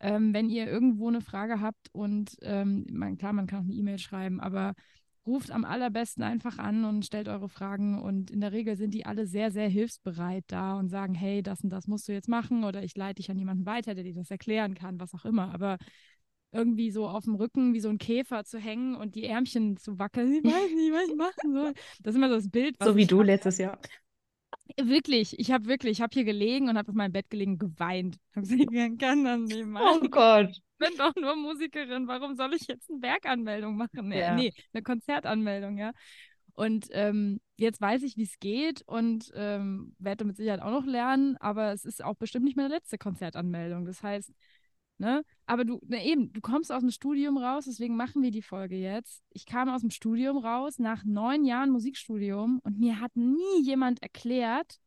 Ähm, 0.01 0.33
wenn 0.33 0.49
ihr 0.49 0.69
irgendwo 0.69 1.09
eine 1.09 1.21
Frage 1.23 1.61
habt 1.61 1.89
und 1.93 2.37
ähm, 2.43 2.87
man, 2.93 3.19
klar, 3.19 3.33
man 3.33 3.49
kann 3.49 3.61
auch 3.61 3.65
eine 3.65 3.75
E-Mail 3.75 3.99
schreiben, 3.99 4.39
aber 4.39 4.75
ruft 5.27 5.51
am 5.51 5.65
allerbesten 5.65 6.23
einfach 6.23 6.59
an 6.59 6.85
und 6.85 7.05
stellt 7.05 7.29
eure 7.29 7.49
Fragen 7.49 8.01
und 8.01 8.31
in 8.31 8.41
der 8.41 8.53
Regel 8.53 8.77
sind 8.77 8.95
die 8.95 9.07
alle 9.07 9.27
sehr, 9.27 9.51
sehr 9.51 9.69
hilfsbereit 9.69 10.45
da 10.47 10.79
und 10.79 10.89
sagen, 10.89 11.15
hey, 11.15 11.43
das 11.43 11.63
und 11.63 11.71
das 11.71 11.89
musst 11.89 12.07
du 12.09 12.13
jetzt 12.13 12.29
machen 12.29 12.65
oder 12.65 12.83
ich 12.85 12.97
leite 12.97 13.17
dich 13.17 13.31
an 13.31 13.39
jemanden 13.39 13.67
weiter, 13.67 13.95
der 13.95 14.05
dir 14.05 14.15
das 14.15 14.31
erklären 14.31 14.75
kann, 14.75 15.01
was 15.01 15.15
auch 15.15 15.25
immer. 15.25 15.53
Aber 15.53 15.79
irgendwie 16.53 16.91
so 16.91 17.09
auf 17.09 17.25
dem 17.25 17.35
Rücken 17.35 17.75
wie 17.75 17.81
so 17.81 17.89
ein 17.89 17.99
Käfer 17.99 18.45
zu 18.45 18.59
hängen 18.59 18.95
und 18.95 19.17
die 19.17 19.25
Ärmchen 19.25 19.77
zu 19.77 19.99
wackeln. 19.99 20.33
Ich 20.45 20.53
weiß 20.53 20.71
nicht, 20.75 20.93
was 20.93 21.09
ich 21.09 21.17
machen 21.17 21.53
soll. 21.53 21.75
Das 22.03 22.15
ist 22.15 22.17
immer 22.17 22.29
so 22.29 22.37
das 22.37 22.51
Bild. 22.51 22.77
so 22.83 22.97
wie 22.97 23.07
du 23.07 23.21
letztes 23.23 23.59
Jahr. 23.59 23.79
Wirklich, 24.77 25.39
ich 25.39 25.51
habe 25.51 25.67
wirklich, 25.67 25.93
ich 25.93 26.01
habe 26.01 26.13
hier 26.13 26.25
gelegen 26.25 26.69
und 26.69 26.77
habe 26.77 26.91
auf 26.91 26.95
meinem 26.95 27.13
Bett 27.13 27.31
gelegen 27.31 27.59
geweint. 27.59 28.19
Hab 28.35 28.43
gesagt, 28.43 29.01
kann 29.01 29.25
das 29.25 29.41
nicht 29.41 29.67
machen. 29.67 30.01
Oh 30.05 30.09
Gott. 30.09 30.51
Ich 30.51 30.63
bin 30.79 30.97
doch 30.97 31.15
nur 31.17 31.35
Musikerin. 31.37 32.07
Warum 32.07 32.37
soll 32.37 32.55
ich 32.55 32.67
jetzt 32.69 32.91
eine 32.91 33.03
Werkanmeldung 33.03 33.77
machen? 33.77 34.13
Ja. 34.13 34.35
Nee, 34.35 34.53
eine 34.73 34.83
Konzertanmeldung, 34.83 35.79
ja. 35.79 35.93
Und 36.53 36.89
ähm, 36.91 37.41
jetzt 37.57 37.81
weiß 37.81 38.03
ich, 38.03 38.17
wie 38.17 38.25
es 38.25 38.39
geht 38.41 38.83
und 38.83 39.31
ähm, 39.35 39.95
werde 39.99 40.25
mit 40.25 40.37
Sicherheit 40.37 40.61
auch 40.61 40.73
noch 40.73 40.87
lernen, 40.87 41.37
aber 41.37 41.73
es 41.73 41.85
ist 41.85 42.03
auch 42.03 42.17
bestimmt 42.17 42.45
nicht 42.45 42.57
meine 42.57 42.75
letzte 42.75 42.99
Konzertanmeldung. 42.99 43.85
Das 43.87 44.03
heißt, 44.03 44.33
Ne? 45.01 45.25
Aber 45.47 45.65
du, 45.65 45.81
ne, 45.87 46.05
eben, 46.05 46.33
du 46.33 46.41
kommst 46.41 46.73
aus 46.73 46.81
dem 46.81 46.91
Studium 46.91 47.39
raus, 47.39 47.67
deswegen 47.67 47.95
machen 47.95 48.21
wir 48.21 48.33
die 48.33 48.43
Folge 48.43 48.77
jetzt. 48.77 49.23
Ich 49.31 49.47
kam 49.47 49.69
aus 49.69 49.81
dem 49.81 49.91
Studium 49.91 50.39
raus, 50.39 50.81
nach 50.81 51.05
neun 51.05 51.45
Jahren 51.45 51.71
Musikstudium 51.71 52.59
und 52.65 52.81
mir 52.81 53.01
hat 53.01 53.15
nie 53.15 53.63
jemand 53.63 54.03
erklärt, 54.03 54.81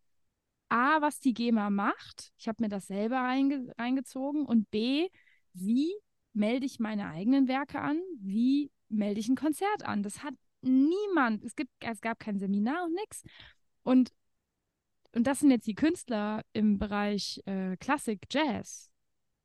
A, 0.67 1.01
was 1.01 1.21
die 1.21 1.33
GEMA 1.33 1.69
macht. 1.69 2.33
Ich 2.37 2.49
habe 2.49 2.61
mir 2.61 2.69
das 2.69 2.87
selber 2.87 3.17
reinge 3.17 3.73
reingezogen 3.77 4.45
und 4.45 4.69
B, 4.69 5.07
wie 5.53 5.93
melde 6.33 6.65
ich 6.65 6.79
meine 6.79 7.07
eigenen 7.07 7.47
Werke 7.47 7.79
an? 7.79 8.01
Wie 8.19 8.69
melde 8.89 9.19
ich 9.21 9.29
ein 9.29 9.35
Konzert 9.35 9.83
an? 9.83 10.03
Das 10.03 10.23
hat 10.23 10.33
niemand. 10.61 11.43
Es, 11.45 11.55
gibt, 11.55 11.71
es 11.79 12.01
gab 12.01 12.19
kein 12.19 12.37
Seminar 12.37 12.85
und 12.85 12.93
nichts. 12.93 13.23
Und, 13.83 14.11
und 15.13 15.25
das 15.25 15.39
sind 15.39 15.51
jetzt 15.51 15.67
die 15.67 15.75
Künstler 15.75 16.43
im 16.53 16.79
Bereich 16.79 17.41
äh, 17.45 17.77
Klassik, 17.77 18.27
Jazz 18.29 18.90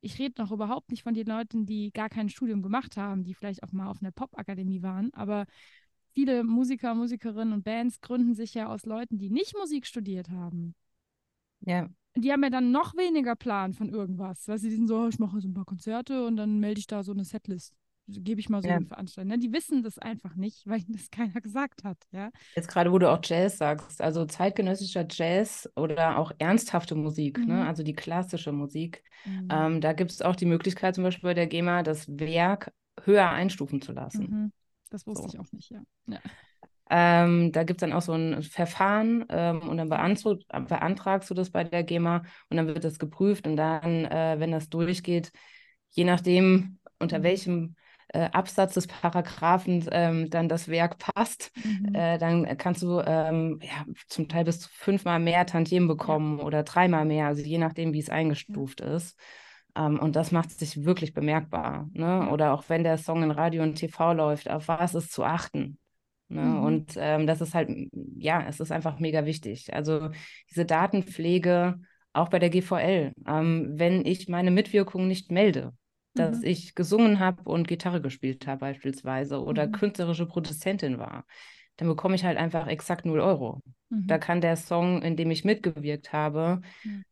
ich 0.01 0.19
rede 0.19 0.41
noch 0.41 0.51
überhaupt 0.51 0.91
nicht 0.91 1.03
von 1.03 1.13
den 1.13 1.27
Leuten, 1.27 1.65
die 1.65 1.91
gar 1.91 2.09
kein 2.09 2.29
Studium 2.29 2.61
gemacht 2.61 2.97
haben, 2.97 3.23
die 3.23 3.33
vielleicht 3.33 3.63
auch 3.63 3.71
mal 3.71 3.87
auf 3.87 4.01
einer 4.01 4.11
Popakademie 4.11 4.81
waren, 4.81 5.13
aber 5.13 5.45
viele 6.13 6.43
Musiker, 6.43 6.95
Musikerinnen 6.95 7.53
und 7.53 7.63
Bands 7.63 8.01
gründen 8.01 8.33
sich 8.33 8.53
ja 8.53 8.67
aus 8.67 8.85
Leuten, 8.85 9.17
die 9.17 9.29
nicht 9.29 9.55
Musik 9.57 9.85
studiert 9.85 10.29
haben. 10.29 10.75
Ja. 11.61 11.89
Die 12.15 12.31
haben 12.31 12.43
ja 12.43 12.49
dann 12.49 12.71
noch 12.71 12.95
weniger 12.95 13.35
Plan 13.35 13.73
von 13.73 13.89
irgendwas. 13.89 14.47
Weißt 14.47 14.63
du, 14.63 14.69
die 14.69 14.75
sind 14.75 14.87
so, 14.87 15.03
oh, 15.03 15.07
ich 15.07 15.19
mache 15.19 15.39
so 15.39 15.47
ein 15.47 15.53
paar 15.53 15.65
Konzerte 15.65 16.25
und 16.25 16.37
dann 16.37 16.59
melde 16.59 16.79
ich 16.79 16.87
da 16.87 17.03
so 17.03 17.11
eine 17.11 17.23
Setlist 17.23 17.75
gebe 18.07 18.39
ich 18.39 18.49
mal 18.49 18.61
so 18.61 18.69
ja. 18.69 18.75
eine 18.75 18.85
Veranstaltung. 18.85 19.31
Ne? 19.31 19.39
Die 19.39 19.51
wissen 19.51 19.83
das 19.83 19.97
einfach 19.99 20.35
nicht, 20.35 20.65
weil 20.65 20.81
das 20.87 21.09
keiner 21.09 21.41
gesagt 21.41 21.83
hat. 21.83 21.97
Ja? 22.11 22.31
Jetzt 22.55 22.69
gerade, 22.69 22.91
wo 22.91 22.99
du 22.99 23.11
auch 23.11 23.19
Jazz 23.23 23.57
sagst, 23.57 24.01
also 24.01 24.25
zeitgenössischer 24.25 25.05
Jazz 25.09 25.69
oder 25.75 26.17
auch 26.17 26.31
ernsthafte 26.37 26.95
Musik, 26.95 27.37
ne? 27.39 27.43
mhm. 27.45 27.49
ne? 27.49 27.67
also 27.67 27.83
die 27.83 27.93
klassische 27.93 28.51
Musik, 28.51 29.03
mhm. 29.25 29.47
ähm, 29.51 29.81
da 29.81 29.93
gibt 29.93 30.11
es 30.11 30.21
auch 30.21 30.35
die 30.35 30.45
Möglichkeit 30.45 30.95
zum 30.95 31.03
Beispiel 31.03 31.29
bei 31.29 31.33
der 31.33 31.47
GEMA, 31.47 31.83
das 31.83 32.07
Werk 32.07 32.71
höher 33.03 33.29
einstufen 33.29 33.81
zu 33.81 33.91
lassen. 33.91 34.23
Mhm. 34.29 34.51
Das 34.89 35.05
wusste 35.05 35.23
so. 35.23 35.33
ich 35.33 35.39
auch 35.39 35.51
nicht, 35.51 35.69
ja. 35.71 35.81
ja. 36.07 36.19
Ähm, 36.89 37.51
da 37.51 37.63
gibt 37.63 37.81
es 37.81 37.87
dann 37.87 37.91
auch 37.91 38.01
so 38.01 38.13
ein 38.13 38.41
Verfahren 38.43 39.25
ähm, 39.27 39.59
und 39.59 39.75
dann 39.75 39.89
beantragst 39.89 41.29
du 41.29 41.33
das 41.33 41.49
bei 41.49 41.65
der 41.65 41.83
GEMA 41.83 42.23
und 42.49 42.55
dann 42.55 42.67
wird 42.67 42.85
das 42.85 42.97
geprüft 42.97 43.45
und 43.45 43.57
dann, 43.57 44.05
äh, 44.05 44.37
wenn 44.39 44.51
das 44.51 44.69
durchgeht, 44.69 45.33
je 45.89 46.05
nachdem, 46.05 46.79
unter 46.99 47.19
mhm. 47.19 47.23
welchem 47.23 47.75
äh, 48.09 48.29
Absatz 48.31 48.73
des 48.73 48.87
Paragraphen 48.87 49.87
ähm, 49.91 50.29
dann 50.29 50.49
das 50.49 50.67
Werk 50.67 50.97
passt, 50.97 51.51
mhm. 51.63 51.93
äh, 51.93 52.17
dann 52.17 52.57
kannst 52.57 52.81
du 52.81 53.01
ähm, 53.05 53.59
ja, 53.61 53.85
zum 54.07 54.29
Teil 54.29 54.45
bis 54.45 54.61
zu 54.61 54.69
fünfmal 54.71 55.19
mehr 55.19 55.45
Tantiemen 55.45 55.87
bekommen 55.87 56.39
ja. 56.39 56.45
oder 56.45 56.63
dreimal 56.63 57.05
mehr, 57.05 57.27
also 57.27 57.41
je 57.41 57.57
nachdem, 57.57 57.93
wie 57.93 57.99
es 57.99 58.09
eingestuft 58.09 58.81
ja. 58.81 58.95
ist. 58.95 59.17
Um, 59.77 59.95
ähm, 59.95 59.99
und 59.99 60.15
das 60.15 60.31
macht 60.31 60.49
sich 60.51 60.85
wirklich 60.85 61.13
bemerkbar. 61.13 61.87
Ne? 61.93 62.29
Oder 62.31 62.53
auch 62.53 62.63
wenn 62.67 62.83
der 62.83 62.97
Song 62.97 63.21
in 63.21 63.29
Radio 63.29 63.61
und 63.61 63.75
TV 63.75 64.13
läuft, 64.13 64.49
auf 64.49 64.67
was 64.67 64.95
ist 64.95 65.11
zu 65.11 65.23
achten? 65.23 65.77
Ne? 66.29 66.41
Mhm. 66.41 66.63
Und 66.63 66.93
ähm, 66.97 67.27
das 67.27 67.41
ist 67.41 67.53
halt, 67.53 67.69
ja, 68.17 68.43
es 68.47 68.59
ist 68.59 68.71
einfach 68.71 68.99
mega 68.99 69.25
wichtig. 69.25 69.73
Also 69.73 70.09
diese 70.49 70.65
Datenpflege 70.65 71.79
auch 72.13 72.29
bei 72.29 72.39
der 72.39 72.49
GVL, 72.49 73.13
ähm, 73.27 73.73
wenn 73.75 74.05
ich 74.05 74.27
meine 74.27 74.51
Mitwirkung 74.51 75.07
nicht 75.07 75.31
melde, 75.31 75.73
dass 76.19 76.41
Mhm. 76.41 76.43
ich 76.43 76.75
gesungen 76.75 77.19
habe 77.19 77.43
und 77.49 77.67
Gitarre 77.67 78.01
gespielt 78.01 78.47
habe 78.47 78.59
beispielsweise 78.61 79.41
oder 79.41 79.67
Mhm. 79.67 79.67
künstlerische 79.67 80.25
Produzentin 80.27 80.99
war, 80.99 81.25
dann 81.77 81.87
bekomme 81.87 82.15
ich 82.15 82.23
halt 82.25 82.37
einfach 82.37 82.67
exakt 82.67 83.05
0 83.05 83.19
Euro. 83.19 83.61
Da 84.07 84.17
Mhm. 84.17 84.19
kann 84.19 84.41
der 84.41 84.55
Song, 84.55 85.01
in 85.01 85.17
dem 85.17 85.31
ich 85.31 85.43
mitgewirkt 85.45 86.13
habe, 86.13 86.61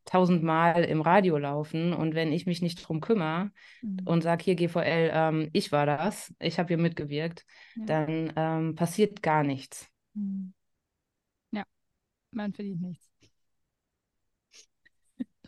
tausendmal 0.06 0.84
im 0.86 1.02
Radio 1.02 1.38
laufen 1.38 1.94
und 1.94 2.16
wenn 2.16 2.32
ich 2.32 2.46
mich 2.46 2.62
nicht 2.62 2.78
drum 2.88 3.02
kümmere 3.02 3.52
Mhm. 3.82 4.06
und 4.06 4.22
sage, 4.24 4.44
hier 4.44 4.56
GVL, 4.56 5.12
ähm, 5.14 5.50
ich 5.54 5.72
war 5.72 5.86
das, 5.86 6.34
ich 6.40 6.60
habe 6.60 6.70
hier 6.70 6.78
mitgewirkt, 6.78 7.46
Ja. 7.76 7.86
dann 7.86 8.32
ähm, 8.36 8.76
passiert 8.76 9.22
gar 9.24 9.44
nichts. 9.44 9.90
Mhm. 10.16 10.54
Ja, 11.52 11.66
man 12.32 12.54
verdient 12.54 12.82
nichts. 12.82 13.10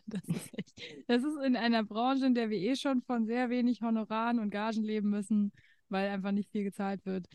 Das 0.11 0.23
ist 0.29 0.49
echt. 0.57 0.81
Das 1.07 1.23
ist 1.23 1.37
in 1.43 1.55
einer 1.55 1.83
Branche, 1.83 2.25
in 2.25 2.35
der 2.35 2.49
wir 2.49 2.57
eh 2.59 2.75
schon 2.75 3.01
von 3.01 3.25
sehr 3.25 3.49
wenig 3.49 3.81
Honoraren 3.81 4.39
und 4.39 4.49
Gagen 4.51 4.83
leben 4.83 5.09
müssen, 5.09 5.51
weil 5.89 6.09
einfach 6.09 6.31
nicht 6.31 6.49
viel 6.51 6.63
gezahlt 6.63 7.05
wird. 7.05 7.27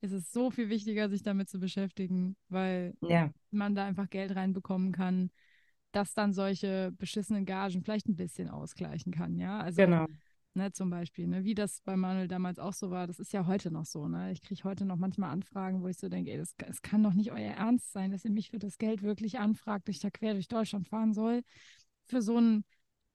ist 0.00 0.12
Es 0.12 0.32
so 0.32 0.50
viel 0.50 0.68
wichtiger, 0.68 1.08
sich 1.08 1.22
damit 1.22 1.48
zu 1.48 1.58
beschäftigen, 1.60 2.36
weil 2.48 2.94
Ja, 3.00 3.32
man 3.50 3.74
da 3.74 3.86
einfach 3.86 4.10
Geld 4.10 4.34
reinbekommen 4.36 4.92
kann, 4.92 5.30
das 5.92 6.14
dann 6.14 6.32
solche 6.34 6.92
beschissenen 6.98 7.46
Gagen 7.46 7.82
vielleicht 7.82 8.08
ein 8.08 8.16
bisschen 8.16 8.50
ausgleichen 8.50 9.12
kann, 9.12 9.38
ja. 9.38 9.60
Also, 9.60 9.86
genau. 9.86 10.06
ne, 10.54 10.72
zum 10.72 10.90
Beispiel, 10.90 11.26
ne, 11.28 11.44
wie 11.44 11.54
das 11.54 11.80
bei 11.82 11.96
Manuel 11.96 12.28
damals 12.28 12.58
auch 12.58 12.72
so 12.72 12.90
war, 12.90 13.06
das 13.06 13.18
ist 13.20 13.32
ja 13.32 13.46
heute 13.46 13.70
noch 13.70 13.84
so, 13.86 14.08
ne? 14.08 14.32
Ich 14.32 14.42
kriege 14.42 14.64
heute 14.64 14.84
noch 14.84 14.96
manchmal 14.96 15.30
Anfragen, 15.30 15.82
wo 15.82 15.88
ich 15.88 15.98
so 15.98 16.08
denke, 16.08 16.30
ey, 16.32 16.38
das, 16.38 16.54
das 16.56 16.82
kann 16.82 17.02
doch 17.02 17.14
nicht 17.14 17.32
euer 17.32 17.52
Ernst 17.54 17.92
sein, 17.92 18.10
dass 18.12 18.24
ihr 18.24 18.30
mich 18.32 18.50
für 18.50 18.58
das 18.58 18.78
Geld 18.78 19.02
wirklich 19.02 19.38
anfragt, 19.38 19.88
dass 19.88 19.96
ich 19.96 20.02
da 20.02 20.10
quer 20.10 20.34
durch 20.34 20.48
Deutschland 20.48 20.88
fahren 20.88 21.14
soll. 21.14 21.42
Für 22.06 22.22
so 22.22 22.38
ein, 22.40 22.64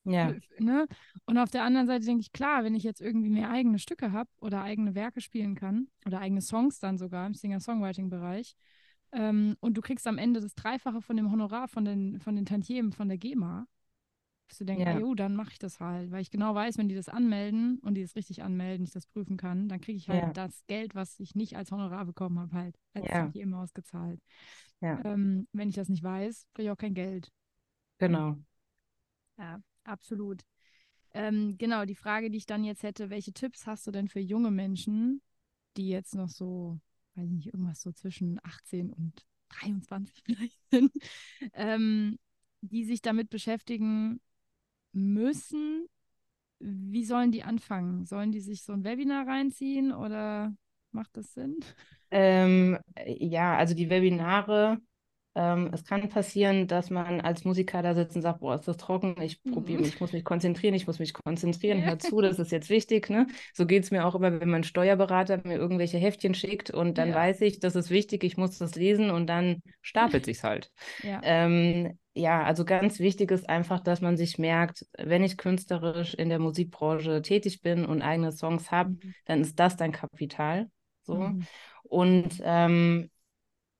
Ja, 0.06 0.36
ne? 0.60 0.88
Und 1.26 1.38
auf 1.38 1.50
der 1.50 1.64
anderen 1.64 1.88
Seite 1.88 2.06
denke 2.06 2.22
ich, 2.22 2.32
klar, 2.32 2.64
wenn 2.64 2.76
ich 2.76 2.84
jetzt 2.84 3.02
irgendwie 3.02 3.30
mehr 3.30 3.50
eigene 3.50 3.80
Stücke 3.80 4.12
habe 4.12 4.30
oder 4.40 4.62
eigene 4.64 4.96
Werke 4.96 5.22
spielen 5.22 5.56
kann 5.56 5.88
oder 6.06 6.20
eigene 6.20 6.42
Songs 6.42 6.80
dann 6.80 6.98
sogar 6.98 7.28
im 7.28 7.34
Singer-Songwriting-Bereich, 7.34 8.56
ähm, 9.14 9.58
und 9.60 9.76
du 9.76 9.82
kriegst 9.82 10.08
am 10.08 10.18
Ende 10.18 10.40
das 10.42 10.56
Dreifache 10.56 11.02
von 11.02 11.18
dem 11.18 11.32
Honorar 11.32 11.68
von 11.68 11.84
den, 11.86 12.20
von 12.22 12.36
den 12.36 12.46
Tantiemen 12.46 12.94
von 12.94 13.10
der 13.10 13.18
GEMA, 13.18 13.68
dass 14.50 14.60
du 14.60 14.66
denkst, 14.66 14.88
ja, 14.88 14.94
jo, 14.94 15.16
dann 15.16 15.36
mache 15.36 15.52
ich 15.54 15.60
das 15.60 15.80
halt, 15.80 16.12
weil 16.12 16.22
ich 16.22 16.32
genau 16.32 16.56
weiß, 16.56 16.78
wenn 16.78 16.90
die 16.90 16.96
das 16.96 17.10
anmelden 17.10 17.80
und 17.80 17.96
die 17.96 18.02
das 18.04 18.16
richtig 18.16 18.44
anmelden, 18.44 18.86
ich 18.86 18.92
das 18.92 19.08
prüfen 19.08 19.38
kann, 19.38 19.70
dann 19.70 19.82
kriege 19.82 19.98
ich 19.98 20.10
halt 20.10 20.26
ja, 20.26 20.34
das 20.34 20.66
Geld, 20.68 20.96
was 20.96 21.20
ich 21.20 21.36
nicht 21.36 21.58
als 21.58 21.72
Honorar 21.72 22.06
bekommen 22.06 22.40
habe, 22.40 22.54
halt 22.54 22.76
als 22.94 23.14
ja, 23.14 23.16
Tantieme 23.16 23.58
ausgezahlt. 23.60 24.22
ja, 24.82 25.02
Ähm, 25.04 25.48
wenn 25.54 25.70
ich 25.70 25.76
das 25.76 25.90
nicht 25.90 26.04
weiß, 26.04 26.48
kriege 26.54 26.68
ich 26.70 26.72
auch 26.72 26.78
kein 26.78 26.94
Geld. 26.96 27.32
genau. 28.00 28.42
Ja, 29.42 29.60
absolut. 29.86 30.44
Ähm, 31.14 31.58
genau, 31.58 31.86
die 31.86 31.96
Frage, 31.96 32.30
die 32.30 32.38
ich 32.38 32.46
dann 32.46 32.64
jetzt 32.64 32.84
hätte, 32.84 33.10
welche 33.10 33.34
Tipps 33.34 33.66
hast 33.66 33.88
du 33.88 33.92
denn 33.92 34.08
für 34.08 34.20
junge 34.20 34.52
Menschen, 34.52 35.22
die 35.78 35.90
jetzt 35.90 36.14
noch 36.16 36.30
so, 36.30 36.80
weiß 37.16 37.26
ich 37.26 37.32
nicht, 37.32 37.48
irgendwas 37.48 37.82
so 37.82 37.92
zwischen 37.92 38.40
18 38.44 38.94
und 38.94 39.26
23 39.50 40.22
vielleicht 40.26 40.60
sind, 40.70 40.92
ähm, 41.54 42.20
die 42.62 42.86
sich 42.86 43.02
damit 43.02 43.30
beschäftigen 43.32 44.22
müssen? 44.94 45.88
Wie 46.60 47.04
sollen 47.04 47.32
die 47.32 47.44
anfangen? 47.44 48.06
Sollen 48.06 48.32
die 48.32 48.42
sich 48.42 48.62
so 48.64 48.74
ein 48.74 48.84
Webinar 48.84 49.28
reinziehen 49.28 49.92
oder 49.92 50.56
macht 50.92 51.18
das 51.18 51.34
Sinn? 51.34 51.58
Ähm, 52.12 52.78
ja, 53.06 53.58
also 53.58 53.74
die 53.74 53.90
Webinare, 53.90 54.78
ähm, 55.36 55.70
es 55.74 55.86
kann 55.86 56.10
passieren, 56.10 56.68
dass 56.68 56.90
man 56.90 57.22
als 57.22 57.46
Musiker 57.46 57.82
da 57.82 57.96
sitzt 57.96 58.16
und 58.16 58.22
sagt, 58.22 58.42
boah, 58.42 58.56
ist 58.56 58.68
das 58.68 58.78
trocken, 58.78 59.16
ich 59.22 59.44
probiere 59.46 59.80
Mhm. 59.80 59.86
mich, 59.86 59.96
ich 59.96 60.00
muss 60.00 60.12
mich 60.12 60.24
konzentrieren, 60.26 60.74
ich 60.74 60.88
muss 60.88 61.00
mich 61.00 61.14
konzentrieren, 61.14 61.84
hör 61.84 62.00
zu, 62.00 62.22
das 62.22 62.40
ist 62.40 62.52
jetzt 62.52 62.70
wichtig, 62.70 63.10
ne? 63.10 63.28
So 63.54 63.66
geht 63.66 63.84
es 63.84 63.92
mir 63.92 64.06
auch 64.06 64.16
immer, 64.16 64.40
wenn 64.40 64.50
mein 64.50 64.64
Steuerberater 64.64 65.42
mir 65.46 65.58
irgendwelche 65.58 65.98
Heftchen 65.98 66.34
schickt 66.34 66.72
und 66.72 66.98
dann 66.98 67.10
Ja. 67.10 67.16
weiß 67.16 67.42
ich, 67.42 67.60
das 67.60 67.76
ist 67.76 67.90
wichtig, 67.90 68.24
ich 68.24 68.38
muss 68.38 68.58
das 68.58 68.76
lesen 68.76 69.10
und 69.10 69.28
dann 69.28 69.62
stapelt 69.82 70.26
sich's 70.26 70.44
halt. 70.44 70.72
Ja. 71.04 71.22
Ähm, 71.22 71.98
ja, 72.14 72.44
also 72.44 72.66
ganz 72.66 73.00
wichtig 73.00 73.32
ist 73.32 73.48
einfach, 73.50 73.80
dass 73.80 74.02
man 74.02 74.18
sich 74.18 74.38
merkt, 74.38 74.86
wenn 74.98 75.24
ich 75.24 75.38
künstlerisch 75.38 76.14
in 76.14 76.30
der 76.30 76.40
Musikbranche 76.40 77.22
tätig 77.22 77.62
bin 77.62 77.86
und 77.86 78.02
eigene 78.02 78.32
Songs 78.32 78.72
habe, 78.72 78.92
Mhm. 78.92 79.14
dann 79.26 79.42
ist 79.42 79.60
das 79.60 79.78
dein 79.78 79.92
Kapital. 79.92 80.70
So. 81.04 81.16
Mhm. 81.16 81.48
Und 81.84 82.42
ähm, 82.44 83.10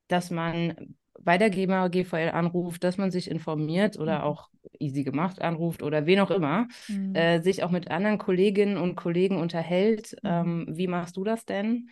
dass 0.08 0.30
man 0.30 0.96
bei 1.22 1.38
der 1.38 1.50
GEMA, 1.50 1.88
GVL 1.88 2.30
anruft, 2.30 2.84
dass 2.84 2.98
man 2.98 3.10
sich 3.10 3.30
informiert 3.30 3.98
oder 3.98 4.20
Mhm. 4.20 4.24
auch 4.24 4.48
easy 4.78 5.04
gemacht 5.04 5.40
anruft 5.42 5.82
oder 5.82 6.06
wen 6.06 6.20
auch 6.20 6.30
immer, 6.30 6.68
Mhm. 6.88 7.14
äh, 7.14 7.40
sich 7.42 7.62
auch 7.62 7.70
mit 7.70 7.90
anderen 7.90 8.18
Kolleginnen 8.18 8.76
und 8.76 8.96
Kollegen 8.96 9.36
unterhält. 9.36 10.16
Mhm. 10.22 10.30
Ähm, 10.30 10.66
wie 10.70 10.86
machst 10.88 11.16
du 11.16 11.24
das 11.24 11.44
denn? 11.44 11.88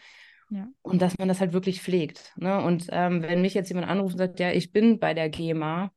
Ja. 0.50 0.68
Und 0.82 1.02
dass 1.02 1.18
man 1.18 1.28
das 1.28 1.40
halt 1.40 1.52
wirklich 1.52 1.82
pflegt. 1.82 2.32
Ne? 2.36 2.62
Und 2.62 2.86
ähm, 2.90 3.22
wenn 3.22 3.42
mich 3.42 3.54
jetzt 3.54 3.68
jemand 3.68 3.88
anruft 3.88 4.14
und 4.14 4.18
sagt, 4.18 4.40
ja, 4.40 4.50
ich 4.50 4.72
bin 4.72 4.98
bei 4.98 5.12
der 5.14 5.28
GEMA, 5.28 5.92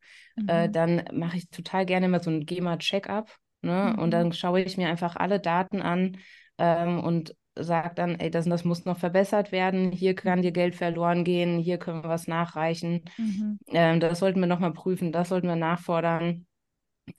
äh, 0.46 0.68
Mhm. 0.68 0.72
dann 0.72 1.04
mache 1.14 1.38
ich 1.38 1.50
total 1.50 1.86
gerne 1.86 2.10
mal 2.10 2.22
so 2.22 2.30
ein 2.30 2.46
GEMA-Check-up. 2.46 3.30
Ne? 3.62 3.96
Und 3.98 4.12
Mhm. 4.12 4.12
dann 4.12 4.34
schaue 4.34 4.62
ich 4.62 4.78
mir 4.78 4.90
einfach 4.90 5.16
alle 5.16 5.40
Daten 5.40 5.82
an 5.82 6.18
ähm, 6.58 7.00
und 7.00 7.36
sage 7.56 7.94
dann, 7.96 8.16
ey, 8.20 8.32
das 8.32 8.46
das 8.46 8.64
muss 8.66 8.86
noch 8.86 8.98
verbessert 8.98 9.52
werden. 9.52 9.92
Hier 9.92 10.16
kann 10.16 10.42
dir. 10.42 10.52
Geld 10.52 10.76
verloren 10.76 11.24
gehen, 11.24 11.60
hier 11.60 11.78
können 11.78 12.04
wir 12.04 12.10
was 12.10 12.28
nachreichen. 12.28 13.04
Mhm. 13.18 13.60
Ähm, 13.68 14.00
das 14.00 14.20
sollten 14.20 14.40
wir 14.40 14.48
nochmal 14.48 14.74
prüfen, 14.74 15.12
das 15.12 15.30
sollten 15.30 15.48
wir 15.48 15.56
nachfordern. 15.56 16.46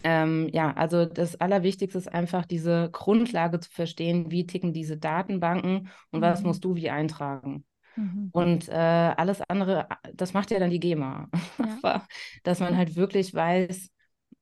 Ähm, 0.02 0.48
ja, 0.52 0.72
also 0.74 1.04
das 1.06 1.36
Allerwichtigste 1.40 1.98
ist 1.98 2.12
einfach 2.12 2.46
diese 2.46 2.90
Grundlage 2.92 3.60
zu 3.60 3.70
verstehen, 3.70 4.30
wie 4.30 4.46
ticken 4.46 4.72
diese 4.72 4.96
Datenbanken 4.96 5.88
und 6.10 6.20
was 6.22 6.40
Mhm. 6.40 6.46
musst 6.48 6.64
du 6.64 6.74
wie 6.74 6.90
eintragen. 6.90 7.64
Mhm. 7.96 8.32
Und 8.32 8.68
äh, 8.68 8.74
alles 8.74 9.40
andere, 9.48 9.88
das 10.14 10.34
macht 10.34 10.50
ja 10.50 10.58
dann 10.58 10.70
die 10.70 10.80
GEMA. 10.80 11.28
Ja. 11.58 11.78
Dass 12.44 12.60
man 12.60 12.76
halt 12.76 12.96
wirklich 12.96 13.34
weiß, 13.34 13.90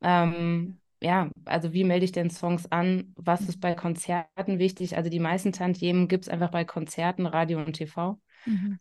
ähm, 0.03 0.82
ja, 1.03 1.31
also 1.45 1.73
wie 1.73 1.85
melde 1.85 2.05
ich 2.05 2.13
denn 2.13 2.31
Songs 2.31 2.71
an? 2.71 3.13
Was 3.17 3.49
ist 3.49 3.61
bei 3.61 3.75
Konzerten 3.75 4.59
wichtig? 4.59 4.97
Also 4.97 5.11
die 5.11 5.21
meisten 5.21 5.53
Tantiemen 5.53 6.09
gibt 6.09 6.25
es 6.25 6.29
einfach 6.31 6.51
bei 6.51 6.65
Konzerten, 6.65 7.27
Radio 7.27 7.59
und 7.61 7.75
TV, 7.75 8.21
Mhm. 8.47 8.79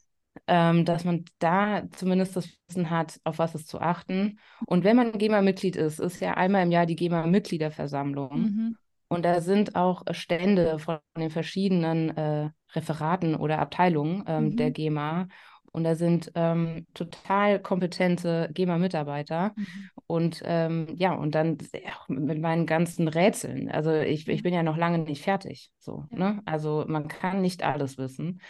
ähm, 0.47 0.86
dass 0.86 1.03
man 1.05 1.25
da 1.39 1.84
zumindest 1.91 2.36
das 2.36 2.49
Wissen 2.67 2.89
hat, 2.89 3.19
auf 3.23 3.39
was 3.39 3.55
ist 3.55 3.67
zu 3.69 3.79
achten. 3.81 4.39
Und 4.65 4.84
wenn 4.84 4.95
man 4.97 5.13
GEMA-Mitglied 5.17 5.75
ist, 5.75 5.99
ist 5.99 6.19
ja 6.21 6.34
einmal 6.36 6.63
im 6.63 6.71
Jahr 6.71 6.86
die 6.86 6.95
GEMA-Mitgliederversammlung. 6.95 8.51
Mhm. 8.51 8.75
Und 9.07 9.25
da 9.25 9.41
sind 9.41 9.75
auch 9.75 10.03
Stände 10.12 10.79
von 10.79 10.99
den 11.17 11.29
verschiedenen 11.29 12.15
äh, 12.17 12.49
Referaten 12.73 13.36
oder 13.36 13.60
Abteilungen 13.60 14.23
ähm, 14.27 14.55
der 14.55 14.67
Mhm. 14.67 14.73
GEMA. 14.73 15.27
Und 15.71 15.84
da 15.86 15.95
sind 15.95 16.31
ähm, 16.36 16.86
total 16.93 17.62
kompetente 17.62 18.49
GEMA-Mitarbeiter. 18.53 19.53
Mhm. 19.55 19.89
Und 20.07 20.41
ähm, 20.45 20.88
ja, 20.97 21.13
und 21.13 21.34
dann 21.36 21.57
ja, 21.73 21.93
mit 22.10 22.39
meinen 22.41 22.65
ganzen 22.65 23.07
Rätseln. 23.07 23.71
Also 23.71 23.93
ich, 23.93 24.27
ich 24.27 24.43
bin 24.43 24.53
ja 24.53 24.63
noch 24.63 24.77
lange 24.77 24.97
nicht 24.99 25.23
fertig. 25.23 25.71
So, 25.79 26.05
Ja. 26.12 26.17
ne? 26.17 26.41
Also 26.45 26.86
man 26.88 27.07
kann 27.07 27.41
nicht 27.41 27.63
alles 27.63 27.97
wissen. 27.97 28.41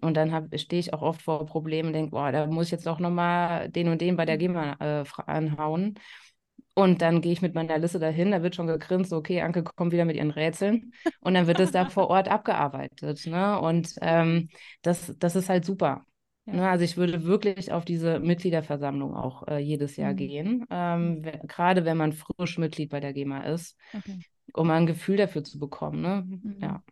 Und 0.00 0.16
dann 0.16 0.48
stehe 0.58 0.80
ich 0.80 0.94
auch 0.94 1.02
oft 1.02 1.20
vor 1.22 1.44
Problemen 1.46 1.88
und 1.88 1.92
denke, 1.94 2.12
boah, 2.12 2.32
da 2.32 2.46
muss 2.46 2.66
ich 2.66 2.70
jetzt 2.72 2.88
auch 2.88 3.00
nochmal 3.00 3.68
den 3.70 3.88
und 3.88 4.00
den 4.00 4.16
bei 4.16 4.24
der 4.24 4.36
Mhm. 4.36 4.38
GEMA 4.38 4.76
äh, 4.80 5.04
anhauen. 5.26 5.98
Und 6.74 7.02
dann 7.02 7.20
gehe 7.20 7.32
ich 7.32 7.42
mit 7.42 7.54
meiner 7.54 7.78
Liste 7.78 7.98
dahin, 7.98 8.30
da 8.30 8.42
wird 8.42 8.54
schon 8.54 8.66
gegrinst, 8.68 9.10
so, 9.10 9.16
okay, 9.16 9.42
Anke 9.42 9.62
kommt 9.64 9.92
wieder 9.92 10.04
mit 10.04 10.16
ihren 10.16 10.30
Rätseln. 10.30 10.92
Und 11.20 11.34
dann 11.34 11.46
wird 11.46 11.60
es 11.60 11.72
da 11.72 11.84
vor 11.86 12.08
Ort 12.08 12.28
abgearbeitet. 12.30 13.26
Ne? 13.26 13.60
Und 13.60 13.94
ähm, 14.00 14.48
das, 14.82 15.14
das 15.18 15.36
ist 15.36 15.48
halt 15.48 15.64
super. 15.64 16.06
Ja. 16.50 16.60
Ne? 16.60 16.68
Also 16.68 16.84
ich 16.84 16.96
würde 16.96 17.24
wirklich 17.24 17.72
auf 17.72 17.84
diese 17.84 18.18
Mitgliederversammlung 18.20 19.14
auch 19.16 19.46
äh, 19.48 19.58
jedes 19.58 19.96
Jahr 19.96 20.14
Mhm. 20.14 20.16
gehen, 20.16 20.66
ähm, 20.70 21.24
we- 21.24 21.40
gerade 21.46 21.84
wenn 21.84 21.96
man 21.96 22.12
frisch 22.12 22.58
Mitglied 22.58 22.90
bei 22.90 23.00
der 23.00 23.12
GEMA 23.12 23.42
ist, 23.44 23.76
Okay. 23.94 24.20
um 24.54 24.70
ein 24.70 24.86
Gefühl 24.86 25.16
dafür 25.16 25.44
zu 25.44 25.58
bekommen. 25.58 26.02
Ne? 26.02 26.26
Mhm. 26.42 26.56
Ja, 26.60 26.82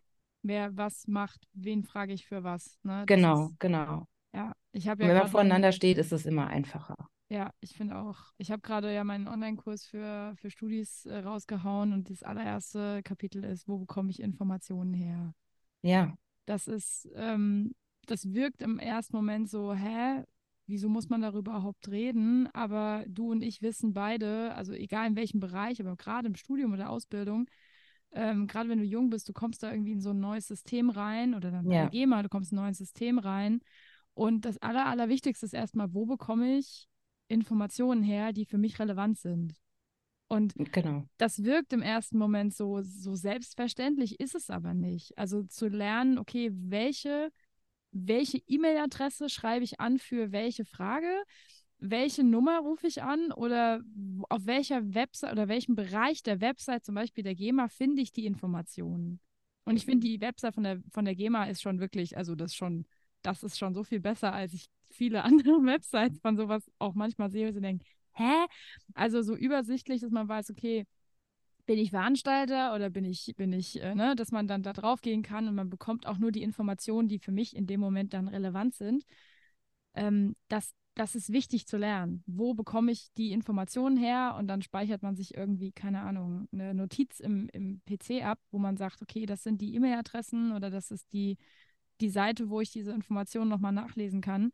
Wer 0.43 0.75
was 0.77 1.07
macht, 1.07 1.47
wen 1.53 1.83
frage 1.85 2.13
ich 2.13 2.25
für 2.27 2.43
was. 2.43 2.79
Ne? 2.83 3.07
Genau, 3.07 3.51
ist, 3.51 3.55
genau. 3.59 4.07
ja, 4.33 4.53
ich 4.71 4.87
habe 4.89 5.03
ja 5.03 5.09
wenn 5.09 5.17
man 5.17 5.27
gerade 5.27 5.29
voreinander 5.29 5.71
steht, 5.73 5.97
ist 5.97 6.11
es 6.13 6.25
immer 6.25 6.47
einfacher. 6.47 6.95
Ja, 7.29 7.51
ich 7.59 7.75
finde 7.75 7.97
auch. 7.97 8.17
Ich 8.37 8.49
habe 8.51 8.61
gerade 8.61 8.91
ja 8.93 9.03
meinen 9.03 9.27
Online-Kurs 9.27 9.85
für, 9.85 10.33
für 10.37 10.49
Studis 10.49 11.05
äh, 11.05 11.17
rausgehauen 11.19 11.93
und 11.93 12.09
das 12.09 12.23
allererste 12.23 13.03
Kapitel 13.03 13.43
ist, 13.43 13.67
wo 13.67 13.77
bekomme 13.77 14.09
ich 14.09 14.19
Informationen 14.19 14.93
her? 14.95 15.33
Ja, 15.81 16.15
Das 16.45 16.67
ist, 16.67 17.07
ähm, 17.15 17.75
das 18.11 18.33
wirkt 18.33 18.61
im 18.61 18.79
ersten 18.79 19.15
Moment 19.15 19.49
so, 19.49 19.73
hä? 19.73 20.23
Wieso 20.67 20.87
muss 20.87 21.09
man 21.09 21.21
darüber 21.21 21.53
überhaupt 21.53 21.89
reden? 21.89 22.47
Aber 22.53 23.03
du 23.07 23.31
und 23.31 23.41
ich 23.41 23.63
wissen 23.63 23.93
beide, 23.93 24.53
also 24.53 24.71
egal 24.73 25.07
in 25.07 25.15
welchem 25.15 25.39
Bereich, 25.39 25.81
aber 25.81 25.95
gerade 25.95 26.27
im 26.27 26.35
Studium 26.35 26.73
oder 26.73 26.91
Ausbildung, 26.91 27.49
ähm, 28.11 28.47
gerade 28.47 28.69
wenn 28.69 28.79
du 28.79 28.85
jung 28.85 29.09
bist, 29.09 29.27
du 29.29 29.33
kommst 29.33 29.63
da 29.63 29.71
irgendwie 29.71 29.93
in 29.93 30.01
so 30.01 30.11
ein 30.11 30.19
neues 30.19 30.47
System 30.47 30.89
rein 30.89 31.33
oder 31.33 31.51
dann 31.51 31.69
ja, 31.69 31.87
GEMA, 31.87 32.21
du 32.23 32.29
kommst 32.29 32.51
in 32.51 32.57
ein 32.57 32.65
neues 32.65 32.77
System 32.77 33.19
rein. 33.19 33.61
Und 34.13 34.45
das 34.45 34.57
Aller, 34.59 34.85
Allerwichtigste 34.85 35.45
ist 35.45 35.53
erstmal, 35.53 35.93
wo 35.93 36.05
bekomme 36.05 36.57
ich 36.57 36.87
Informationen 37.27 38.03
her, 38.03 38.33
die 38.33 38.45
für 38.45 38.57
mich 38.57 38.79
relevant 38.79 39.17
sind? 39.17 39.55
Und 40.27 40.53
genau. 40.71 41.05
das 41.17 41.43
wirkt 41.43 41.73
im 41.73 41.81
ersten 41.81 42.17
Moment 42.17 42.53
so, 42.53 42.81
so 42.83 43.15
selbstverständlich, 43.15 44.19
ist 44.19 44.35
es 44.35 44.51
aber 44.51 44.75
nicht. 44.75 45.17
Also 45.17 45.43
zu 45.43 45.67
lernen, 45.67 46.19
okay, 46.19 46.51
welche, 46.53 47.31
welche 47.91 48.41
E-Mail-Adresse 48.47 49.29
schreibe 49.29 49.63
ich 49.63 49.79
an 49.79 49.99
für 49.99 50.31
welche 50.31 50.65
Frage? 50.65 51.23
welche 51.79 52.23
Nummer 52.23 52.59
rufe 52.59 52.87
ich 52.87 53.01
an 53.01 53.31
oder 53.31 53.81
auf 54.29 54.45
welcher 54.45 54.93
Website 54.93 55.31
oder 55.31 55.47
welchem 55.47 55.75
Bereich 55.75 56.21
der 56.23 56.41
Website, 56.41 56.85
zum 56.85 56.95
Beispiel 56.95 57.23
der 57.23 57.35
GEMA, 57.35 57.69
finde 57.69 58.01
ich 58.01 58.11
die 58.11 58.25
Informationen. 58.25 59.19
Und 59.63 59.77
ich 59.77 59.85
finde, 59.85 60.07
die 60.07 60.19
Website 60.19 60.55
von 60.55 60.63
der, 60.63 60.81
von 60.91 61.05
der 61.05 61.15
GEMA 61.15 61.45
ist 61.45 61.61
schon 61.61 61.79
wirklich, 61.79 62.17
also 62.17 62.35
das 62.35 62.53
schon, 62.53 62.85
das 63.21 63.43
ist 63.43 63.57
schon 63.57 63.73
so 63.73 63.83
viel 63.83 63.99
besser, 63.99 64.33
als 64.33 64.53
ich 64.53 64.69
viele 64.89 65.23
andere 65.23 65.51
Websites 65.63 66.19
von 66.19 66.35
sowas 66.35 66.69
auch 66.79 66.95
manchmal 66.95 67.29
sehe 67.29 67.49
und 67.49 67.61
denke, 67.61 67.85
hä? 68.13 68.45
Also 68.93 69.21
so 69.21 69.35
übersichtlich, 69.35 70.01
dass 70.01 70.11
man 70.11 70.27
weiß, 70.27 70.49
okay, 70.49 70.85
bin 71.69 71.77
ich 71.77 71.91
Veranstalter 71.91 72.73
oder 72.73 72.89
bin 72.89 73.05
ich, 73.05 73.35
bin 73.37 73.53
ich, 73.53 73.79
äh, 73.79 73.93
ne, 73.93 74.15
dass 74.15 74.31
man 74.31 74.47
dann 74.47 74.63
da 74.63 74.73
drauf 74.73 75.01
gehen 75.01 75.21
kann 75.21 75.47
und 75.47 75.53
man 75.53 75.69
bekommt 75.69 76.07
auch 76.07 76.17
nur 76.17 76.31
die 76.31 76.41
Informationen, 76.41 77.07
die 77.07 77.19
für 77.19 77.31
mich 77.31 77.55
in 77.55 77.67
dem 77.67 77.79
Moment 77.79 78.15
dann 78.15 78.27
relevant 78.27 78.73
sind. 78.73 79.05
Ähm, 79.93 80.35
das, 80.47 80.73
das 80.95 81.13
ist 81.13 81.31
wichtig 81.31 81.67
zu 81.67 81.77
lernen. 81.77 82.23
Wo 82.25 82.55
bekomme 82.55 82.91
ich 82.91 83.13
die 83.17 83.33
Informationen 83.33 83.97
her? 83.97 84.33
Und 84.39 84.47
dann 84.47 84.63
speichert 84.63 85.03
man 85.03 85.15
sich 85.15 85.35
irgendwie, 85.37 85.71
keine 85.71 86.01
Ahnung, 86.01 86.47
eine 86.51 86.73
Notiz 86.73 87.19
im, 87.19 87.49
im 87.53 87.83
PC 87.85 88.23
ab, 88.23 88.39
wo 88.49 88.57
man 88.57 88.75
sagt, 88.75 89.03
okay, 89.03 89.27
das 89.27 89.43
sind 89.43 89.61
die 89.61 89.75
E-Mail-Adressen 89.75 90.53
oder 90.53 90.71
das 90.71 90.89
ist 90.89 91.13
die, 91.13 91.37
die 92.01 92.09
Seite, 92.09 92.49
wo 92.49 92.61
ich 92.61 92.71
diese 92.71 92.93
Informationen 92.93 93.51
nochmal 93.51 93.73
nachlesen 93.73 94.21
kann. 94.21 94.49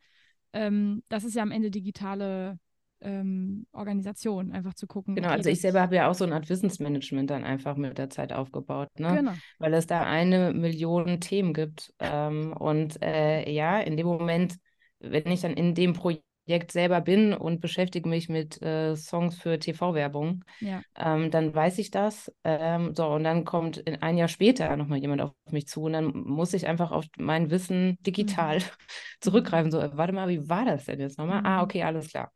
Ähm, 0.52 1.02
das 1.08 1.24
ist 1.24 1.34
ja 1.34 1.42
am 1.42 1.50
Ende 1.50 1.70
digitale 1.70 2.58
ähm, 3.00 3.66
Organisation, 3.72 4.52
einfach 4.52 4.74
zu 4.74 4.86
gucken. 4.86 5.14
Genau, 5.14 5.28
okay, 5.28 5.36
also 5.36 5.50
ich 5.50 5.60
selber 5.60 5.80
habe 5.80 5.96
ja 5.96 6.08
auch 6.08 6.14
so 6.14 6.24
eine 6.24 6.34
Art 6.34 6.48
Wissensmanagement 6.48 7.30
dann 7.30 7.44
einfach 7.44 7.76
mit 7.76 7.98
der 7.98 8.10
Zeit 8.10 8.32
aufgebaut, 8.32 8.88
ne? 8.98 9.14
Genau. 9.16 9.32
Weil 9.58 9.74
es 9.74 9.86
da 9.86 10.02
eine 10.02 10.52
Million 10.52 11.20
Themen 11.20 11.54
gibt. 11.54 11.92
Ähm, 11.98 12.52
und 12.52 13.02
äh, 13.02 13.50
ja, 13.50 13.80
in 13.80 13.96
dem 13.96 14.06
Moment, 14.06 14.56
wenn 14.98 15.30
ich 15.30 15.40
dann 15.40 15.54
in 15.54 15.74
dem 15.74 15.92
Projekt 15.92 16.25
Projekt 16.46 16.70
selber 16.70 17.00
bin 17.00 17.34
und 17.34 17.60
beschäftige 17.60 18.08
mich 18.08 18.28
mit 18.28 18.62
äh, 18.62 18.94
Songs 18.94 19.36
für 19.36 19.58
TV-Werbung, 19.58 20.44
ja. 20.60 20.80
ähm, 20.94 21.32
dann 21.32 21.52
weiß 21.52 21.78
ich 21.78 21.90
das. 21.90 22.32
Ähm, 22.44 22.94
so, 22.94 23.06
und 23.08 23.24
dann 23.24 23.44
kommt 23.44 23.78
in 23.78 24.00
ein 24.00 24.16
Jahr 24.16 24.28
später 24.28 24.76
nochmal 24.76 24.98
jemand 24.98 25.22
auf 25.22 25.32
mich 25.50 25.66
zu 25.66 25.82
und 25.82 25.94
dann 25.94 26.06
muss 26.06 26.54
ich 26.54 26.68
einfach 26.68 26.92
auf 26.92 27.04
mein 27.18 27.50
Wissen 27.50 27.98
digital 28.02 28.58
mhm. 28.58 28.62
zurückgreifen. 29.20 29.72
So, 29.72 29.78
warte 29.78 30.12
mal, 30.12 30.28
wie 30.28 30.48
war 30.48 30.64
das 30.64 30.84
denn 30.84 31.00
jetzt 31.00 31.18
nochmal? 31.18 31.38
Ah, 31.38 31.40
mhm. 31.40 31.46
Ah, 31.46 31.62
okay, 31.62 31.82
alles 31.82 32.10
klar. 32.10 32.32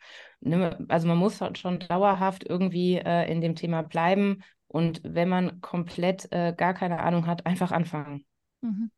Also 0.88 1.06
man 1.06 1.18
muss 1.18 1.40
halt 1.40 1.58
schon 1.58 1.78
dauerhaft 1.78 2.44
irgendwie 2.48 2.96
äh, 2.96 3.30
in 3.30 3.40
dem 3.40 3.54
Thema 3.54 3.82
bleiben 3.82 4.42
und 4.66 5.02
wenn 5.04 5.28
man 5.28 5.61
komplett 5.61 6.32
äh, 6.32 6.52
gar 6.56 6.74
keine 6.74 6.98
Ahnung 7.00 7.26
hat, 7.26 7.46
einfach 7.46 7.70
anfangen. 7.70 8.24
Mhm. 8.61 8.90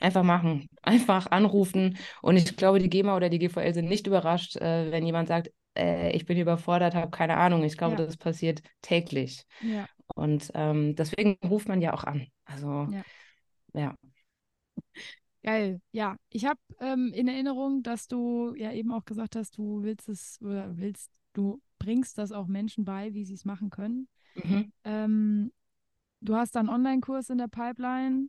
Einfach 0.00 0.22
machen, 0.22 0.68
einfach 0.82 1.30
anrufen. 1.30 1.98
Und 2.22 2.36
ich 2.36 2.56
glaube, 2.56 2.78
die 2.78 2.88
GEMA 2.88 3.16
oder 3.16 3.28
die 3.28 3.38
GVL 3.38 3.74
sind 3.74 3.88
nicht 3.88 4.06
überrascht, 4.06 4.56
äh, 4.56 4.90
wenn 4.90 5.06
jemand 5.06 5.28
sagt, 5.28 5.50
äh, 5.76 6.10
ich 6.12 6.26
bin 6.26 6.38
überfordert, 6.38 6.94
habe 6.94 7.10
keine 7.10 7.36
Ahnung. 7.36 7.62
Ich 7.64 7.76
glaube, 7.76 7.96
ja. 7.98 8.06
das 8.06 8.16
passiert 8.16 8.62
täglich. 8.82 9.44
Ja. 9.62 9.86
Und 10.14 10.50
ähm, 10.54 10.94
deswegen 10.96 11.38
ruft 11.48 11.68
man 11.68 11.80
ja 11.80 11.92
auch 11.92 12.04
an. 12.04 12.26
Also, 12.44 12.88
ja. 12.90 13.02
ja. 13.74 13.94
Geil, 15.42 15.80
ja. 15.92 16.16
Ich 16.30 16.44
habe 16.44 16.58
ähm, 16.80 17.12
in 17.14 17.28
Erinnerung, 17.28 17.82
dass 17.82 18.08
du 18.08 18.54
ja 18.56 18.72
eben 18.72 18.92
auch 18.92 19.04
gesagt 19.04 19.36
hast, 19.36 19.56
du 19.56 19.82
willst 19.82 20.08
es 20.08 20.38
oder 20.42 20.76
willst, 20.76 21.10
du 21.32 21.62
bringst 21.78 22.18
das 22.18 22.32
auch 22.32 22.48
Menschen 22.48 22.84
bei, 22.84 23.14
wie 23.14 23.24
sie 23.24 23.34
es 23.34 23.44
machen 23.44 23.70
können. 23.70 24.08
Mhm. 24.34 24.72
Ähm, 24.84 25.52
du 26.20 26.34
hast 26.34 26.56
dann 26.56 26.68
einen 26.68 26.74
Online-Kurs 26.76 27.30
in 27.30 27.38
der 27.38 27.48
Pipeline. 27.48 28.28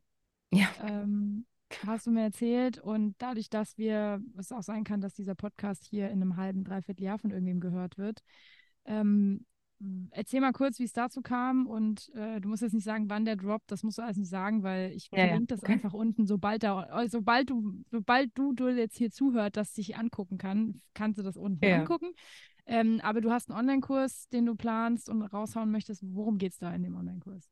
Ja. 0.51 0.67
Ähm, 0.83 1.45
hast 1.85 2.07
du 2.07 2.11
mir 2.11 2.23
erzählt 2.23 2.79
und 2.79 3.15
dadurch, 3.19 3.49
dass 3.49 3.77
wir, 3.77 4.21
es 4.37 4.51
auch 4.51 4.63
sein 4.63 4.83
kann, 4.83 5.01
dass 5.01 5.13
dieser 5.13 5.35
Podcast 5.35 5.85
hier 5.85 6.09
in 6.09 6.21
einem 6.21 6.37
halben, 6.37 6.63
dreiviertel 6.63 7.03
Jahr 7.03 7.19
von 7.19 7.31
irgendwem 7.31 7.59
gehört 7.59 7.97
wird, 7.97 8.21
ähm, 8.85 9.45
erzähl 10.11 10.41
mal 10.41 10.51
kurz, 10.51 10.79
wie 10.79 10.83
es 10.83 10.91
dazu 10.93 11.21
kam 11.21 11.65
und 11.65 12.09
äh, 12.13 12.41
du 12.41 12.49
musst 12.49 12.61
jetzt 12.61 12.73
nicht 12.73 12.83
sagen, 12.83 13.09
wann 13.09 13.25
der 13.25 13.37
droppt, 13.37 13.71
das 13.71 13.83
musst 13.83 13.97
du 13.97 14.01
alles 14.01 14.17
nicht 14.17 14.29
sagen, 14.29 14.63
weil 14.63 14.91
ich 14.91 15.09
ja, 15.11 15.19
verlinke 15.19 15.53
ja. 15.53 15.55
das 15.55 15.63
okay. 15.63 15.73
einfach 15.73 15.93
unten, 15.93 16.25
sobald 16.25 16.63
da, 16.63 17.07
sobald 17.07 17.49
du, 17.49 17.83
sobald 17.89 18.37
du, 18.37 18.53
du 18.53 18.67
jetzt 18.69 18.97
hier 18.97 19.09
zuhört, 19.11 19.55
dass 19.55 19.73
dich 19.73 19.95
angucken 19.95 20.37
kann, 20.37 20.81
kannst 20.93 21.19
du 21.19 21.23
das 21.23 21.37
unten 21.37 21.65
ja. 21.65 21.77
angucken. 21.77 22.11
Ähm, 22.65 22.99
aber 23.01 23.21
du 23.21 23.31
hast 23.31 23.49
einen 23.49 23.57
Online-Kurs, 23.57 24.29
den 24.29 24.45
du 24.45 24.55
planst 24.55 25.09
und 25.09 25.23
raushauen 25.23 25.71
möchtest. 25.71 26.03
Worum 26.03 26.37
geht 26.37 26.51
es 26.51 26.59
da 26.59 26.73
in 26.73 26.83
dem 26.83 26.95
Online-Kurs? 26.95 27.49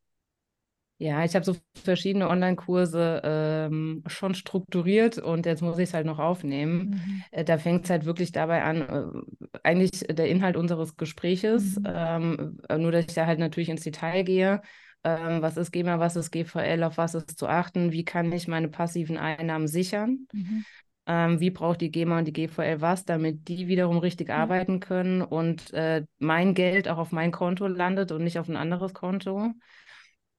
Ja, 1.00 1.24
ich 1.24 1.36
habe 1.36 1.45
so 1.45 1.56
verschiedene 1.84 2.28
Online-Kurse 2.28 3.22
ähm, 3.24 4.04
schon 4.08 4.34
strukturiert 4.34 5.20
und 5.20 5.45
jetzt 5.45 5.62
muss 5.62 5.78
ich 5.78 5.89
es 5.89 5.93
halt 5.93 6.08
noch 6.08 6.18
aufnehmen. 6.18 6.89
Mhm. 6.89 7.24
Äh, 7.32 7.43
da 7.43 7.60
fängt 7.60 7.86
es 7.86 7.91
halt 7.91 8.06
wirklich 8.06 8.32
dabei 8.32 8.64
an, 8.64 8.82
äh, 8.82 9.60
eigentlich 9.62 9.91
der 10.10 10.28
Inhalt 10.28 10.58
unseres 10.58 10.98
Gespräches, 10.98 11.78
mhm. 11.78 11.86
ähm, 11.88 12.58
äh, 12.68 12.78
nur 12.80 12.91
dass 12.91 13.06
ich 13.06 13.14
da 13.14 13.28
halt 13.28 13.38
natürlich 13.38 13.70
ins 13.70 13.84
Detail 13.84 14.24
gehe. 14.24 14.62
Ähm, 15.04 15.43
was 15.43 15.56
ist 15.56 15.72
GEMA, 15.72 16.00
was 16.00 16.16
ist 16.16 16.32
GVL, 16.32 16.84
auf 16.84 16.98
was 16.98 17.14
ist 17.14 17.38
zu 17.38 17.48
achten, 17.48 17.91
wie 17.91 18.04
kann 18.04 18.32
ich 18.32 18.48
meine 18.48 18.68
passiven 18.68 19.18
Einnahmen 19.18 19.68
sichern? 19.68 20.28
Mhm. 20.34 20.66
Ähm, 21.06 21.39
wie 21.39 21.52
braucht 21.52 21.80
die 21.80 21.91
GEMA 21.91 22.18
und 22.18 22.26
die 22.26 22.34
GVL 22.34 22.82
was, 22.82 23.06
damit 23.06 23.48
die 23.48 23.68
wiederum 23.68 24.00
richtig 24.00 24.30
ja. 24.30 24.38
arbeiten 24.38 24.80
können 24.80 25.22
und 25.22 25.72
äh, 25.74 26.04
mein 26.18 26.56
Geld 26.56 26.89
auch 26.89 26.98
auf 26.98 27.12
mein 27.12 27.32
Konto 27.32 27.68
landet 27.68 28.12
und 28.12 28.24
nicht 28.24 28.39
auf 28.39 28.50
ein 28.50 28.58
anderes 28.58 28.93
Konto. 28.93 29.54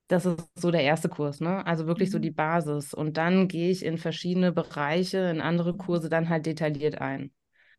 Das 0.08 0.24
ist 0.26 0.40
so 0.54 0.70
der 0.70 0.82
erste 0.82 1.08
Kurs, 1.08 1.40
ne? 1.40 1.64
Also 1.66 1.86
wirklich 1.86 2.08
mhm. 2.08 2.12
so 2.12 2.18
die 2.18 2.30
Basis. 2.30 2.94
Und 2.94 3.16
dann 3.16 3.46
gehe 3.46 3.70
ich 3.70 3.84
in 3.84 3.98
verschiedene 3.98 4.52
Bereiche, 4.52 5.18
in 5.18 5.40
andere 5.40 5.76
Kurse 5.76 6.08
dann 6.08 6.28
halt 6.28 6.46
detailliert 6.46 7.00
ein. 7.00 7.30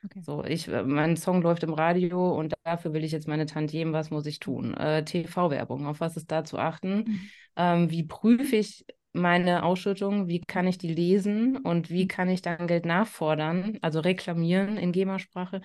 Okay. 0.05 0.21
So, 0.21 0.43
ich, 0.45 0.67
äh, 0.67 0.83
mein 0.83 1.17
Song 1.17 1.41
läuft 1.41 1.63
im 1.63 1.73
Radio 1.73 2.33
und 2.37 2.53
dafür 2.63 2.93
will 2.93 3.03
ich 3.03 3.11
jetzt 3.11 3.27
meine 3.27 3.45
Tantiemen, 3.45 3.93
was 3.93 4.11
muss 4.11 4.25
ich 4.25 4.39
tun? 4.39 4.73
Äh, 4.75 5.03
TV-Werbung, 5.03 5.87
auf 5.87 5.99
was 5.99 6.15
ist 6.15 6.31
da 6.31 6.45
zu 6.45 6.57
achten? 6.57 6.97
Mhm. 6.97 7.29
Ähm, 7.57 7.91
wie 7.91 8.03
prüfe 8.03 8.55
ich 8.55 8.85
meine 9.11 9.63
Ausschüttung? 9.63 10.27
Wie 10.27 10.39
kann 10.39 10.67
ich 10.67 10.77
die 10.77 10.93
lesen 10.93 11.57
und 11.57 11.89
wie 11.89 12.03
mhm. 12.03 12.07
kann 12.07 12.29
ich 12.29 12.41
dann 12.41 12.67
Geld 12.67 12.85
nachfordern, 12.85 13.77
also 13.81 13.99
reklamieren 13.99 14.77
in 14.77 14.91
GEMA-Sprache, 14.91 15.61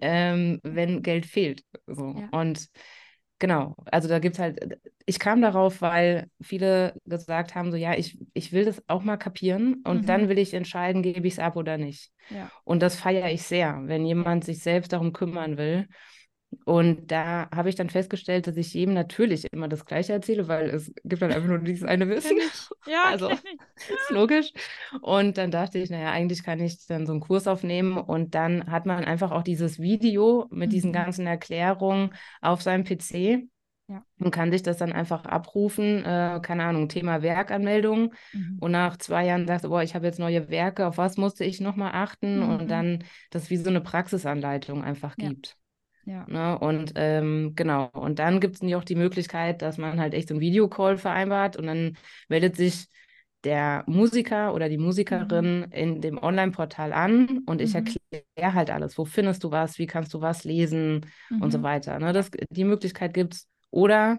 ähm, 0.00 0.58
wenn 0.62 1.02
Geld 1.02 1.26
fehlt? 1.26 1.62
So. 1.86 2.16
Ja. 2.18 2.28
Und 2.38 2.66
Genau, 3.38 3.76
also 3.86 4.08
da 4.08 4.18
gibt 4.18 4.36
es 4.36 4.40
halt, 4.40 4.78
ich 5.04 5.18
kam 5.18 5.42
darauf, 5.42 5.82
weil 5.82 6.30
viele 6.40 6.94
gesagt 7.04 7.54
haben, 7.54 7.70
so 7.70 7.76
ja, 7.76 7.94
ich, 7.94 8.18
ich 8.32 8.52
will 8.52 8.64
das 8.64 8.82
auch 8.88 9.02
mal 9.02 9.18
kapieren 9.18 9.82
und 9.84 10.02
mhm. 10.02 10.06
dann 10.06 10.28
will 10.28 10.38
ich 10.38 10.54
entscheiden, 10.54 11.02
gebe 11.02 11.26
ich 11.26 11.34
es 11.34 11.38
ab 11.38 11.56
oder 11.56 11.76
nicht. 11.76 12.10
Ja. 12.30 12.50
Und 12.64 12.82
das 12.82 12.96
feiere 12.96 13.30
ich 13.30 13.42
sehr, 13.42 13.82
wenn 13.84 14.06
jemand 14.06 14.44
sich 14.44 14.62
selbst 14.62 14.92
darum 14.92 15.12
kümmern 15.12 15.58
will. 15.58 15.86
Und 16.64 17.10
da 17.12 17.48
habe 17.54 17.68
ich 17.68 17.74
dann 17.74 17.90
festgestellt, 17.90 18.46
dass 18.46 18.56
ich 18.56 18.74
jedem 18.74 18.94
natürlich 18.94 19.46
immer 19.52 19.68
das 19.68 19.84
Gleiche 19.84 20.12
erzähle, 20.12 20.48
weil 20.48 20.70
es 20.70 20.92
gibt 21.04 21.22
dann 21.22 21.32
einfach 21.32 21.48
nur 21.48 21.58
dieses 21.58 21.84
eine 21.84 22.08
Wissen. 22.08 22.38
Ja, 22.86 23.04
also 23.06 23.30
ist 23.76 24.10
logisch. 24.10 24.52
Und 25.00 25.38
dann 25.38 25.50
dachte 25.50 25.78
ich, 25.78 25.90
naja, 25.90 26.10
eigentlich 26.10 26.42
kann 26.42 26.60
ich 26.60 26.86
dann 26.86 27.06
so 27.06 27.12
einen 27.12 27.20
Kurs 27.20 27.46
aufnehmen 27.46 27.96
und 27.96 28.34
dann 28.34 28.70
hat 28.70 28.86
man 28.86 29.04
einfach 29.04 29.30
auch 29.30 29.42
dieses 29.42 29.80
Video 29.80 30.46
mit 30.50 30.68
mhm. 30.68 30.72
diesen 30.72 30.92
ganzen 30.92 31.26
Erklärungen 31.26 32.14
auf 32.40 32.62
seinem 32.62 32.84
PC. 32.84 33.48
Ja. 33.88 34.02
Und 34.18 34.32
kann 34.32 34.50
sich 34.50 34.64
das 34.64 34.78
dann 34.78 34.92
einfach 34.92 35.26
abrufen, 35.26 36.04
äh, 36.04 36.40
keine 36.42 36.64
Ahnung, 36.64 36.88
Thema 36.88 37.22
Werkanmeldung. 37.22 38.12
Mhm. 38.32 38.56
Und 38.58 38.72
nach 38.72 38.96
zwei 38.96 39.26
Jahren 39.26 39.46
sagst 39.46 39.64
du, 39.64 39.68
boah, 39.68 39.84
ich 39.84 39.94
habe 39.94 40.06
jetzt 40.06 40.18
neue 40.18 40.48
Werke, 40.48 40.88
auf 40.88 40.98
was 40.98 41.16
musste 41.16 41.44
ich 41.44 41.60
nochmal 41.60 41.92
achten? 41.94 42.40
Mhm. 42.40 42.50
Und 42.50 42.68
dann 42.68 43.04
das 43.30 43.48
wie 43.48 43.56
so 43.56 43.70
eine 43.70 43.80
Praxisanleitung 43.80 44.82
einfach 44.82 45.14
ja. 45.18 45.28
gibt. 45.28 45.56
Ja. 46.06 46.24
Ne? 46.28 46.58
Und 46.58 46.92
ähm, 46.94 47.52
genau, 47.56 47.90
und 47.92 48.20
dann 48.20 48.40
gibt 48.40 48.62
es 48.62 48.74
auch 48.74 48.84
die 48.84 48.94
Möglichkeit, 48.94 49.60
dass 49.60 49.76
man 49.76 50.00
halt 50.00 50.14
echt 50.14 50.28
so 50.28 50.34
einen 50.34 50.40
Videocall 50.40 50.98
vereinbart 50.98 51.56
und 51.56 51.66
dann 51.66 51.96
meldet 52.28 52.56
sich 52.56 52.88
der 53.42 53.82
Musiker 53.86 54.54
oder 54.54 54.68
die 54.68 54.78
Musikerin 54.78 55.60
mhm. 55.60 55.72
in 55.72 56.00
dem 56.00 56.18
Online-Portal 56.18 56.92
an 56.92 57.42
und 57.46 57.60
ich 57.60 57.74
mhm. 57.74 57.86
erkläre 58.12 58.54
halt 58.54 58.70
alles. 58.70 58.96
Wo 58.96 59.04
findest 59.04 59.42
du 59.42 59.50
was? 59.50 59.78
Wie 59.78 59.86
kannst 59.86 60.14
du 60.14 60.20
was 60.20 60.44
lesen 60.44 61.06
mhm. 61.28 61.42
und 61.42 61.50
so 61.50 61.58
mhm. 61.58 61.62
weiter. 61.64 61.98
Ne? 61.98 62.12
Das, 62.12 62.30
die 62.50 62.64
Möglichkeit 62.64 63.12
gibt 63.12 63.34
es. 63.34 63.48
Oder, 63.70 64.18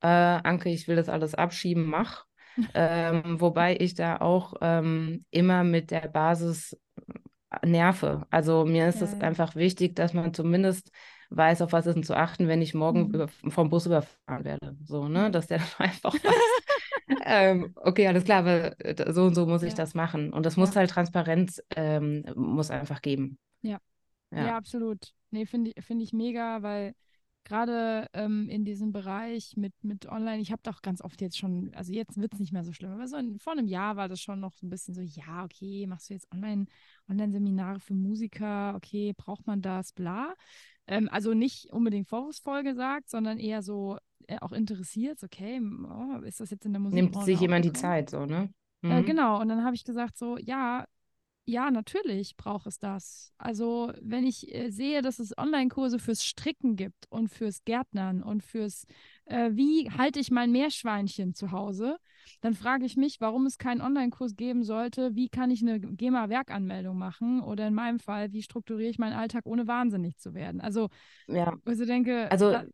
äh, 0.00 0.06
Anke, 0.06 0.70
ich 0.70 0.88
will 0.88 0.96
das 0.96 1.10
alles 1.10 1.34
abschieben, 1.34 1.84
mach. 1.84 2.24
ähm, 2.74 3.40
wobei 3.40 3.76
ich 3.78 3.94
da 3.94 4.16
auch 4.16 4.54
ähm, 4.62 5.24
immer 5.30 5.64
mit 5.64 5.90
der 5.90 6.08
Basis 6.08 6.76
nerve. 7.64 8.26
Also 8.30 8.64
mir 8.64 8.88
ist 8.88 9.02
es 9.02 9.12
ja. 9.12 9.18
einfach 9.20 9.56
wichtig, 9.56 9.96
dass 9.96 10.14
man 10.14 10.34
zumindest 10.34 10.90
weiß, 11.30 11.62
auf 11.62 11.72
was 11.72 11.86
ist 11.86 11.94
denn 11.94 12.02
zu 12.02 12.16
achten, 12.16 12.48
wenn 12.48 12.62
ich 12.62 12.74
morgen 12.74 13.08
mhm. 13.08 13.14
über, 13.14 13.28
vom 13.28 13.70
Bus 13.70 13.86
überfahren 13.86 14.44
werde. 14.44 14.76
So, 14.84 15.08
ne, 15.08 15.30
dass 15.30 15.46
der 15.46 15.58
dann 15.58 15.68
einfach 15.78 16.14
weiß, 16.24 17.20
ähm, 17.24 17.72
okay, 17.76 18.06
alles 18.06 18.24
klar, 18.24 18.40
aber 18.40 18.78
äh, 18.84 19.12
so 19.12 19.24
und 19.24 19.34
so 19.34 19.46
muss 19.46 19.62
ja. 19.62 19.68
ich 19.68 19.74
das 19.74 19.94
machen. 19.94 20.32
Und 20.32 20.46
das 20.46 20.56
muss 20.56 20.70
ja. 20.70 20.76
halt 20.76 20.90
Transparenz, 20.90 21.62
ähm, 21.76 22.24
muss 22.34 22.70
einfach 22.70 23.02
geben. 23.02 23.38
Ja. 23.62 23.78
ja. 24.30 24.46
Ja, 24.46 24.56
absolut. 24.56 25.12
Nee, 25.30 25.46
finde 25.46 25.72
ich, 25.74 25.84
find 25.84 26.02
ich 26.02 26.12
mega, 26.12 26.62
weil 26.62 26.94
gerade 27.44 28.06
ähm, 28.12 28.48
in 28.48 28.64
diesem 28.64 28.92
Bereich 28.92 29.56
mit, 29.56 29.72
mit 29.82 30.06
Online, 30.06 30.40
ich 30.40 30.52
habe 30.52 30.62
doch 30.62 30.82
ganz 30.82 31.02
oft 31.02 31.20
jetzt 31.20 31.38
schon, 31.38 31.72
also 31.74 31.92
jetzt 31.92 32.20
wird 32.20 32.32
es 32.34 32.40
nicht 32.40 32.52
mehr 32.52 32.64
so 32.64 32.72
schlimm, 32.72 32.92
aber 32.92 33.08
so 33.08 33.16
in, 33.16 33.38
vor 33.38 33.52
einem 33.52 33.66
Jahr 33.66 33.96
war 33.96 34.08
das 34.08 34.20
schon 34.20 34.40
noch 34.40 34.52
so 34.52 34.66
ein 34.66 34.70
bisschen 34.70 34.94
so, 34.94 35.00
ja, 35.00 35.44
okay, 35.44 35.86
machst 35.86 36.10
du 36.10 36.14
jetzt 36.14 36.30
Online, 36.32 36.66
Online-Seminare 37.08 37.80
für 37.80 37.94
Musiker, 37.94 38.74
okay, 38.76 39.12
braucht 39.16 39.46
man 39.46 39.62
das, 39.62 39.92
bla. 39.92 40.34
Ähm, 40.86 41.08
also 41.10 41.34
nicht 41.34 41.70
unbedingt 41.70 42.08
vorwurfsvoll 42.08 42.62
gesagt, 42.62 43.08
sondern 43.10 43.38
eher 43.38 43.62
so 43.62 43.98
äh, 44.26 44.38
auch 44.40 44.52
interessiert, 44.52 45.22
okay, 45.22 45.60
oh, 45.60 46.22
ist 46.22 46.40
das 46.40 46.50
jetzt 46.50 46.66
in 46.66 46.72
der 46.72 46.80
Musik? 46.80 46.94
Nimmt 46.94 47.24
sich 47.24 47.40
jemand 47.40 47.64
die 47.64 47.72
Zeit 47.72 48.10
so, 48.10 48.26
ne? 48.26 48.52
Äh, 48.82 48.86
mhm. 48.86 48.92
Äh, 48.92 49.02
genau, 49.02 49.40
und 49.40 49.48
dann 49.48 49.64
habe 49.64 49.74
ich 49.74 49.84
gesagt 49.84 50.16
so, 50.16 50.36
ja, 50.38 50.86
ja, 51.46 51.70
natürlich 51.70 52.36
braucht 52.36 52.66
es 52.66 52.78
das. 52.78 53.32
Also, 53.38 53.92
wenn 54.00 54.24
ich 54.24 54.54
äh, 54.54 54.70
sehe, 54.70 55.02
dass 55.02 55.18
es 55.18 55.36
Online-Kurse 55.36 55.98
fürs 55.98 56.24
Stricken 56.24 56.76
gibt 56.76 57.06
und 57.10 57.28
fürs 57.28 57.64
Gärtnern 57.64 58.22
und 58.22 58.42
fürs, 58.42 58.84
äh, 59.24 59.50
wie 59.52 59.90
halte 59.90 60.20
ich 60.20 60.30
mein 60.30 60.52
Meerschweinchen 60.52 61.34
zu 61.34 61.50
Hause, 61.50 61.98
dann 62.40 62.54
frage 62.54 62.84
ich 62.84 62.96
mich, 62.96 63.20
warum 63.20 63.46
es 63.46 63.58
keinen 63.58 63.80
Online-Kurs 63.80 64.36
geben 64.36 64.62
sollte, 64.62 65.14
wie 65.14 65.28
kann 65.28 65.50
ich 65.50 65.62
eine 65.62 65.80
GEMA-Werkanmeldung 65.80 66.96
machen 66.96 67.40
oder 67.40 67.66
in 67.66 67.74
meinem 67.74 67.98
Fall, 67.98 68.32
wie 68.32 68.42
strukturiere 68.42 68.90
ich 68.90 68.98
meinen 68.98 69.14
Alltag, 69.14 69.46
ohne 69.46 69.66
wahnsinnig 69.66 70.18
zu 70.18 70.34
werden. 70.34 70.60
Also, 70.60 70.88
ja. 71.26 71.56
also 71.64 71.84
denke, 71.84 72.30
also 72.30 72.52
da, 72.52 72.64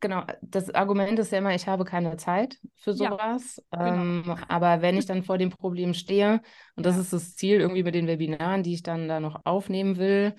genau, 0.00 0.24
das 0.42 0.74
Argument 0.74 1.18
ist 1.18 1.32
ja 1.32 1.38
immer, 1.38 1.54
ich 1.54 1.66
habe 1.66 1.84
keine 1.84 2.16
Zeit 2.16 2.58
für 2.76 2.92
sowas. 2.92 3.62
Ja, 3.72 3.90
genau. 3.90 4.02
ähm, 4.02 4.36
aber 4.48 4.82
wenn 4.82 4.96
ich 4.96 5.06
dann 5.06 5.22
vor 5.22 5.38
dem 5.38 5.50
Problem 5.50 5.94
stehe, 5.94 6.40
und 6.76 6.86
das 6.86 6.96
ist 6.96 7.12
das 7.12 7.36
Ziel 7.36 7.60
irgendwie 7.60 7.82
mit 7.82 7.94
den 7.94 8.06
Webinaren, 8.06 8.62
die 8.62 8.74
ich 8.74 8.82
dann 8.82 9.08
da 9.08 9.20
noch 9.20 9.40
aufnehmen 9.44 9.96
will, 9.96 10.34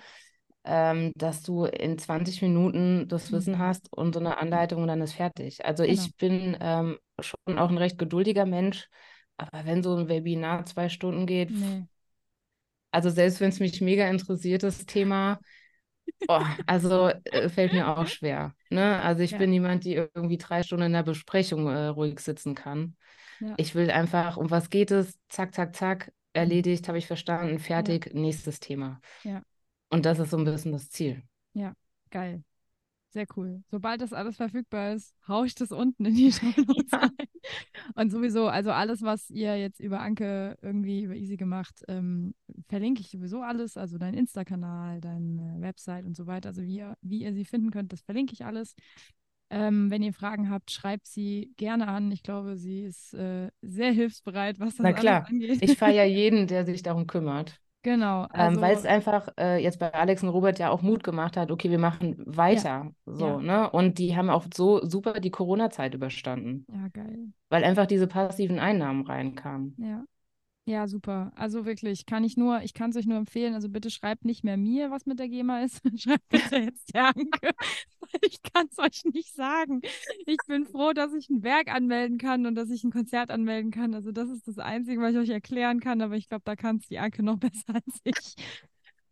ähm, 0.64 1.14
dass 1.16 1.44
du 1.44 1.66
in 1.66 1.98
20 1.98 2.42
Minuten 2.42 3.08
das 3.08 3.32
Wissen 3.32 3.56
mhm. 3.56 3.60
hast 3.60 3.92
und 3.94 4.14
so 4.14 4.20
eine 4.20 4.38
Anleitung 4.38 4.82
und 4.82 4.90
dann 4.90 5.02
ist 5.02 5.14
fertig. 5.14 5.66
Also 5.66 5.84
genau. 5.84 5.94
ich 5.94 6.16
bin 6.18 6.58
ähm, 6.60 6.98
schon 7.20 7.58
auch 7.58 7.70
ein 7.70 7.78
recht 7.78 7.98
geduldiger 7.98 8.46
Mensch, 8.46 8.90
aber 9.38 9.66
wenn 9.66 9.82
so 9.82 9.96
ein 9.96 10.10
Webinar 10.10 10.66
zwei 10.66 10.90
Stunden 10.90 11.26
geht, 11.26 11.52
nee. 11.52 11.86
also 12.92 13.10
selbst 13.10 13.40
wenn 13.40 13.50
es 13.50 13.60
mich 13.60 13.80
mega 13.82 14.08
interessiert, 14.10 14.64
das 14.64 14.86
Thema, 14.86 15.40
Oh, 16.28 16.42
also 16.66 17.10
äh, 17.26 17.50
fällt 17.50 17.74
mir 17.74 17.88
auch 17.88 18.08
schwer. 18.08 18.56
Ne? 18.70 19.02
Also 19.02 19.22
ich 19.22 19.32
ja. 19.32 19.38
bin 19.38 19.52
niemand, 19.52 19.84
die 19.84 19.94
irgendwie 19.94 20.38
drei 20.38 20.64
Stunden 20.64 20.86
in 20.86 20.94
der 20.94 21.04
Besprechung 21.04 21.68
äh, 21.68 21.88
ruhig 21.88 22.20
sitzen 22.20 22.56
kann. 22.56 22.96
Ja. 23.40 23.54
Ich 23.58 23.76
will 23.76 23.92
einfach, 23.92 24.38
um 24.38 24.50
was 24.50 24.70
geht 24.70 24.92
es? 24.92 25.18
Zack, 25.30 25.54
zack, 25.54 25.76
zack, 25.76 26.08
mhm. 26.08 26.14
erledigt, 26.34 26.88
habe 26.88 26.98
ich 26.98 27.08
verstanden, 27.08 27.60
fertig, 27.60 28.08
ja. 28.08 28.20
nächstes 28.20 28.60
Thema. 28.60 29.00
Ja. 29.24 29.42
Und 29.90 30.06
das 30.06 30.20
ist 30.20 30.32
so 30.32 30.38
ein 30.38 30.46
bisschen 30.46 30.72
das 30.72 30.90
Ziel. 30.90 31.24
Ja, 31.54 31.74
geil. 32.10 32.44
Sehr 33.18 33.26
cool. 33.36 33.64
Sobald 33.72 34.00
das 34.00 34.14
alles 34.14 34.36
verfügbar 34.36 34.94
ist, 34.94 35.12
haue 35.28 35.48
ich 35.48 35.56
das 35.56 35.72
unten 35.72 36.06
in 36.06 36.14
die 36.14 36.32
Show 36.32 36.46
rein. 36.92 37.10
Und 37.96 38.12
sowieso, 38.12 38.48
also 38.48 38.70
alles, 38.70 39.02
was 39.02 39.32
ihr 39.32 39.58
jetzt 39.58 39.80
über 39.80 40.02
Anke 40.02 40.56
irgendwie 40.62 41.02
über 41.02 41.16
Easy 41.16 41.36
gemacht, 41.36 41.84
ähm, 41.88 42.36
verlinke 42.70 43.02
ich 43.02 43.10
sowieso 43.10 43.42
alles. 43.42 43.76
Also 43.76 43.98
dein 43.98 44.14
Insta-Kanal, 44.14 45.02
deine 45.02 45.56
Website 45.62 46.06
und 46.06 46.16
so 46.16 46.28
weiter. 46.28 46.50
Also 46.50 46.62
wie 46.62 46.76
ihr, 46.78 46.96
wie 47.02 47.24
ihr 47.24 47.34
sie 47.34 47.44
finden 47.44 47.72
könnt, 47.72 47.92
das 47.92 48.02
verlinke 48.02 48.34
ich 48.34 48.46
alles. 48.46 48.76
Ähm, 49.50 49.90
wenn 49.90 50.04
ihr 50.04 50.14
Fragen 50.14 50.52
habt, 50.52 50.70
schreibt 50.70 51.08
sie 51.08 51.56
gerne 51.58 51.88
an. 51.88 52.12
Ich 52.12 52.22
glaube, 52.22 52.56
sie 52.56 52.84
ist 52.84 53.16
äh, 53.16 53.50
sehr 53.64 53.94
hilfsbereit, 53.94 54.60
was 54.60 54.76
das 54.76 54.84
Na 54.84 54.94
klar. 54.94 55.26
angeht. 55.26 55.58
Ich 55.64 55.76
feiere 55.76 56.06
jeden, 56.06 56.46
der 56.46 56.68
sich 56.68 56.84
darum 56.84 57.08
kümmert. 57.08 57.60
Genau. 57.88 58.28
Also, 58.32 58.58
ähm, 58.58 58.62
weil 58.62 58.76
es 58.76 58.86
einfach 58.86 59.30
äh, 59.40 59.64
jetzt 59.64 59.80
bei 59.80 59.94
Alex 59.94 60.22
und 60.22 60.28
Robert 60.28 60.60
ja 60.60 60.72
auch 60.72 60.82
Mut 60.82 61.06
gemacht 61.06 61.38
hat, 61.38 61.52
okay, 61.52 61.72
wir 61.72 61.80
machen 61.80 62.22
weiter. 62.26 62.66
Ja. 62.66 62.92
So, 63.06 63.28
ja. 63.28 63.38
ne? 63.38 63.70
Und 63.70 63.98
die 63.98 64.18
haben 64.18 64.30
auch 64.30 64.44
so 64.54 64.86
super 64.86 65.22
die 65.22 65.32
Corona-Zeit 65.32 65.94
überstanden. 65.94 66.66
Ja, 66.70 66.90
geil. 66.90 67.30
Weil 67.50 67.64
einfach 67.64 67.86
diese 67.86 68.08
passiven 68.08 68.60
Einnahmen 68.60 69.06
reinkamen. 69.06 69.74
Ja. 69.78 70.04
Ja, 70.70 70.86
super. 70.90 71.32
Also 71.36 71.66
wirklich, 71.66 72.06
kann 72.06 72.26
ich 72.26 72.36
nur, 72.36 72.62
ich 72.62 72.74
kann 72.74 72.90
es 72.90 72.98
euch 72.98 73.06
nur 73.06 73.18
empfehlen. 73.18 73.54
Also 73.54 73.70
bitte 73.70 73.90
schreibt 73.90 74.26
nicht 74.26 74.44
mehr 74.44 74.58
mir, 74.58 74.92
was 74.92 75.06
mit 75.06 75.18
der 75.18 75.30
GEMA 75.30 75.62
ist. 75.64 75.82
schreibt 76.02 76.28
bitte 76.28 76.58
jetzt 76.58 76.94
der 76.94 77.06
Anke, 77.08 77.52
ich 78.22 78.42
kann 78.44 78.68
es 78.70 78.78
euch 78.78 79.06
nicht 79.14 79.34
sagen. 79.34 79.80
Ich 80.26 80.38
bin 80.46 80.66
froh, 80.66 80.92
dass 80.92 81.14
ich 81.14 81.30
ein 81.30 81.42
Werk 81.42 81.74
anmelden 81.74 82.18
kann 82.18 82.46
und 82.46 82.56
dass 82.56 82.70
ich 82.70 82.84
ein 82.84 82.92
Konzert 82.92 83.32
anmelden 83.32 83.72
kann. 83.72 83.94
Also 83.94 84.12
das 84.12 84.30
ist 84.30 84.46
das 84.46 84.58
Einzige, 84.60 85.00
was 85.02 85.14
ich 85.14 85.20
euch 85.20 85.30
erklären 85.30 85.80
kann. 85.80 86.02
Aber 86.02 86.16
ich 86.18 86.28
glaube, 86.28 86.44
da 86.44 86.58
kann 86.58 86.78
es 86.78 86.88
die 86.88 87.00
Anke 87.00 87.24
noch 87.24 87.38
besser 87.40 87.76
als 87.76 88.02
ich. 88.04 88.36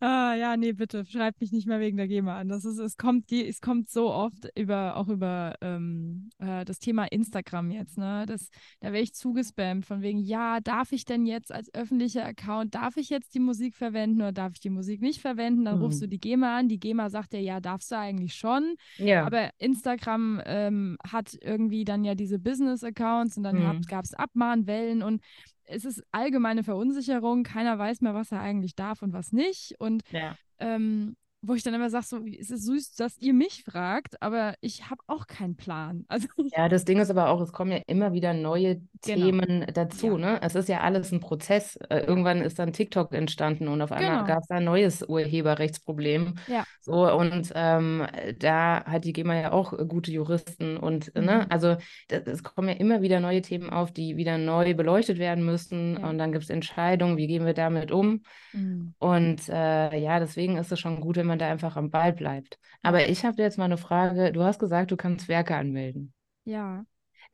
Ah, 0.07 0.35
ja, 0.35 0.55
nee, 0.55 0.71
bitte, 0.71 1.03
schreibt 1.03 1.41
mich 1.41 1.51
nicht 1.51 1.65
mehr 1.65 1.79
wegen 1.79 1.97
der 1.97 2.07
GEMA 2.07 2.37
an. 2.37 2.47
Das 2.47 2.63
ist, 2.63 2.77
es 2.77 2.95
kommt, 2.95 3.31
die, 3.31 3.43
es 3.47 3.59
kommt 3.59 3.89
so 3.89 4.13
oft 4.13 4.47
über, 4.55 4.97
auch 4.97 5.07
über 5.07 5.55
ähm, 5.61 6.29
äh, 6.37 6.63
das 6.63 6.77
Thema 6.77 7.05
Instagram 7.05 7.71
jetzt, 7.71 7.97
ne? 7.97 8.25
Das, 8.27 8.49
da 8.81 8.89
werde 8.89 8.99
ich 8.99 9.15
zugespammt 9.15 9.83
von 9.83 10.03
wegen, 10.03 10.19
ja, 10.19 10.59
darf 10.59 10.91
ich 10.91 11.05
denn 11.05 11.25
jetzt 11.25 11.51
als 11.51 11.73
öffentlicher 11.73 12.23
Account, 12.23 12.75
darf 12.75 12.97
ich 12.97 13.09
jetzt 13.09 13.33
die 13.33 13.39
Musik 13.39 13.73
verwenden 13.73 14.21
oder 14.21 14.31
darf 14.31 14.53
ich 14.53 14.59
die 14.59 14.69
Musik 14.69 15.01
nicht 15.01 15.21
verwenden? 15.21 15.65
Dann 15.65 15.77
mhm. 15.77 15.85
rufst 15.85 16.03
du 16.03 16.07
die 16.07 16.19
GEMA 16.19 16.55
an, 16.55 16.67
die 16.67 16.79
GEMA 16.79 17.09
sagt 17.09 17.33
dir, 17.33 17.41
ja, 17.41 17.59
darfst 17.59 17.91
du 17.91 17.97
eigentlich 17.97 18.35
schon. 18.35 18.75
Ja. 18.97 19.25
Aber 19.25 19.49
Instagram 19.57 20.39
ähm, 20.45 20.97
hat 21.03 21.35
irgendwie 21.41 21.83
dann 21.83 22.03
ja 22.03 22.13
diese 22.13 22.37
Business-Accounts 22.37 23.37
und 23.37 23.43
dann 23.43 23.57
mhm. 23.57 23.81
gab 23.87 24.05
es 24.05 24.13
Abmahnwellen 24.13 25.01
und 25.01 25.23
es 25.65 25.85
ist 25.85 26.03
allgemeine 26.11 26.63
Verunsicherung, 26.63 27.43
keiner 27.43 27.77
weiß 27.77 28.01
mehr, 28.01 28.13
was 28.13 28.31
er 28.31 28.41
eigentlich 28.41 28.75
darf 28.75 29.01
und 29.01 29.13
was 29.13 29.31
nicht. 29.31 29.75
Und 29.79 30.03
ja. 30.11 30.35
ähm, 30.59 31.15
wo 31.47 31.53
ich 31.53 31.63
dann 31.63 31.73
immer 31.73 31.89
sage, 31.89 32.05
so, 32.05 32.25
es 32.25 32.49
ist 32.49 32.65
süß, 32.65 32.95
dass 32.95 33.17
ihr 33.19 33.33
mich 33.33 33.63
fragt, 33.63 34.21
aber 34.21 34.55
ich 34.61 34.89
habe 34.89 35.01
auch 35.07 35.27
keinen 35.27 35.55
Plan. 35.55 36.05
Also, 36.15 36.27
ja, 36.55 36.69
das 36.69 36.85
Ding 36.85 36.99
ist 36.99 37.09
aber 37.09 37.29
auch, 37.29 37.41
es 37.41 37.51
kommen 37.51 37.71
ja 37.71 37.79
immer 37.87 38.13
wieder 38.13 38.33
neue 38.33 38.75
genau. 38.75 39.25
Themen 39.25 39.65
dazu. 39.73 40.11
Ja. 40.11 40.17
Ne? 40.17 40.39
Es 40.41 40.55
ist 40.55 40.69
ja 40.69 40.79
alles 40.79 41.11
ein 41.11 41.19
Prozess. 41.19 41.75
Äh, 41.89 42.05
irgendwann 42.05 42.41
ist 42.41 42.57
dann 42.57 42.71
TikTok 42.71 43.13
entstanden 43.13 43.67
und 43.67 43.81
auf 43.81 43.91
einmal 43.91 44.19
genau. 44.19 44.27
gab 44.27 44.43
es 44.43 44.47
da 44.47 44.55
ein 44.55 44.63
neues 44.63 45.03
Urheberrechtsproblem. 45.03 46.35
Ja. 46.47 46.63
So, 46.79 47.11
und 47.11 47.51
ähm, 47.53 48.05
da 48.39 48.85
hat 48.85 49.03
die 49.03 49.11
GEMA 49.11 49.35
ja 49.35 49.51
auch 49.51 49.73
gute 49.89 50.11
Juristen 50.11 50.77
und 50.77 51.13
ne, 51.15 51.21
mhm. 51.21 51.27
ne, 51.27 51.51
also 51.51 51.75
es 52.07 52.43
kommen 52.43 52.69
ja 52.69 52.75
immer 52.75 53.01
wieder 53.01 53.19
neue 53.19 53.41
Themen 53.41 53.69
auf, 53.69 53.91
die 53.91 54.15
wieder 54.15 54.37
neu 54.37 54.73
beleuchtet 54.73 55.17
werden 55.17 55.45
müssen. 55.45 55.97
Ja. 55.99 56.09
Und 56.09 56.17
dann 56.17 56.31
gibt 56.31 56.45
es 56.45 56.49
Entscheidungen, 56.49 57.17
wie 57.17 57.27
gehen 57.27 57.45
wir 57.45 57.53
damit 57.53 57.91
um. 57.91 58.21
Mhm. 58.53 58.93
Und 58.99 59.49
äh, 59.49 59.97
ja, 59.97 60.19
deswegen 60.19 60.57
ist 60.57 60.71
es 60.71 60.79
schon 60.79 61.01
gut, 61.01 61.17
wenn 61.17 61.27
man 61.27 61.34
da 61.37 61.49
einfach 61.49 61.75
am 61.75 61.91
Ball 61.91 62.13
bleibt. 62.13 62.57
Aber 62.81 63.07
ich 63.07 63.25
habe 63.25 63.41
jetzt 63.41 63.57
mal 63.57 63.65
eine 63.65 63.77
Frage. 63.77 64.31
Du 64.31 64.43
hast 64.43 64.59
gesagt, 64.59 64.91
du 64.91 64.97
kannst 64.97 65.27
Werke 65.27 65.55
anmelden. 65.55 66.13
Ja. 66.43 66.85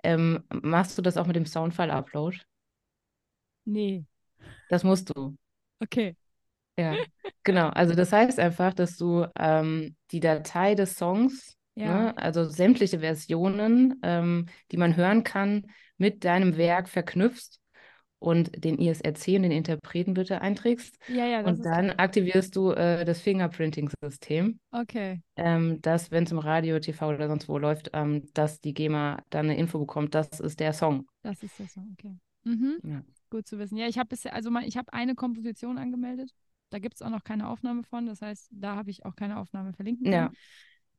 Ähm, 0.04 0.44
machst 0.50 0.98
du 0.98 1.02
das 1.02 1.18
auch 1.18 1.28
mit 1.28 1.36
dem 1.36 1.46
Soundfile-Upload? 1.46 2.40
Nee. 3.66 4.06
Das 4.70 4.84
musst 4.84 5.16
du. 5.16 5.38
Okay. 5.80 6.16
Ja, 6.78 6.96
genau. 7.44 7.70
Also 7.70 7.94
das 7.94 8.12
heißt 8.12 8.40
einfach, 8.40 8.74
dass 8.74 8.98
du 8.98 9.28
ähm, 9.38 9.96
die 10.12 10.20
Datei 10.20 10.76
des 10.76 10.96
Songs, 10.96 11.56
ja. 11.76 12.06
ne, 12.06 12.18
also 12.18 12.46
sämtliche 12.46 13.00
Versionen, 13.00 14.00
ähm, 14.04 14.48
die 14.72 14.78
man 14.78 14.96
hören 14.96 15.24
kann, 15.24 15.68
mit 15.98 16.24
deinem 16.26 16.58
Werk 16.58 16.90
verknüpfst 16.90 17.61
und 18.22 18.64
den 18.64 18.78
ISRC 18.78 19.36
und 19.36 19.44
den 19.44 19.52
Interpreten 19.52 20.14
bitte 20.14 20.42
einträgst. 20.42 20.96
Ja, 21.08 21.26
ja, 21.26 21.40
und 21.44 21.66
dann 21.66 21.86
klar. 21.86 22.00
aktivierst 22.00 22.56
du 22.56 22.72
äh, 22.72 23.04
das 23.04 23.20
Fingerprinting-System. 23.22 24.60
Okay. 24.72 25.22
Ähm, 25.36 25.82
dass, 25.82 26.12
wenn 26.12 26.26
es 26.26 26.32
im 26.32 26.38
Radio, 26.38 26.80
TV 26.80 27.10
oder 27.10 27.28
sonst 27.28 27.50
wo 27.50 27.58
läuft, 27.58 27.90
ähm, 27.94 28.24
dass 28.34 28.62
die 28.62 28.76
GEMA 28.76 29.24
dann 29.32 29.46
eine 29.46 29.58
Info 29.58 29.80
bekommt, 29.80 30.14
das 30.14 30.40
ist 30.40 30.60
der 30.60 30.74
Song. 30.74 31.08
Das 31.24 31.42
ist 31.42 31.58
der 31.58 31.68
Song, 31.68 31.96
okay. 31.98 32.16
Mhm. 32.44 32.78
Ja. 32.84 33.02
Gut 33.32 33.48
zu 33.48 33.58
wissen. 33.58 33.78
Ja, 33.78 33.88
ich 33.88 33.98
habe 33.98 34.10
bisher, 34.10 34.36
also 34.36 34.52
mal, 34.52 34.66
ich 34.66 34.78
habe 34.78 34.94
eine 34.94 35.16
Komposition 35.16 35.80
angemeldet. 35.80 36.32
Da 36.70 36.78
gibt 36.78 36.96
es 36.96 37.02
auch 37.02 37.10
noch 37.10 37.24
keine 37.24 37.50
Aufnahme 37.50 37.84
von. 37.84 38.06
Das 38.06 38.22
heißt, 38.22 38.50
da 38.52 38.76
habe 38.76 38.92
ich 38.92 39.04
auch 39.04 39.16
keine 39.16 39.38
Aufnahme 39.38 39.74
verlinken 39.74 40.06
können. 40.06 40.16
Ja. 40.16 40.32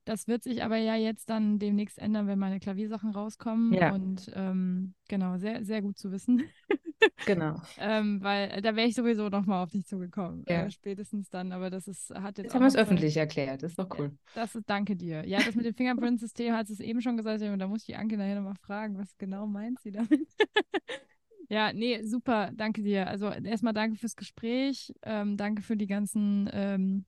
Das 0.05 0.27
wird 0.27 0.43
sich 0.43 0.63
aber 0.63 0.77
ja 0.77 0.95
jetzt 0.95 1.29
dann 1.29 1.59
demnächst 1.59 1.97
ändern, 1.97 2.27
wenn 2.27 2.39
meine 2.39 2.59
Klaviersachen 2.59 3.11
rauskommen. 3.11 3.73
Ja. 3.73 3.93
Und 3.93 4.31
ähm, 4.35 4.93
genau, 5.07 5.37
sehr, 5.37 5.63
sehr 5.63 5.81
gut 5.81 5.97
zu 5.97 6.11
wissen. 6.11 6.43
Genau. 7.25 7.61
ähm, 7.79 8.21
weil 8.21 8.49
äh, 8.49 8.61
da 8.61 8.75
wäre 8.75 8.87
ich 8.87 8.95
sowieso 8.95 9.29
nochmal 9.29 9.63
auf 9.63 9.71
dich 9.71 9.85
zugekommen. 9.85 10.43
Ja. 10.47 10.65
Äh, 10.65 10.71
spätestens 10.71 11.29
dann, 11.29 11.51
aber 11.51 11.69
das 11.69 11.87
ist, 11.87 12.13
hat 12.13 12.37
jetzt. 12.37 12.45
Jetzt 12.45 12.55
haben 12.55 12.61
wir 12.61 12.67
es 12.67 12.75
öffentlich 12.75 13.17
erklärt, 13.17 13.63
das 13.63 13.71
ist 13.71 13.79
doch 13.79 13.89
cool. 13.97 14.11
Das 14.35 14.55
ist, 14.55 14.69
danke 14.69 14.95
dir. 14.95 15.25
Ja, 15.27 15.39
das 15.39 15.55
mit 15.55 15.65
dem 15.65 15.73
Fingerprint-System 15.73 16.53
hat 16.53 16.69
es 16.69 16.79
eben 16.79 17.01
schon 17.01 17.17
gesagt, 17.17 17.41
und 17.41 17.59
da 17.59 17.67
muss 17.67 17.81
ich 17.81 17.87
die 17.87 17.95
Anke 17.95 18.17
nachher 18.17 18.35
nochmal 18.35 18.55
fragen, 18.55 18.97
was 18.97 19.17
genau 19.17 19.47
meint 19.47 19.79
sie 19.79 19.91
damit? 19.91 20.27
ja, 21.49 21.73
nee, 21.73 22.01
super, 22.03 22.51
danke 22.53 22.83
dir. 22.83 23.07
Also 23.07 23.29
erstmal 23.29 23.73
danke 23.73 23.97
fürs 23.97 24.15
Gespräch, 24.15 24.93
ähm, 25.03 25.37
danke 25.37 25.61
für 25.61 25.77
die 25.77 25.87
ganzen, 25.87 26.49
ähm, 26.51 27.05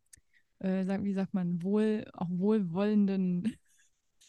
äh, 0.65 1.03
wie 1.03 1.13
sagt 1.13 1.33
man, 1.33 1.61
wohl, 1.61 2.05
auch 2.13 2.29
wohlwollenden 2.29 3.55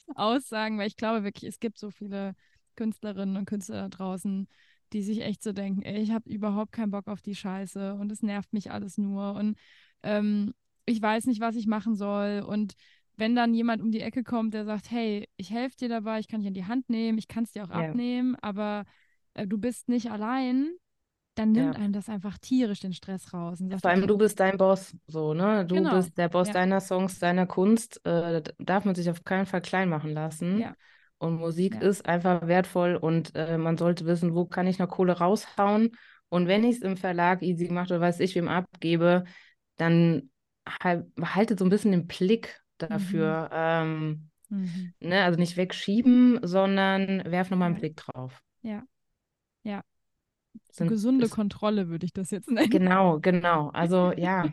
Aussagen, 0.15 0.79
weil 0.79 0.89
ich 0.89 0.97
glaube 0.97 1.25
wirklich, 1.25 1.49
es 1.49 1.59
gibt 1.59 1.79
so 1.79 1.91
viele 1.91 2.35
Künstlerinnen 2.77 3.37
und 3.37 3.47
Künstler 3.47 3.83
da 3.83 3.89
draußen, 3.89 4.47
die 4.93 5.03
sich 5.03 5.23
echt 5.23 5.43
so 5.43 5.53
denken, 5.53 5.83
ey, 5.83 6.01
ich 6.01 6.11
habe 6.11 6.29
überhaupt 6.31 6.73
keinen 6.73 6.91
Bock 6.91 7.09
auf 7.09 7.23
die 7.23 7.35
Scheiße 7.35 7.95
und 7.95 8.13
es 8.13 8.23
nervt 8.23 8.53
mich 8.53 8.71
alles 8.71 8.99
nur 8.99 9.35
und 9.35 9.57
ähm, 10.03 10.55
ich 10.85 11.03
weiß 11.03 11.27
nicht, 11.27 11.41
was 11.41 11.57
ich 11.57 11.67
machen 11.67 11.97
soll 11.97 12.45
und 12.47 12.75
wenn 13.17 13.35
dann 13.35 13.55
jemand 13.55 13.83
um 13.83 13.91
die 13.91 14.03
Ecke 14.03 14.23
kommt, 14.23 14.53
der 14.53 14.67
sagt, 14.67 14.91
hey, 14.91 15.27
ich 15.39 15.51
helfe 15.51 15.77
dir 15.77 15.89
dabei, 15.89 16.21
ich 16.21 16.29
kann 16.29 16.41
dich 16.41 16.49
in 16.49 16.55
die 16.55 16.67
Hand 16.67 16.91
nehmen, 16.91 17.17
ich 17.17 17.29
kann 17.29 17.45
es 17.45 17.53
dir 17.53 17.65
auch 17.65 17.71
ja. 17.71 17.89
abnehmen, 17.89 18.37
aber 18.43 18.85
äh, 19.35 19.47
du 19.47 19.57
bist 19.59 19.89
nicht 19.89 20.11
allein, 20.11 20.71
dann 21.37 21.53
nimmt 21.53 21.75
ja. 21.75 21.81
einem 21.81 21.93
das 21.93 22.09
einfach 22.09 22.39
tierisch 22.39 22.81
den 22.81 22.95
Stress 22.95 23.33
raus. 23.35 23.59
Sagt, 23.59 23.83
Vor 23.83 23.91
allem, 23.91 24.07
du 24.07 24.17
bist 24.17 24.41
dein 24.41 24.57
Boss, 24.57 24.97
so, 25.07 25.35
ne? 25.35 25.67
Du 25.67 25.77
genau. 25.77 25.95
bist 25.95 26.17
der 26.17 26.31
Boss 26.31 26.49
ja. 26.49 26.55
deiner 26.55 26.81
Songs, 26.81 27.19
deiner 27.19 27.47
Kunst. 27.47 28.05
Äh, 28.07 28.43
darf 28.59 28.87
man 28.87 28.95
sich 28.95 29.11
auf 29.11 29.23
keinen 29.23 29.45
Fall 29.45 29.61
klein 29.61 29.91
machen 29.91 30.13
lassen. 30.13 30.59
Ja. 30.59 30.75
Und 31.19 31.37
Musik 31.37 31.81
ist 31.83 32.07
einfach 32.07 32.47
wertvoll 32.47 32.97
und 32.97 33.33
äh, 33.35 33.59
man 33.59 33.77
sollte 33.77 34.07
wissen, 34.07 34.35
wo 34.35 34.47
kann 34.47 34.67
ich 34.67 34.79
noch 34.79 34.89
Kohle 34.89 35.13
raushauen. 35.13 35.93
Und 36.29 36.49
wenn 36.49 36.65
ich 36.65 36.77
es 36.77 36.83
im 36.83 36.97
Verlag 36.97 37.43
easy 37.43 37.69
gemacht 37.69 37.91
oder 37.91 38.01
weiß 38.01 38.21
ich 38.21 38.35
wem 38.35 38.49
abgebe, 38.49 39.25
dann 39.77 40.31
halt, 40.83 41.07
haltet 41.21 41.59
so 41.59 41.67
ein 41.67 41.71
bisschen 41.71 41.93
den 41.93 42.07
Blick 42.07 42.63
dafür. 42.79 43.49
Mhm. 43.51 43.51
Ähm, 43.53 44.31
mhm. 44.49 44.95
Ne? 45.01 45.23
Also 45.23 45.39
nicht 45.39 45.57
wegschieben, 45.59 46.41
sondern 46.43 47.31
werf 47.31 47.51
nochmal 47.51 47.69
einen 47.69 47.79
Blick 47.79 47.97
drauf. 47.97 48.43
Ja. 48.63 48.83
Ja, 49.63 49.83
sind, 50.71 50.89
gesunde 50.89 51.27
ist, 51.27 51.33
Kontrolle 51.33 51.89
würde 51.89 52.07
ich 52.07 52.13
das 52.13 52.31
jetzt 52.31 52.51
nennen. 52.51 52.71
Genau, 52.71 53.21
genau. 53.21 53.69
Also 53.71 54.13
ja, 54.17 54.49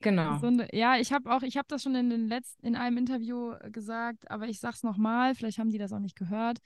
genau. 0.00 0.34
Gesunde, 0.34 0.68
ja, 0.72 0.96
ich 0.96 1.12
habe 1.12 1.32
auch, 1.32 1.42
ich 1.42 1.56
habe 1.56 1.66
das 1.68 1.82
schon 1.82 1.94
in 1.94 2.10
den 2.10 2.28
letzten, 2.28 2.66
in 2.66 2.76
einem 2.76 2.98
Interview 2.98 3.52
äh, 3.52 3.70
gesagt, 3.70 4.30
aber 4.30 4.46
ich 4.48 4.60
sage 4.60 4.74
es 4.76 4.82
nochmal, 4.82 5.34
vielleicht 5.34 5.58
haben 5.58 5.70
die 5.70 5.78
das 5.78 5.92
auch 5.92 5.98
nicht 5.98 6.16
gehört, 6.16 6.58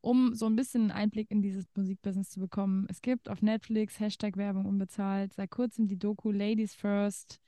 um 0.00 0.34
so 0.34 0.46
ein 0.46 0.56
bisschen 0.56 0.82
einen 0.82 0.90
Einblick 0.90 1.30
in 1.30 1.42
dieses 1.42 1.66
Musikbusiness 1.74 2.30
zu 2.30 2.40
bekommen. 2.40 2.86
Es 2.88 3.00
gibt 3.00 3.28
auf 3.28 3.42
Netflix 3.42 3.98
Hashtag 4.00 4.36
Werbung 4.36 4.66
unbezahlt, 4.66 5.32
seit 5.32 5.50
kurzem 5.50 5.86
die 5.88 5.98
Doku 5.98 6.30
Ladies 6.30 6.74
First, 6.74 7.40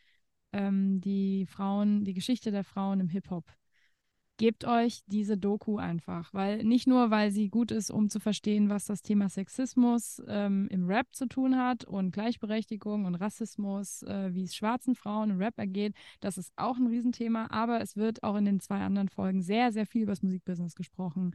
ähm, 0.52 1.00
die 1.00 1.46
Frauen, 1.46 2.04
die 2.04 2.14
Geschichte 2.14 2.50
der 2.50 2.64
Frauen 2.64 3.00
im 3.00 3.08
Hip-Hop 3.08 3.44
gebt 4.36 4.64
euch 4.64 5.02
diese 5.06 5.38
Doku 5.38 5.78
einfach, 5.78 6.32
weil 6.34 6.64
nicht 6.64 6.86
nur, 6.86 7.10
weil 7.10 7.30
sie 7.30 7.48
gut 7.48 7.70
ist, 7.70 7.90
um 7.90 8.08
zu 8.08 8.20
verstehen, 8.20 8.68
was 8.68 8.84
das 8.84 9.02
Thema 9.02 9.28
Sexismus 9.28 10.22
ähm, 10.28 10.68
im 10.70 10.86
Rap 10.86 11.06
zu 11.14 11.26
tun 11.26 11.56
hat 11.56 11.84
und 11.84 12.12
Gleichberechtigung 12.12 13.04
und 13.04 13.14
Rassismus, 13.14 14.02
äh, 14.02 14.34
wie 14.34 14.44
es 14.44 14.54
schwarzen 14.54 14.94
Frauen 14.94 15.30
im 15.30 15.38
Rap 15.38 15.58
ergeht, 15.58 15.94
das 16.20 16.38
ist 16.38 16.52
auch 16.56 16.76
ein 16.76 16.86
Riesenthema, 16.86 17.48
aber 17.50 17.80
es 17.80 17.96
wird 17.96 18.22
auch 18.22 18.36
in 18.36 18.44
den 18.44 18.60
zwei 18.60 18.80
anderen 18.80 19.08
Folgen 19.08 19.42
sehr, 19.42 19.72
sehr 19.72 19.86
viel 19.86 20.02
über 20.02 20.12
das 20.12 20.22
Musikbusiness 20.22 20.74
gesprochen 20.74 21.34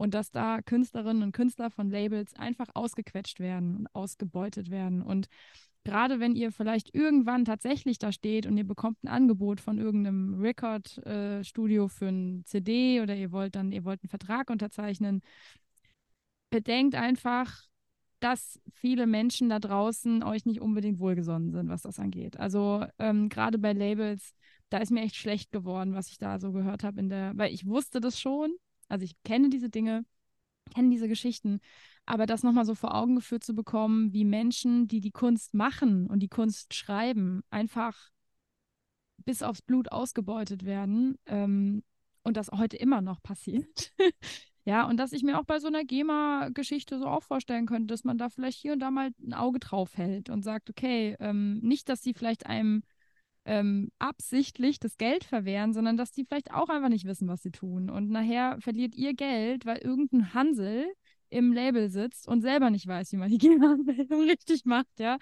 und 0.00 0.14
dass 0.14 0.30
da 0.30 0.62
Künstlerinnen 0.62 1.22
und 1.22 1.32
Künstler 1.32 1.70
von 1.70 1.90
Labels 1.90 2.34
einfach 2.34 2.68
ausgequetscht 2.72 3.38
werden 3.38 3.76
und 3.76 3.94
ausgebeutet 3.94 4.70
werden 4.70 5.02
und 5.02 5.28
gerade 5.84 6.20
wenn 6.20 6.34
ihr 6.34 6.52
vielleicht 6.52 6.94
irgendwann 6.94 7.44
tatsächlich 7.44 7.98
da 7.98 8.10
steht 8.10 8.46
und 8.46 8.56
ihr 8.56 8.66
bekommt 8.66 9.02
ein 9.04 9.08
Angebot 9.08 9.60
von 9.60 9.76
irgendeinem 9.76 10.40
Record-Studio 10.40 11.84
äh, 11.84 11.88
für 11.90 12.08
ein 12.08 12.44
CD 12.46 13.02
oder 13.02 13.14
ihr 13.14 13.30
wollt 13.30 13.54
dann, 13.54 13.72
ihr 13.72 13.84
wollt 13.84 14.02
einen 14.02 14.08
Vertrag 14.08 14.48
unterzeichnen, 14.48 15.20
bedenkt 16.48 16.94
einfach, 16.94 17.64
dass 18.20 18.58
viele 18.72 19.06
Menschen 19.06 19.50
da 19.50 19.58
draußen 19.58 20.22
euch 20.22 20.46
nicht 20.46 20.62
unbedingt 20.62 20.98
wohlgesonnen 20.98 21.52
sind, 21.52 21.68
was 21.68 21.82
das 21.82 21.98
angeht. 21.98 22.38
Also 22.38 22.86
ähm, 22.98 23.28
gerade 23.28 23.58
bei 23.58 23.74
Labels, 23.74 24.34
da 24.70 24.78
ist 24.78 24.90
mir 24.92 25.02
echt 25.02 25.16
schlecht 25.16 25.52
geworden, 25.52 25.94
was 25.94 26.08
ich 26.08 26.16
da 26.16 26.38
so 26.38 26.52
gehört 26.52 26.84
habe 26.84 27.00
in 27.00 27.10
der, 27.10 27.32
weil 27.36 27.52
ich 27.52 27.66
wusste 27.66 28.00
das 28.00 28.18
schon, 28.18 28.50
also 28.90 29.04
ich 29.04 29.20
kenne 29.22 29.48
diese 29.48 29.70
Dinge, 29.70 30.04
kenne 30.74 30.90
diese 30.90 31.08
Geschichten, 31.08 31.60
aber 32.06 32.26
das 32.26 32.42
nochmal 32.42 32.64
so 32.64 32.74
vor 32.74 32.94
Augen 32.94 33.16
geführt 33.16 33.44
zu 33.44 33.54
bekommen, 33.54 34.12
wie 34.12 34.24
Menschen, 34.24 34.88
die 34.88 35.00
die 35.00 35.12
Kunst 35.12 35.54
machen 35.54 36.08
und 36.08 36.20
die 36.20 36.28
Kunst 36.28 36.74
schreiben, 36.74 37.42
einfach 37.50 38.10
bis 39.24 39.42
aufs 39.42 39.62
Blut 39.62 39.92
ausgebeutet 39.92 40.64
werden 40.64 41.18
ähm, 41.26 41.82
und 42.22 42.36
das 42.36 42.50
heute 42.50 42.76
immer 42.76 43.00
noch 43.00 43.22
passiert. 43.22 43.92
ja, 44.64 44.86
und 44.86 44.96
dass 44.96 45.12
ich 45.12 45.22
mir 45.22 45.38
auch 45.38 45.44
bei 45.44 45.60
so 45.60 45.68
einer 45.68 45.84
GEMA-Geschichte 45.84 46.98
so 46.98 47.06
auch 47.06 47.22
vorstellen 47.22 47.66
könnte, 47.66 47.88
dass 47.88 48.04
man 48.04 48.18
da 48.18 48.28
vielleicht 48.28 48.58
hier 48.58 48.72
und 48.72 48.80
da 48.80 48.90
mal 48.90 49.10
ein 49.22 49.34
Auge 49.34 49.60
drauf 49.60 49.96
hält 49.96 50.30
und 50.30 50.42
sagt, 50.42 50.70
okay, 50.70 51.16
ähm, 51.20 51.58
nicht, 51.60 51.88
dass 51.88 52.02
sie 52.02 52.14
vielleicht 52.14 52.46
einem 52.46 52.82
ähm, 53.44 53.90
absichtlich 53.98 54.78
das 54.78 54.96
Geld 54.96 55.24
verwehren, 55.24 55.72
sondern 55.72 55.96
dass 55.96 56.12
die 56.12 56.24
vielleicht 56.24 56.52
auch 56.52 56.68
einfach 56.68 56.88
nicht 56.88 57.06
wissen, 57.06 57.28
was 57.28 57.42
sie 57.42 57.50
tun. 57.50 57.90
Und 57.90 58.10
nachher 58.10 58.58
verliert 58.60 58.94
ihr 58.94 59.14
Geld, 59.14 59.66
weil 59.66 59.78
irgendein 59.78 60.34
Hansel 60.34 60.86
im 61.30 61.52
Label 61.52 61.90
sitzt 61.90 62.28
und 62.28 62.42
selber 62.42 62.70
nicht 62.70 62.86
weiß, 62.86 63.12
wie 63.12 63.16
man 63.16 63.30
die 63.30 63.38
GEMA-Anmeldung 63.38 64.22
richtig 64.22 64.64
macht, 64.64 64.98
ja. 64.98 65.18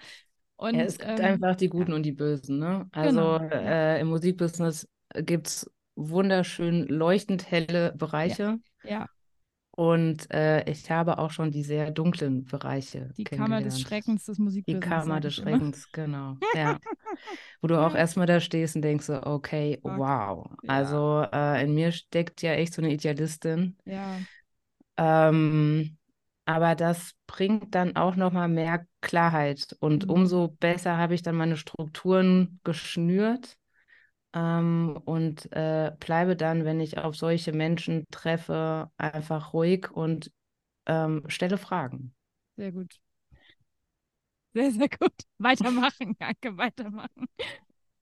Und, 0.57 0.75
ja, 0.75 0.81
es 0.81 0.97
gibt 0.97 1.19
ähm, 1.19 1.25
einfach 1.25 1.55
die 1.55 1.69
Guten 1.69 1.91
ja. 1.91 1.95
und 1.95 2.03
die 2.03 2.11
Bösen, 2.11 2.59
ne? 2.59 2.89
Also 2.91 3.09
genau, 3.09 3.37
äh, 3.37 4.01
im 4.01 4.09
Musikbusiness 4.09 4.89
gibt 5.15 5.47
es 5.47 5.71
wunderschön 5.95 6.85
leuchtend 6.87 7.49
helle 7.49 7.93
Bereiche. 7.95 8.59
Ja. 8.83 8.89
ja. 8.89 9.05
Und 9.79 10.29
äh, 10.33 10.69
ich 10.69 10.91
habe 10.91 11.19
auch 11.19 11.31
schon 11.31 11.51
die 11.51 11.63
sehr 11.63 11.89
dunklen 11.91 12.43
Bereiche. 12.43 13.13
Die 13.15 13.23
Kammer 13.23 13.61
des 13.61 13.79
Schreckens 13.79 14.25
des 14.25 14.37
Musikbusiness. 14.37 14.83
Die 14.83 14.89
Kammer 14.89 15.21
des 15.21 15.35
Schreckens, 15.35 15.89
genau. 15.93 16.35
Ja. 16.53 16.79
Wo 17.61 17.69
du 17.69 17.79
auch 17.79 17.95
erstmal 17.95 18.27
da 18.27 18.41
stehst 18.41 18.75
und 18.75 18.81
denkst 18.81 19.05
so, 19.05 19.23
okay, 19.23 19.79
wow. 19.83 20.49
Ja. 20.63 20.69
Also 20.69 21.25
äh, 21.31 21.63
in 21.63 21.73
mir 21.75 21.93
steckt 21.93 22.41
ja 22.41 22.51
echt 22.55 22.73
so 22.73 22.81
eine 22.81 22.91
Idealistin. 22.91 23.77
Ja. 23.85 24.17
Ähm, 24.97 25.95
aber 26.43 26.75
das 26.75 27.13
bringt 27.25 27.73
dann 27.73 27.95
auch 27.95 28.17
nochmal 28.17 28.49
mehr 28.49 28.85
Klarheit. 28.99 29.77
Und 29.79 30.07
mhm. 30.07 30.11
umso 30.11 30.49
besser 30.59 30.97
habe 30.97 31.13
ich 31.13 31.21
dann 31.21 31.35
meine 31.35 31.55
Strukturen 31.55 32.59
geschnürt 32.65 33.55
ähm, 34.33 34.99
und 35.05 35.51
äh, 35.53 35.91
bleibe 35.99 36.35
dann, 36.35 36.65
wenn 36.65 36.79
ich 36.79 36.97
auf 36.97 37.15
solche 37.15 37.53
Menschen 37.53 38.05
treffe, 38.11 38.91
einfach 38.97 39.53
ruhig 39.53 39.91
und 39.91 40.31
ähm, 40.87 41.23
stelle 41.29 41.57
Fragen. 41.57 42.13
Sehr 42.57 42.71
gut. 42.71 42.99
Sehr, 44.53 44.71
sehr 44.71 44.89
gut. 44.89 45.13
Weitermachen, 45.37 46.15
danke, 46.19 46.57
weitermachen. 46.57 47.27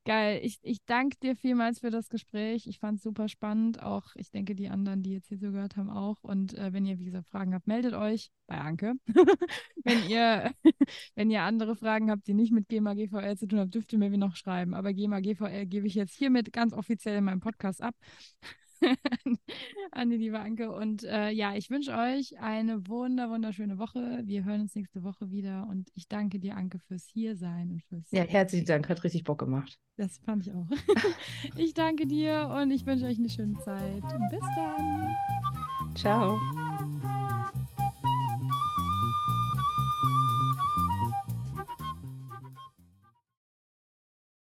Geil. 0.07 0.39
Ich, 0.41 0.59
ich 0.61 0.85
danke 0.85 1.17
dir 1.21 1.35
vielmals 1.35 1.79
für 1.79 1.89
das 1.89 2.07
Gespräch. 2.07 2.65
Ich 2.65 2.79
fand 2.79 2.95
es 2.95 3.03
super 3.03 3.27
spannend. 3.27 3.83
Auch 3.83 4.15
ich 4.15 4.31
denke, 4.31 4.55
die 4.55 4.69
anderen, 4.69 5.03
die 5.03 5.11
jetzt 5.11 5.27
hier 5.27 5.37
so 5.37 5.51
gehört 5.51 5.75
haben, 5.75 5.89
auch. 5.89 6.23
Und 6.23 6.57
äh, 6.57 6.71
wenn 6.71 6.85
ihr, 6.85 6.97
wie 6.97 7.03
gesagt, 7.03 7.27
Fragen 7.27 7.53
habt, 7.53 7.67
meldet 7.67 7.93
euch 7.93 8.31
bei 8.47 8.57
Anke. 8.57 8.93
wenn, 9.83 10.07
ihr, 10.07 10.53
wenn 11.15 11.29
ihr 11.29 11.41
andere 11.41 11.75
Fragen 11.75 12.09
habt, 12.09 12.25
die 12.25 12.35
nicht 12.35 12.53
mit 12.53 12.69
GEMA 12.69 12.93
GVL 12.93 13.35
zu 13.35 13.47
tun 13.47 13.59
haben, 13.59 13.69
dürft 13.69 13.91
ihr 13.91 13.99
mir 13.99 14.13
wie 14.13 14.17
noch 14.17 14.37
schreiben. 14.37 14.75
Aber 14.75 14.93
GEMA 14.93 15.19
GVL 15.19 15.65
gebe 15.65 15.87
ich 15.87 15.95
jetzt 15.95 16.15
hiermit 16.15 16.53
ganz 16.53 16.71
offiziell 16.71 17.17
in 17.17 17.25
meinem 17.25 17.41
Podcast 17.41 17.83
ab. 17.83 17.93
an 19.91 20.09
die 20.09 20.17
liebe 20.17 20.39
Anke. 20.39 20.71
Und 20.71 21.03
äh, 21.03 21.29
ja, 21.29 21.55
ich 21.55 21.69
wünsche 21.69 21.93
euch 21.95 22.39
eine 22.39 22.87
wunder, 22.87 23.29
wunderschöne 23.29 23.77
Woche. 23.77 24.21
Wir 24.25 24.43
hören 24.43 24.61
uns 24.61 24.75
nächste 24.75 25.03
Woche 25.03 25.31
wieder. 25.31 25.67
Und 25.69 25.89
ich 25.95 26.07
danke 26.07 26.39
dir, 26.39 26.55
Anke, 26.55 26.79
fürs 26.79 27.07
Hiersein 27.07 27.71
und 27.71 27.83
fürs. 27.83 28.11
Ja, 28.11 28.23
herzlichen 28.23 28.65
Dank. 28.65 28.89
Hat 28.89 29.03
richtig 29.03 29.23
Bock 29.23 29.39
gemacht. 29.39 29.79
Das 29.97 30.17
fand 30.19 30.45
ich 30.45 30.53
auch. 30.53 30.67
ich 31.55 31.73
danke 31.73 32.05
dir 32.05 32.55
und 32.61 32.71
ich 32.71 32.85
wünsche 32.85 33.05
euch 33.05 33.17
eine 33.17 33.29
schöne 33.29 33.57
Zeit. 33.59 34.03
Und 34.03 34.29
bis 34.29 34.45
dann. 34.55 35.15
Ciao. 35.95 36.39